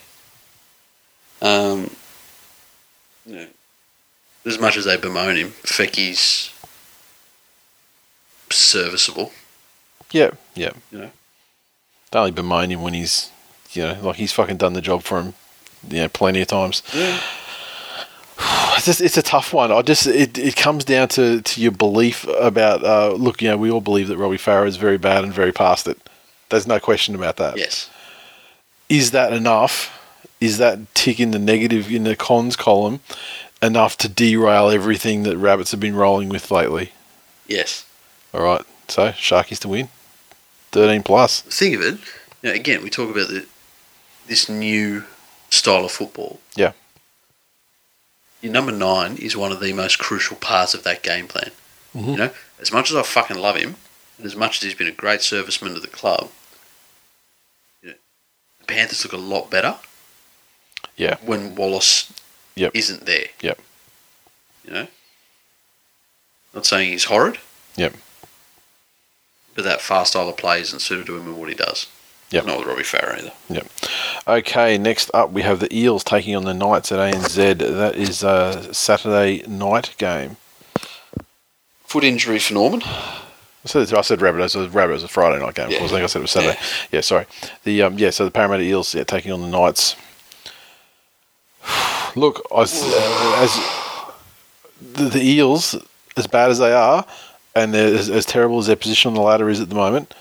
[1.42, 1.90] Um,
[3.26, 3.46] you know,
[4.44, 6.50] as much as they bemoan him, Feki's
[8.50, 9.32] serviceable.
[10.12, 10.72] yeah, yeah.
[10.90, 11.10] You know.
[12.10, 13.30] They only bemoan him when he's
[13.72, 15.34] you know like he's fucking done the job for him,
[15.88, 16.82] you know, plenty of times.
[16.94, 17.20] Yeah.
[18.76, 19.70] It's just it's a tough one.
[19.70, 23.58] I just it, it comes down to, to your belief about uh, look, you know,
[23.58, 25.98] we all believe that Robbie Farah is very bad and very past it.
[26.50, 27.56] There's no question about that.
[27.56, 27.88] Yes.
[28.88, 29.96] Is that enough?
[30.40, 33.00] Is that tick in the negative in the cons column
[33.62, 36.92] enough to derail everything that rabbits have been rolling with lately?
[37.46, 37.84] Yes.
[38.32, 39.88] All right, so Sharkies to win,
[40.72, 41.40] thirteen plus.
[41.42, 41.94] Think of it.
[42.42, 43.46] You know, again, we talk about the,
[44.28, 45.04] this new
[45.50, 46.40] style of football.
[46.56, 46.72] Yeah.
[48.40, 51.50] Your number nine is one of the most crucial parts of that game plan.
[51.94, 52.06] Mhm.
[52.12, 53.76] You know, as much as I fucking love him,
[54.16, 56.39] and as much as he's been a great serviceman to the club, you know, the
[58.70, 59.76] Panthers look a lot better.
[60.96, 61.16] Yeah.
[61.22, 62.12] When Wallace
[62.56, 62.72] Yep.
[62.74, 63.26] isn't there.
[63.40, 63.58] Yep.
[64.66, 64.86] You know?
[66.54, 67.38] Not saying he's horrid.
[67.76, 67.94] Yep.
[69.54, 71.86] But that fast style of play isn't suited to him and what he does.
[72.30, 72.46] Yep.
[72.46, 73.32] Not with Robbie Farah either.
[73.48, 73.66] Yep.
[74.28, 77.58] Okay, next up we have the Eels taking on the Knights at ANZ.
[77.58, 80.36] That is a Saturday night game.
[81.86, 82.82] Foot injury for Norman.
[83.64, 84.54] I said, I said Rabbitohs.
[84.56, 85.04] It was Rabbitohs.
[85.04, 85.66] A Friday night game.
[85.66, 85.78] Of Yeah.
[85.80, 85.90] course.
[85.92, 86.58] I think I said it was Saturday.
[86.92, 87.26] Yeah, sorry.
[87.64, 88.10] The um, yeah.
[88.10, 89.96] So the Parramatta Eels yeah, taking on the Knights.
[92.16, 93.60] Look, I uh, as
[94.94, 95.76] the, the Eels,
[96.16, 97.04] as bad as they are,
[97.54, 100.14] and as, as terrible as their position on the ladder is at the moment,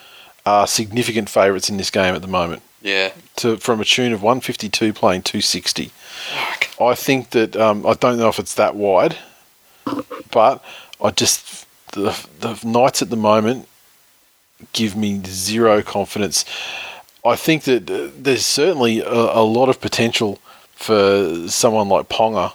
[0.46, 2.62] are significant favourites in this game at the moment.
[2.82, 3.12] Yeah.
[3.38, 5.92] To from a tune of one fifty two playing two sixty.
[6.80, 9.18] I think that um, I don't know if it's that wide,
[10.32, 10.64] but
[11.02, 13.68] I just the the Knights at the moment
[14.74, 16.46] give me zero confidence.
[17.26, 20.40] I think that there's certainly a, a lot of potential
[20.74, 22.54] for someone like Ponga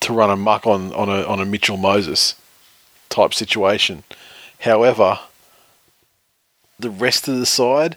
[0.00, 2.34] to run a muck on, on a on a Mitchell Moses
[3.08, 4.04] type situation.
[4.60, 5.20] However,
[6.78, 7.96] the rest of the side,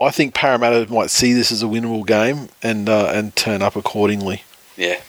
[0.00, 3.76] I think Parramatta might see this as a winnable game and uh, and turn up
[3.76, 4.44] accordingly.
[4.76, 5.00] Yeah.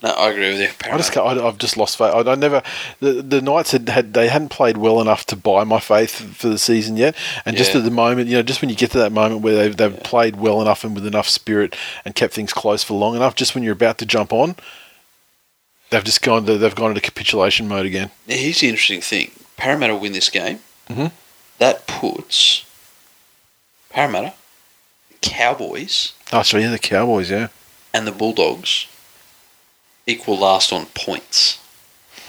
[0.00, 0.68] No, I agree with you.
[0.92, 2.14] I just I, I've just lost faith.
[2.14, 2.62] I, I never
[3.00, 6.48] the the Knights had, had they hadn't played well enough to buy my faith for
[6.48, 8.98] the season yet, and just at the moment, you know, just when you get to
[8.98, 12.52] that moment where they've they've played well enough and with enough spirit and kept things
[12.52, 14.54] close for long enough, just when you're about to jump on,
[15.90, 18.10] they've just gone to, they've gone into capitulation mode again.
[18.28, 20.60] Now, here's the interesting thing: Parramatta win this game.
[20.88, 21.10] Mhm.
[21.58, 22.64] That puts
[23.90, 24.34] Parramatta,
[25.22, 27.48] Cowboys, Oh, so yeah, the Cowboys, yeah.
[27.92, 28.86] and the Bulldogs
[30.08, 31.60] equal last on points.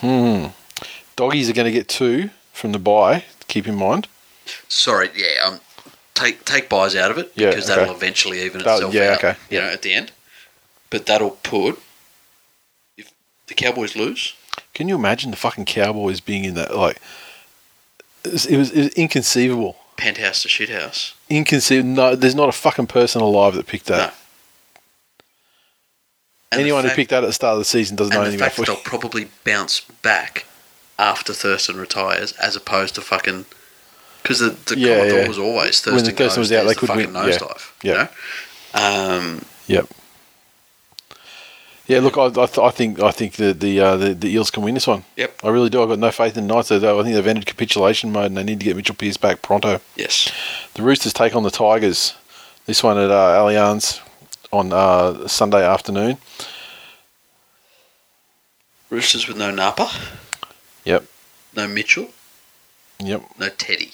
[0.02, 0.48] Hmm.
[1.16, 3.24] Doggies are going to get two from the buy.
[3.48, 4.08] Keep in mind.
[4.68, 5.60] Sorry, yeah, um,
[6.14, 7.80] take take buys out of it Yeah, because okay.
[7.80, 9.18] that'll eventually even Oh, itself yeah, out.
[9.24, 10.12] okay, You know, at the end,
[10.90, 11.80] but that'll put
[12.98, 13.12] if
[13.48, 14.34] the Cowboys lose,
[14.74, 16.76] Can you imagine the fucking Cowboys being in that?
[16.76, 16.98] Like,
[18.24, 19.78] it was, it was, it was inconceivable.
[19.98, 21.14] penthouse to shithouse.
[21.30, 21.90] Inconceivable.
[21.90, 24.10] No, there's not a fucking person alive that picked that.
[24.10, 24.19] No.
[26.52, 28.28] And Anyone fact- who picked that at the start of the season doesn't know the
[28.28, 30.46] anything about fact that they'll probably bounce back
[30.98, 33.46] after Thurston retires, as opposed to fucking
[34.24, 35.28] because the, the Yeah, yeah.
[35.28, 37.30] was always When Thurston, Thurston goes, was out, they the could fucking win.
[37.30, 37.72] Yeah, nosedive.
[37.84, 38.08] yeah.
[38.74, 39.18] You know?
[39.18, 39.88] Um, Yep.
[41.88, 44.52] Yeah, look, I, I, th- I think I think the the, uh, the the Eels
[44.52, 45.06] can win this one.
[45.16, 45.40] Yep.
[45.44, 45.82] I really do.
[45.82, 46.70] I've got no faith in the Knights.
[46.70, 49.42] They- I think they've entered capitulation mode and they need to get Mitchell Pearce back
[49.42, 49.80] pronto.
[49.96, 50.32] yes.
[50.76, 52.14] The Roosters take on the Tigers.
[52.68, 54.00] This one at uh, Allianz
[54.52, 56.18] on uh, Sunday afternoon.
[58.90, 59.90] Roosters with no Napa,
[60.84, 61.06] Yep.
[61.56, 62.10] no Mitchell,
[63.00, 63.22] Yep.
[63.38, 63.92] no Teddy.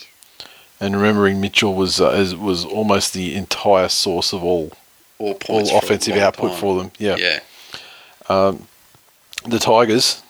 [0.80, 4.72] And remembering Mitchell was uh, was almost the entire source of all
[5.20, 6.60] All all offensive output time.
[6.60, 6.92] for them.
[6.98, 7.16] Yeah.
[7.18, 7.40] Yeah.
[9.48, 10.22] the Tigers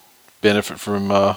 [0.42, 1.36] benefit from uh,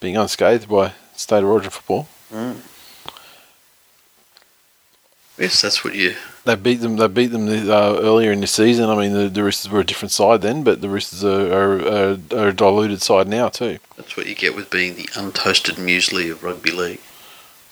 [0.00, 2.08] being unscathed by state of origin football.
[5.38, 6.14] Yes, that's what you.
[6.44, 6.96] They beat them.
[6.96, 8.88] They beat them uh, earlier in the season.
[8.88, 11.80] I mean, the, the Roosters were a different side then, but the Roosters are, are,
[11.82, 13.78] are, are a diluted side now too.
[13.96, 17.00] That's what you get with being the untoasted muesli of rugby league.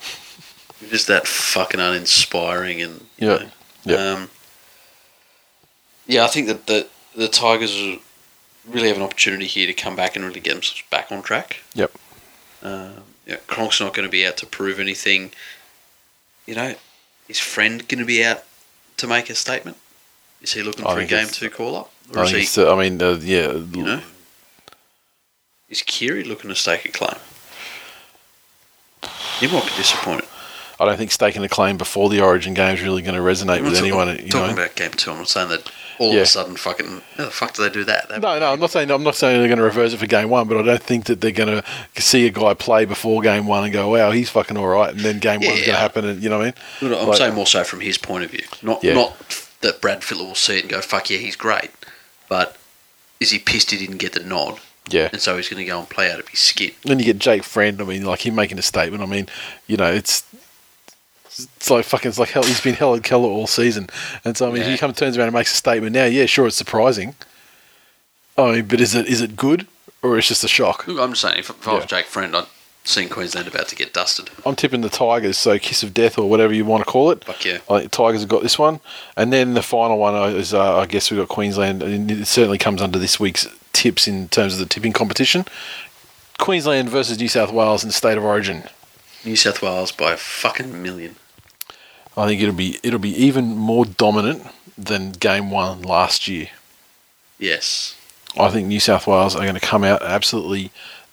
[0.80, 3.28] You're just that fucking uninspiring and Yeah.
[3.28, 3.48] know,
[3.84, 3.96] Yeah.
[3.96, 4.30] Um,
[6.06, 6.86] yeah, I think that the
[7.16, 7.72] the Tigers
[8.68, 11.60] really have an opportunity here to come back and really get themselves back on track.
[11.74, 11.92] Yep.
[12.62, 15.30] Um, yeah, Cronk's not going to be out to prove anything.
[16.46, 16.74] You know,
[17.28, 18.44] is friend going to be out
[18.98, 19.76] to make a statement?
[20.42, 22.38] Is he looking I for a game two call up, or I, is he?
[22.42, 24.00] it's, uh, I mean, uh, yeah, You know,
[25.68, 27.18] is Kiri looking to stake a claim?
[29.40, 30.26] You might be disappointed.
[30.78, 33.58] I don't think staking a claim before the Origin game is really going to resonate
[33.58, 34.08] I'm with anyone.
[34.08, 34.62] talking, You talking know.
[34.62, 35.10] about game two.
[35.12, 37.84] I'm not saying that all of a sudden fucking how the fuck do they do
[37.84, 38.08] that?
[38.08, 40.06] They- No, no, I'm not saying I'm not saying they're going to reverse it for
[40.06, 41.62] game one, but I don't think that they're going
[41.94, 44.90] to see a guy play before game one and go, "Wow, he's fucking all right,"
[44.90, 46.94] and then game one's going to happen, and you know what I mean?
[46.94, 48.94] I'm Like- saying more so from his point of view, not Yeah.
[48.94, 49.16] not
[49.60, 51.70] that Brad Fittler will see it and go, "Fuck yeah, he's great,"
[52.28, 52.56] but
[53.20, 54.58] is he pissed he didn't get the nod,
[54.90, 55.08] Yeah.
[55.12, 56.72] and so he's going to go and play out of his skin?
[56.84, 57.80] Then you get Jake Friend.
[57.80, 59.02] I mean, like him making a statement.
[59.02, 59.28] I mean,
[59.66, 60.24] you know, it's
[61.38, 62.08] it's like fucking.
[62.08, 62.42] It's like hell.
[62.44, 63.88] He's been hell at Keller all season,
[64.24, 64.70] and so I mean, Yeah.
[64.70, 66.04] he comes turns around and makes a statement now.
[66.04, 67.14] Yeah, sure, it's surprising.
[68.36, 69.66] I mean, but is it is it good
[70.02, 70.86] or it's just a shock?
[70.86, 71.86] Look, I'm just saying, if, if I was Yeah.
[71.86, 72.46] Jake Friend, I'd
[72.84, 74.28] seen Queensland about to get dusted.
[74.44, 77.24] I'm tipping the Tigers, so kiss of death or whatever you want to call it.
[77.24, 77.58] Fuck yeah.
[77.70, 78.80] I think Tigers have got this one,
[79.16, 82.58] and then the final one is uh, I guess we've got Queensland, and it certainly
[82.58, 85.44] comes under this week's tips in terms of the tipping competition.
[86.38, 88.64] Queensland versus New South Wales in state of origin.
[89.24, 91.16] New South Wales by a fucking million.
[92.16, 94.46] I think it'll be it'll be even more dominant
[94.78, 96.48] than game one last year.
[97.38, 97.96] Yes.
[98.38, 100.70] I think New South Wales are going to come out absolutely.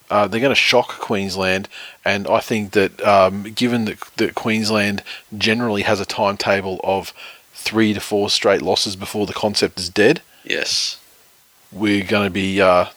[0.10, 1.70] Uh, they're going to shock Queensland,
[2.04, 5.04] and I think that um, given that, that Queensland
[5.38, 7.14] generally has a timetable of
[7.54, 11.00] three to four straight losses before the concept is dead, Yes.
[11.72, 12.88] we're going to be uh,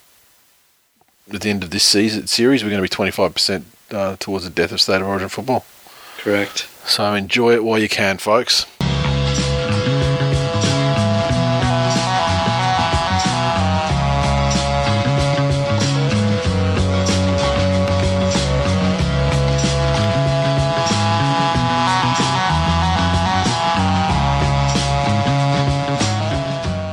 [1.32, 2.64] at the end of this season series.
[2.64, 5.28] We're going to be twenty five percent uh, towards the death of state of origin
[5.28, 5.64] football.
[6.24, 6.66] Correct.
[6.86, 8.64] So enjoy it while you can, folks.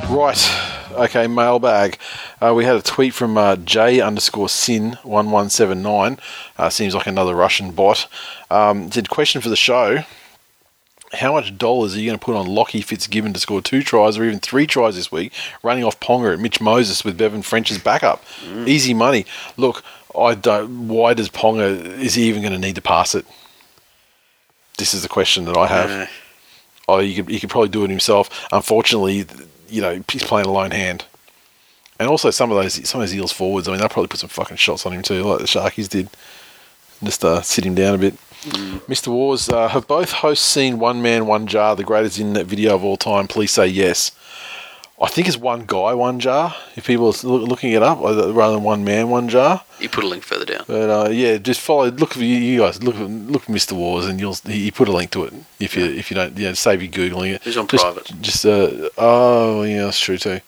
[0.10, 0.71] Right.
[0.94, 1.98] Okay, mailbag.
[2.42, 6.20] Uh, we had a tweet from uh, J underscore sin one one seven nine.
[6.58, 8.08] Uh, seems like another Russian bot.
[8.50, 10.04] Um, did question for the show.
[11.14, 14.18] how much dollars are you going to put on Lockie Fitzgibbon to score two tries
[14.18, 17.78] or even three tries this week, running off Ponga at Mitch Moses with Bevan French's
[17.78, 18.24] backup?
[18.66, 19.26] Easy money.
[19.58, 19.84] Look,
[20.18, 20.88] I don't.
[20.88, 22.00] Why does Ponga?
[22.00, 23.26] Is he even going to need to pass it?
[24.78, 26.10] This is the question that I have.
[26.88, 28.48] Oh, you could, he could probably do it himself.
[28.52, 29.26] Unfortunately,
[29.72, 31.06] you know, he's playing a lone hand.
[32.00, 34.20] And also some of those some of those Eels forwards, I mean, they'll probably put
[34.20, 36.10] some fucking shots on him too, like the Sharkies did.
[37.04, 38.14] Just uh, sit him down a bit.
[38.88, 39.10] Mr.
[39.10, 42.84] Wars, uh, have both hosts seen One Man, One Jar, the greatest internet video of
[42.84, 43.28] all time?
[43.28, 44.12] Please say yes.
[45.02, 48.54] I think it's One Guy, One Jar, if people are looking it up, uh, rather
[48.54, 49.64] than One Man, One Jar.
[49.80, 50.64] You put a link further down.
[50.68, 51.90] But uh, yeah, just follow.
[51.90, 52.84] Look for you, guys.
[52.84, 53.72] Look, look Mr.
[53.72, 55.34] Wars, and you'll he put a link to it.
[55.60, 57.42] If you if you don't, yeah, save you googling it.
[57.42, 58.22] He's on just, private.
[58.22, 60.40] Just uh, oh yeah, that's true too.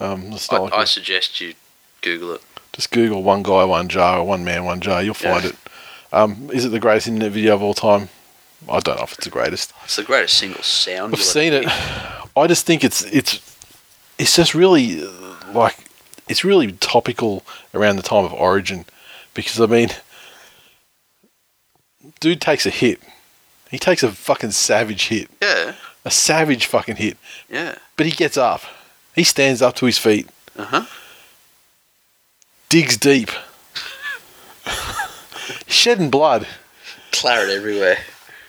[0.00, 1.54] Um, I, like I suggest you
[2.02, 2.42] Google it.
[2.72, 5.02] just Google one guy, one jar, or one man, one jar.
[5.02, 5.50] You'll find Yeah.
[5.50, 5.56] it.
[6.12, 8.08] Um, is it the greatest internet video of all time?
[8.68, 9.72] I don't know if it's the greatest.
[9.84, 11.14] It's the greatest single sound.
[11.14, 11.64] I've seen it.
[12.36, 13.40] I just think it's it's
[14.18, 15.02] it's just really
[15.52, 15.76] like
[16.28, 17.42] it's really topical
[17.74, 18.84] around the time of Origin
[19.34, 19.88] because I mean,
[22.20, 23.00] dude takes a hit.
[23.70, 25.74] He takes a fucking savage hit, Yeah,
[26.04, 27.16] a savage fucking hit,
[27.50, 27.74] yeah.
[27.96, 28.62] but he gets up.
[29.14, 30.26] He stands up to his feet,
[30.56, 30.84] Uh huh.
[32.70, 33.30] digs deep,
[35.66, 36.46] shedding blood.
[37.12, 37.98] Claret everywhere.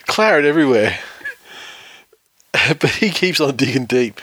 [0.07, 0.99] claret everywhere.
[2.79, 4.19] but he keeps on digging deep,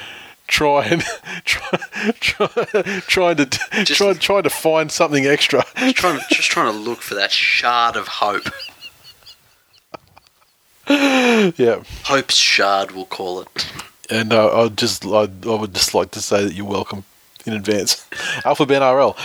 [0.46, 1.02] trying,
[1.44, 1.78] try,
[2.20, 2.46] try,
[3.06, 3.46] trying to
[3.84, 5.64] Just- try, trying to find something extra.
[5.76, 8.44] Just trying, just trying to look for that shard of hope.
[10.88, 13.72] yeah, Hope's shard, we'll call it.
[14.10, 17.02] and uh, I just I, I would just like to say that you're welcome
[17.44, 18.06] in advance.
[18.44, 19.16] Alpha Ben RL.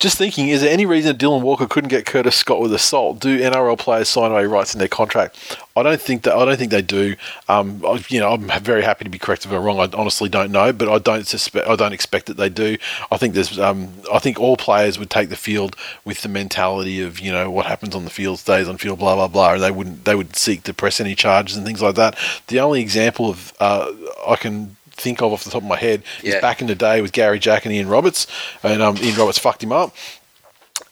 [0.00, 3.20] Just thinking, is there any reason Dylan Walker couldn't get Curtis Scott with assault?
[3.20, 5.58] Do NRL players sign away rights in their contract?
[5.76, 6.34] I don't think that.
[6.34, 7.16] I don't think they do.
[7.50, 9.78] Um, I, you know, I'm very happy to be corrected if I'm wrong.
[9.78, 11.68] I honestly don't know, but I don't suspect.
[11.68, 12.78] I don't expect that they do.
[13.10, 13.58] I think there's.
[13.58, 17.50] Um, I think all players would take the field with the mentality of you know
[17.50, 20.06] what happens on the field stays on field, blah blah blah, and they wouldn't.
[20.06, 22.18] They would seek to press any charges and things like that.
[22.46, 23.92] The only example of uh,
[24.26, 27.00] I can think of off the top of my head is back in the day
[27.00, 28.26] with Gary Jack and Ian Roberts,
[28.62, 29.94] and um, Ian Roberts fucked him up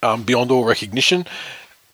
[0.02, 1.26] um, beyond all recognition.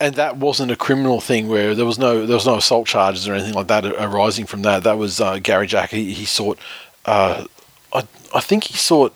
[0.01, 3.29] And that wasn't a criminal thing where there was no there was no assault charges
[3.29, 4.83] or anything like that arising from that.
[4.83, 5.91] That was uh, Gary Jack.
[5.91, 6.59] He, he sought,
[7.07, 7.45] uh,
[7.93, 8.03] I
[8.35, 9.15] I think he sought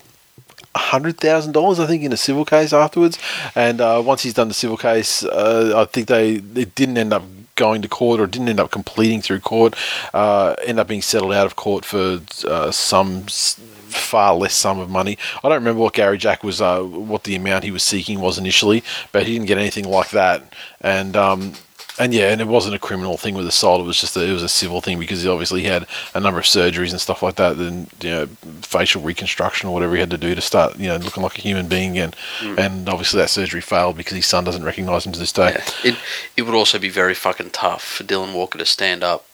[0.75, 1.79] hundred thousand dollars.
[1.79, 3.19] I think in a civil case afterwards.
[3.55, 7.13] And uh, once he's done the civil case, uh, I think they it didn't end
[7.13, 7.23] up
[7.59, 9.75] going to court or didn't end up completing through court.
[10.13, 14.89] Uh, end up being settled out of court for uh, some far less sum of
[14.89, 15.17] money.
[15.43, 18.37] I don't remember what Gary Jack was, uh, what the amount he was seeking was
[18.37, 20.41] initially, but he didn't get anything like that.
[20.81, 21.53] And um,
[21.99, 23.81] and yeah, and it wasn't a criminal thing with assault.
[23.81, 25.85] It was just a, it was a civil thing because he obviously had
[26.15, 27.57] a number of surgeries and stuff like that.
[27.57, 28.25] Then you know,
[28.61, 31.41] facial reconstruction or whatever he had to do to start you know looking like a
[31.41, 32.13] human being again.
[32.39, 32.57] Mm.
[32.57, 35.51] And obviously that surgery failed because his son doesn't recognise him to this day.
[35.83, 35.91] Yeah.
[35.91, 35.97] It
[36.37, 39.25] it would also be very fucking tough for Dylan Walker to stand up,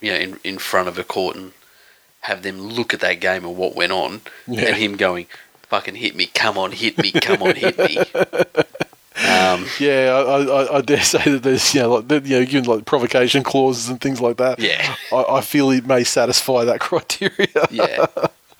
[0.00, 1.52] you know, in in front of a court and
[2.20, 4.66] have them look at that game and what went on, Yeah.
[4.68, 5.26] and him going,
[5.62, 7.98] "Fucking hit me, come on, hit me, come on, hit me."
[9.16, 12.64] Um, Yeah, I, I, I dare say that there's you know like you know given
[12.64, 14.58] like provocation clauses and things like that.
[14.58, 14.94] Yeah.
[15.12, 17.48] I, I feel it may satisfy that criteria.
[17.70, 18.06] yeah,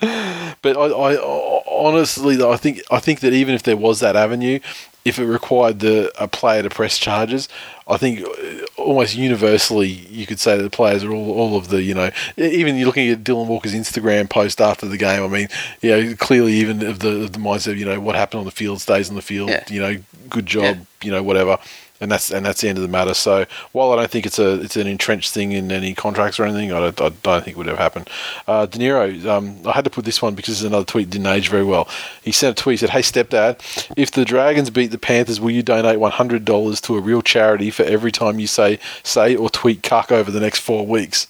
[0.62, 4.16] But I, I honestly, though, I think I think that even if there was that
[4.16, 4.58] avenue,
[5.04, 7.48] if it required the a player to press charges,
[7.88, 11.68] I think uh, almost universally you could say that the players are all, all of
[11.68, 15.22] the you know even you're looking at Dylan Walker's Instagram post after the game.
[15.22, 15.48] I mean,
[15.80, 18.44] you know, clearly even of the of the mindset of you know what happened on
[18.44, 19.50] the field stays on the field.
[19.50, 19.64] Yeah.
[19.68, 19.98] You know,
[20.28, 20.62] good job.
[20.62, 20.76] Yeah.
[21.02, 21.58] You know, whatever.
[22.02, 23.14] And that's and that's the end of the matter.
[23.14, 26.44] So while I don't think it's a it's an entrenched thing in any contracts or
[26.44, 28.06] anything, I don't, I don't think it would ever happen.
[28.48, 31.28] Uh, De Niro, um, I had to put this one because it's another tweet didn't
[31.28, 31.88] age very well.
[32.22, 32.80] He sent a tweet.
[32.80, 33.52] Said, "Hey stepdad,
[33.96, 37.22] if the Dragons beat the Panthers, will you donate one hundred dollars to a real
[37.22, 41.28] charity for every time you say say or tweet cuck over the next four weeks?"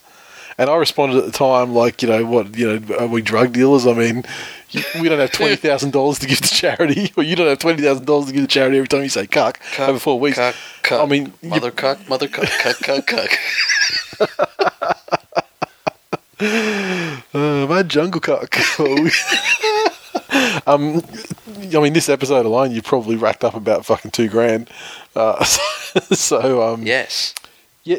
[0.59, 3.55] And I responded at the time, like, you know, what, you know, are we drug
[3.55, 3.87] dealers?
[3.87, 4.23] I mean,
[5.01, 7.83] we don't have twenty thousand dollars to give to charity, or you don't have twenty
[7.83, 10.37] thousand dollars to give to charity every time you say cuck, Cuck, over four weeks.
[10.39, 11.01] cuck, cuck.
[11.03, 13.31] I mean, you- mother cuck, mother cuck, cuck, cuck, cuck.
[16.41, 18.57] Uh, my jungle cock.
[20.67, 21.01] um,
[21.57, 24.69] I mean, this episode alone, you probably racked up about fucking two grand.
[25.15, 27.35] Uh, so, um, Yes.
[27.85, 27.99] yeah.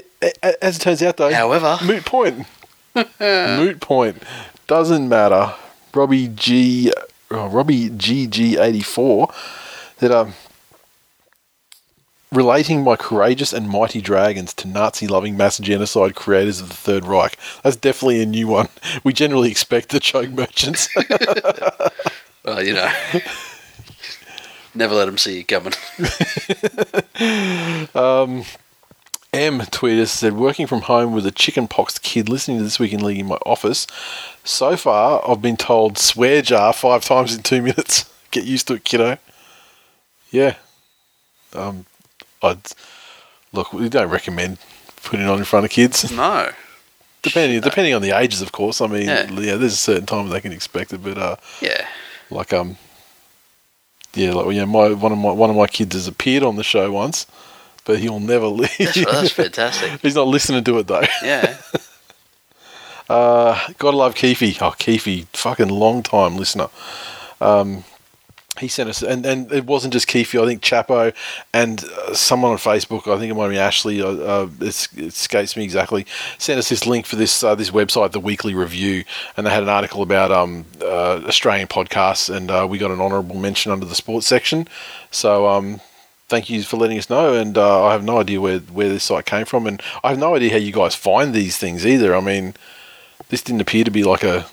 [0.62, 2.46] As it turns out, though, However, moot point.
[3.20, 4.22] moot point.
[4.68, 5.54] Doesn't matter.
[5.96, 6.92] Robbie G.
[7.32, 9.32] Oh, Robbie GG eighty four.
[10.00, 10.34] That um.
[12.32, 17.38] relating my courageous and mighty dragons to Nazi-loving mass genocide creators of the Third Reich.
[17.64, 18.70] That's definitely a new one.
[19.04, 20.90] We generally expect the choke merchants.
[22.46, 22.92] Well, you know.
[24.76, 25.74] Never let them see you coming.
[29.34, 32.94] M tweeted said, working from home with a chicken poxed kid listening to This Week
[32.94, 33.88] in League in my office.
[34.44, 38.12] So far, I've been told swear jar five times in two minutes.
[38.30, 39.18] Get used to it, kiddo.
[40.30, 40.56] Yeah.
[41.54, 41.86] Um,
[42.44, 42.60] I'd
[43.54, 43.74] look.
[43.74, 44.58] We don't recommend
[45.04, 46.12] putting it on in front of kids.
[46.16, 46.52] No.
[47.24, 48.82] Depending depending on the ages, of course.
[48.82, 49.32] I mean, Yeah.
[49.32, 51.88] yeah, there's a certain time they can expect it, but uh, Yeah.
[52.30, 52.76] like um,
[54.14, 56.64] yeah, like yeah, my one of my one of my kids has appeared on the
[56.64, 57.26] show once,
[57.86, 58.78] but he'll never leave.
[58.78, 60.02] That's, that's fantastic.
[60.02, 61.04] He's not listening to it though.
[61.24, 61.58] Yeah.
[63.10, 64.62] Uh, gotta love Keefe.
[64.62, 66.70] Oh, Keefe, fucking long time listener.
[67.42, 67.84] Um,
[68.60, 70.36] he sent us, and, and it wasn't just Keefe.
[70.36, 71.14] I think Chapo
[71.54, 73.12] and uh, someone on Facebook.
[73.12, 74.02] I think it might be Ashley.
[74.02, 76.06] Uh, uh, it's, it escapes me exactly.
[76.38, 79.04] Sent us this link for this uh, this website, the Weekly Review,
[79.36, 83.02] and they had an article about um, uh, Australian podcasts, and uh, we got an
[83.02, 84.68] honourable mention under the sports section.
[85.12, 85.48] So.
[85.48, 85.82] Um,
[86.30, 89.04] Thank you for letting us know, and uh, I have no idea where, where this
[89.04, 92.16] site came from, and I have no idea how you guys find these things either.
[92.16, 92.56] I mean,
[93.30, 94.48] this didn't appear to be like a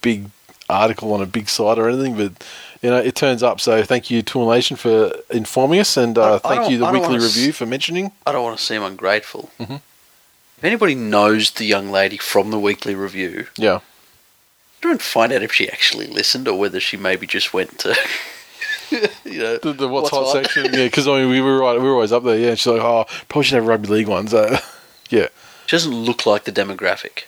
[0.00, 0.26] big
[0.70, 2.32] article on a big site or anything, but
[2.80, 3.60] you know it turns up.
[3.60, 7.16] So thank you, Tool Nation, for informing us, and uh, thank you, the Weekly wanna
[7.24, 8.12] s- Review, for mentioning.
[8.26, 9.50] I don't want to seem ungrateful.
[9.58, 9.74] Mm-hmm.
[10.58, 13.80] If anybody knows the young lady from the weekly review, Yeah,
[14.82, 17.94] and find out if she actually listened or whether she maybe just went to,
[19.24, 20.44] you know, the, the what's, What's hot, hot?
[20.44, 20.64] section.
[20.66, 22.38] Yeah, because I mean we were right, we were always up there.
[22.38, 24.32] Yeah, and she's like, oh, probably should have rugby league ones.
[24.34, 24.60] Uh,
[25.10, 25.28] yeah,
[25.66, 27.24] She doesn't look like the demographic.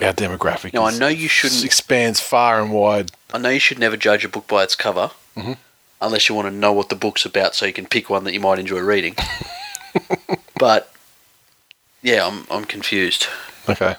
[0.00, 0.72] our demographic.
[0.72, 1.64] Now I know you shouldn't.
[1.64, 3.12] expands far and wide.
[3.32, 5.56] I know you should never judge a book by its cover, Mhm.
[6.00, 8.32] unless you want to know what the book's about, so you can pick one that
[8.32, 9.14] you might enjoy reading.
[10.58, 10.92] but
[12.02, 13.26] yeah, I'm I'm confused.
[13.68, 13.94] Okay.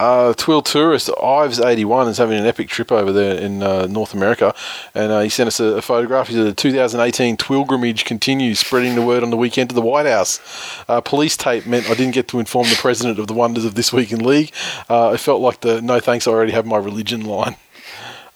[0.00, 3.86] Uh, Twill tourist Ives eighty one is having an epic trip over there in uh,
[3.86, 4.54] North America,
[4.94, 6.28] and uh, he sent us a, a photograph.
[6.28, 10.06] He said the 2018 Twilgrimage continues, spreading the word on the weekend to the White
[10.06, 10.40] House.
[10.88, 13.74] Uh, police tape meant I didn't get to inform the president of the wonders of
[13.74, 14.52] this week in league.
[14.88, 17.56] Uh, it felt like the no thanks, I already have my religion line.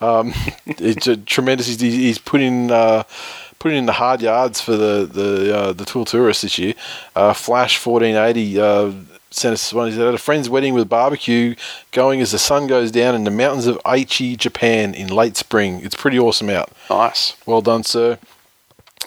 [0.02, 0.34] Um,
[0.66, 1.66] it's a tremendous.
[1.66, 2.70] He's, he's put in.
[2.70, 3.04] Uh,
[3.60, 6.74] Putting in the hard yards for the the uh, the Twill tourists this year.
[7.16, 8.92] Uh, Flash fourteen eighty uh,
[9.34, 9.88] sent us one.
[9.88, 11.54] He said, at a friend's wedding with barbecue,
[11.92, 15.80] going as the sun goes down in the mountains of Aichi, Japan, in late spring.
[15.82, 16.70] It's pretty awesome out.
[16.88, 17.34] Nice.
[17.46, 18.18] Well done, sir.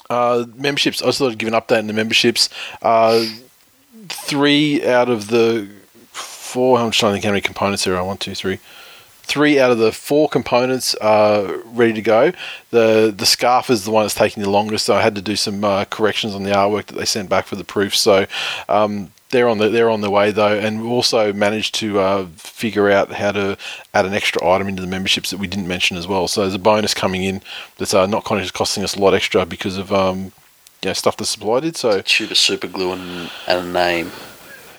[0.09, 1.01] Uh, memberships.
[1.01, 2.49] I just thought I'd give an update on the memberships.
[2.81, 3.25] Uh,
[4.07, 5.69] three out of the
[6.11, 6.79] four.
[6.79, 8.03] I'm just trying to think how many components there are.
[8.03, 8.59] One, two, three.
[9.23, 12.31] Three out of the four components are ready to go.
[12.69, 15.35] The the scarf is the one that's taking the longest, so I had to do
[15.35, 17.93] some uh, corrections on the artwork that they sent back for the proof.
[17.93, 18.25] So
[18.69, 22.27] um, they're on the they're on the way though, and we also managed to uh,
[22.35, 23.57] figure out how to
[23.93, 26.27] add an extra item into the memberships that we didn't mention as well.
[26.27, 27.41] So there's a bonus coming in
[27.77, 30.31] that's uh, not kind of costing us a lot extra because of um,
[30.81, 31.75] you know, stuff the supply did.
[31.75, 34.11] So Tube of super glue and, and a name.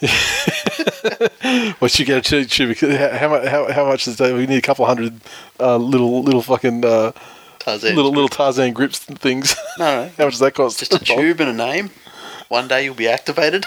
[1.80, 2.48] what you get a tube?
[2.48, 4.32] tube how, mu- how, how much is that?
[4.32, 5.20] We need a couple hundred
[5.58, 7.12] uh, little little fucking uh,
[7.58, 7.96] Tarzan.
[7.96, 9.56] little little Tarzan grips and things.
[9.78, 10.10] No, no.
[10.16, 10.78] how much does that cost?
[10.78, 11.90] Just a tube and a name.
[12.48, 13.66] One day you'll be activated.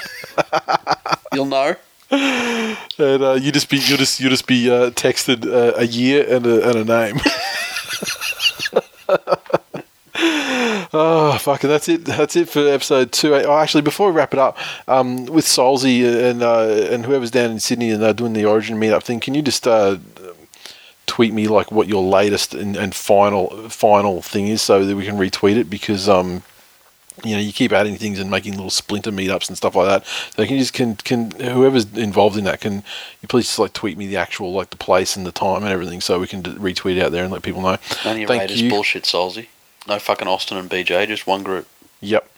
[1.32, 1.76] you'll know.
[2.10, 6.26] and uh, you just be you just you just be uh, texted uh, a year
[6.28, 7.20] and a, and a name.
[10.92, 13.34] oh fucking that's it that's it for episode two.
[13.34, 17.50] Oh, actually, before we wrap it up, um, with Solzy and uh, and whoever's down
[17.50, 19.96] in Sydney and uh, doing the Origin meetup thing, can you just uh,
[21.06, 25.04] tweet me like what your latest and, and final final thing is so that we
[25.04, 26.42] can retweet it because um
[27.24, 30.06] you know you keep adding things and making little splinter meetups and stuff like that
[30.06, 32.82] so can you just can can whoever's involved in that can
[33.20, 35.72] you please just like tweet me the actual like the place and the time and
[35.72, 38.28] everything so we can d- retweet out there and let people know None of your
[38.28, 38.70] Thank Raiders you.
[38.70, 39.46] bullshit, Solzy.
[39.86, 41.66] No fucking Austin and BJ, just one group.
[42.00, 42.28] Yep.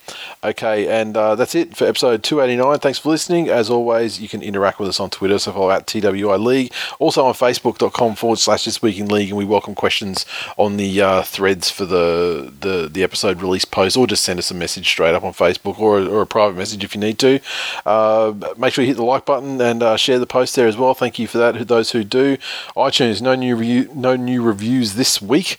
[0.45, 2.79] Okay, and uh, that's it for episode 289.
[2.81, 3.49] Thanks for listening.
[3.49, 6.71] As always, you can interact with us on Twitter, so follow at TWI League.
[6.99, 10.27] Also on Facebook.com forward slash This Week in League, and we welcome questions
[10.59, 14.51] on the uh, threads for the, the, the episode release post, or just send us
[14.51, 17.41] a message straight up on Facebook or, or a private message if you need to.
[17.87, 20.77] Uh, make sure you hit the like button and uh, share the post there as
[20.77, 20.93] well.
[20.93, 22.37] Thank you for that, those who do.
[22.77, 25.57] iTunes, no new, review, no new reviews this week.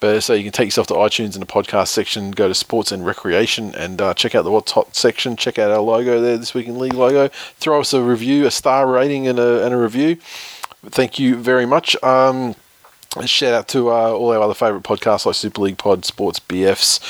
[0.00, 2.92] But so you can take yourself to iTunes in the podcast section, go to sports
[2.92, 5.36] and recreation, and uh, check out the what's hot section.
[5.36, 7.28] Check out our logo there, this week in league logo.
[7.28, 10.16] Throw us a review, a star rating, and a and a review.
[10.86, 12.00] Thank you very much.
[12.04, 12.54] Um,
[13.24, 17.00] shout out to uh, all our other favourite podcasts like Super League Pod, Sports BFs,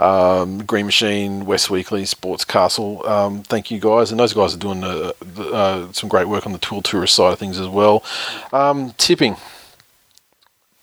[0.00, 3.04] um, Green Machine, West Weekly, Sports Castle.
[3.08, 6.52] Um, thank you guys, and those guys are doing uh, uh, some great work on
[6.52, 8.04] the tool tourist side of things as well.
[8.52, 9.36] Um, tipping,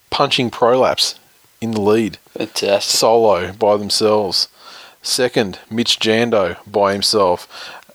[0.10, 1.20] punching prolapse
[1.64, 2.98] in the lead, Fantastic.
[2.98, 4.48] solo by themselves.
[5.02, 7.48] Second, Mitch Jando by himself.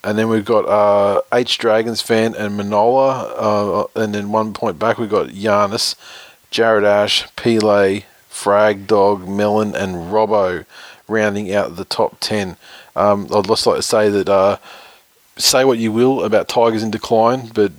[0.05, 3.33] And then we've got uh, H Dragons fan and Manola.
[3.37, 5.95] Uh, and then one point back, we've got Giannis,
[6.51, 10.65] Jared Ash, Pele, Frag Dog, Melon, and Robbo
[11.09, 12.57] rounding out the top 10.
[12.95, 14.59] Um, I'd just like to say that uh,
[15.37, 17.73] say what you will about Tigers in decline, but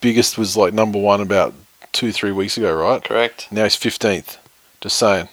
[0.00, 1.54] biggest was like number one about
[1.92, 3.02] two, three weeks ago, right?
[3.02, 3.48] Correct.
[3.50, 4.38] Now he's 15th.
[4.80, 5.28] Just saying.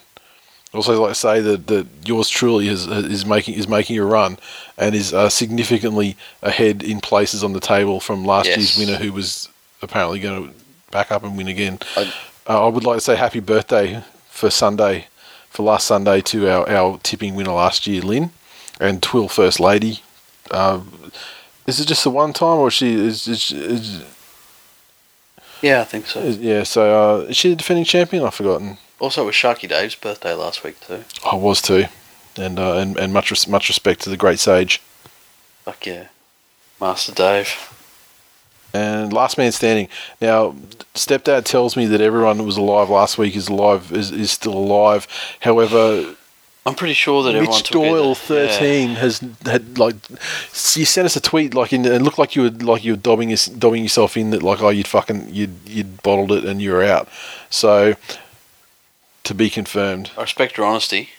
[0.74, 4.38] Also, like say that, that yours truly is is making is making a run,
[4.78, 8.58] and is uh, significantly ahead in places on the table from last Yes.
[8.58, 9.48] year's winner, who was
[9.82, 10.56] apparently going to
[10.92, 11.80] back up and win again.
[11.96, 12.12] I-
[12.48, 15.08] Uh, I would like to say happy birthday for Sunday,
[15.50, 18.30] for last Sunday to our, our tipping winner last year, Lynn,
[18.80, 20.02] and Twill First Lady.
[20.52, 20.82] Uh,
[21.66, 24.04] is it just the one time, or she is, is, is,
[25.64, 26.20] Yeah, I think so.
[26.20, 26.62] is yeah?
[26.64, 28.24] So uh, is she the defending champion?
[28.24, 28.78] I've forgotten.
[29.00, 31.04] Also, it was Sharky Dave's birthday last week too.
[31.30, 31.86] I was too,
[32.38, 34.82] and uh, and and much res- much respect to the great sage.
[35.64, 36.08] Fuck yeah,
[36.80, 37.72] Master Dave.
[38.74, 39.88] And last man standing.
[40.20, 40.54] Now,
[40.96, 44.54] stepdad tells me that everyone that was alive last week is alive is, is still
[44.54, 45.08] alive.
[45.40, 46.14] However,
[46.66, 48.14] I'm pretty sure that everyone Mitch took it- Doyle yeah.
[48.16, 52.44] thirteen has had like you sent us a tweet like in it looked like you
[52.44, 56.02] were like you were dobbing dobbing yourself in that like oh you'd fucking you'd you'd
[56.04, 57.08] bottled it and you were out.
[57.50, 57.96] So
[59.26, 60.12] to be confirmed.
[60.18, 61.10] I respect your honesty.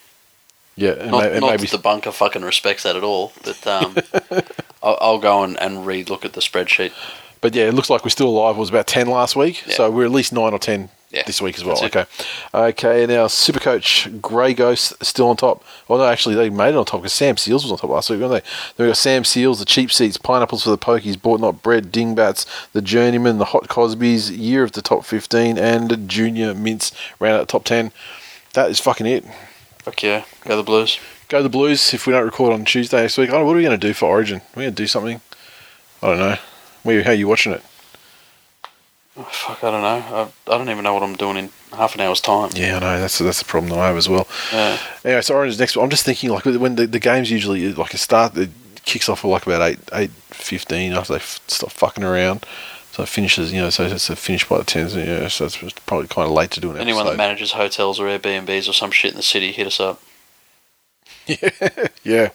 [0.76, 3.32] Yeah, and, Not, may- not maybe that the bunker fucking respects that at all.
[3.44, 3.96] But um,
[4.82, 6.92] I'll, I'll go and, and re-look at the spreadsheet.
[7.40, 8.56] But yeah, it looks like we're still alive.
[8.56, 9.66] It was about 10 last week.
[9.66, 9.74] Yeah.
[9.74, 11.82] So we're at least 9 or 10 Yeah, this week as well.
[11.82, 12.04] Okay.
[12.52, 15.64] Okay, now Super Coach Grey Ghost still on top.
[15.88, 18.10] Well, no, actually, they made it on top because Sam Seals was on top last
[18.10, 18.50] week, weren't they?
[18.76, 21.90] Then we got Sam Seals, the Cheap Seats, Pineapples for the Pokies, Bought Not Bread,
[21.90, 27.40] Dingbats, the Journeyman, the Hot Cosbys, Year of the Top 15, and Junior Mints round
[27.40, 27.92] out top 10.
[28.52, 29.24] That is fucking it.
[29.78, 30.98] Fuck yeah, go the Blues.
[31.28, 33.30] Go the Blues if we don't record on Tuesday next week.
[33.30, 34.38] I don't know, what are we going to do for Origin?
[34.38, 35.20] Are we going to do something?
[36.02, 37.02] I don't know.
[37.02, 37.62] How are you watching it?
[39.18, 40.32] Oh, fuck, I don't know.
[40.46, 42.50] I, I don't even know what I'm doing in half an hour's time.
[42.54, 43.00] Yeah, I know.
[43.00, 44.28] That's that's the problem that I have as well.
[44.52, 44.78] Yeah.
[45.04, 45.76] Anyway, so Orange next.
[45.76, 48.50] I'm just thinking like when the, the games usually like a start, it
[48.84, 52.44] kicks off at like about eight eight fifteen after they f- stop fucking around.
[52.92, 54.94] So it finishes, you know, so it's a finish by the tens.
[54.94, 55.56] You know, so it's
[55.86, 58.90] probably kind of late to do an Anyone that manages hotels or Airbnbs or some
[58.90, 60.00] shit in the city, hit us up.
[61.26, 61.50] Yeah,
[62.04, 62.28] yeah,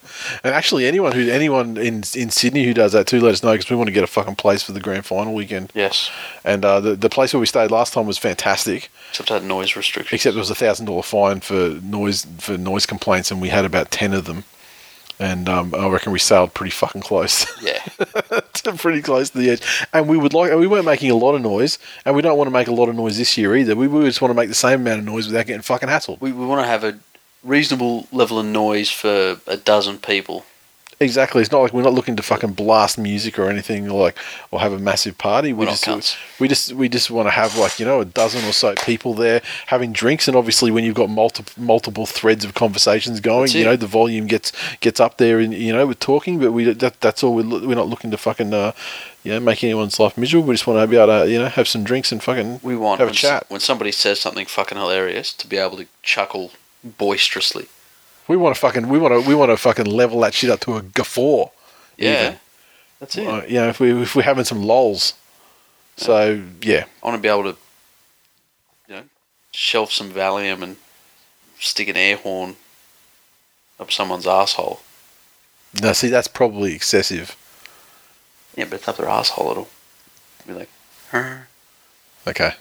[0.44, 3.52] and actually, anyone who anyone in in Sydney who does that too, let us know
[3.54, 5.72] because we want to get a fucking place for the grand final weekend.
[5.74, 6.10] Yes.
[6.44, 8.90] And uh, the the place where we stayed last time was fantastic.
[9.10, 10.16] Except that noise restriction.
[10.16, 13.66] except there was a thousand dollar fine for noise for noise complaints, and we had
[13.66, 14.44] about ten of them.
[15.20, 17.80] And um, I reckon we sailed pretty fucking close, Yeah.
[18.78, 19.62] pretty close to the edge.
[19.94, 22.38] And we would like, and we weren't making a lot of noise, and we don't
[22.40, 23.76] want to make a lot of noise this year either.
[23.76, 26.20] We, we just want to make the same amount of noise without getting fucking hassled.
[26.22, 26.98] We, we want to have a
[27.44, 30.46] reasonable level of noise for a dozen people.
[31.00, 31.42] Exactly.
[31.42, 34.16] It's not like we're not looking to fucking blast music or anything, or like,
[34.52, 35.52] or have a massive party.
[35.52, 36.40] We We're not just, cunts.
[36.40, 39.16] we just, we just want to have like you know a dozen or so people
[39.16, 43.56] there having drinks, and obviously when you've got multiple multiple threads of conversations going, That's
[43.56, 46.38] you know the volume gets gets up there, and you know with talking.
[46.38, 48.74] But we that, that's all we're, we're not looking to fucking uh,
[49.24, 50.50] you know make anyone's life miserable.
[50.50, 52.76] We just want to be able to you know have some drinks and fucking We
[52.76, 53.46] want have a when, s- chat.
[53.50, 56.52] when somebody says something fucking hilarious to be able to chuckle
[56.84, 57.68] boisterously.
[58.28, 60.60] We want to fucking we want to we want to fucking level that shit up
[60.62, 61.50] to a guffaw.
[61.98, 62.22] Yeah.
[62.22, 62.40] Even.
[63.00, 63.28] That's it.
[63.28, 65.14] Uh, you know if we if we're having some lols.
[65.98, 67.58] So yeah, I want to be able to,
[68.88, 69.04] you know,
[69.52, 70.78] shelf some Valium and
[71.60, 72.56] stick an air horn
[73.80, 74.80] up someone's asshole.
[75.82, 77.36] no, see that's probably excessive.
[78.56, 79.52] Yeah, but it's up their asshole.
[79.52, 79.70] At all.
[80.40, 80.70] It'll be like,
[81.12, 81.36] "Huh."
[82.28, 82.54] Okay.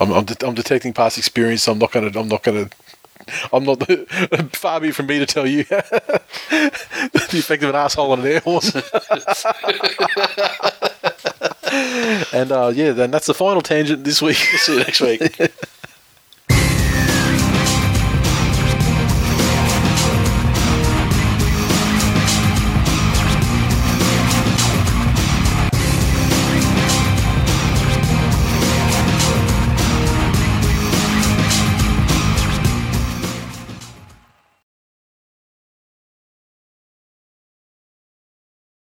[0.00, 1.64] I'm, I'm, de- I'm detecting past experience.
[1.64, 2.10] So I'm not gonna.
[2.18, 2.70] I'm not gonna.
[3.52, 3.82] I'm not.
[4.52, 5.64] far be from me to tell you
[6.50, 8.62] the effect of an asshole on an air horn.
[12.32, 14.36] and uh, yeah, then that's the final tangent this week.
[14.36, 15.52] see you next week.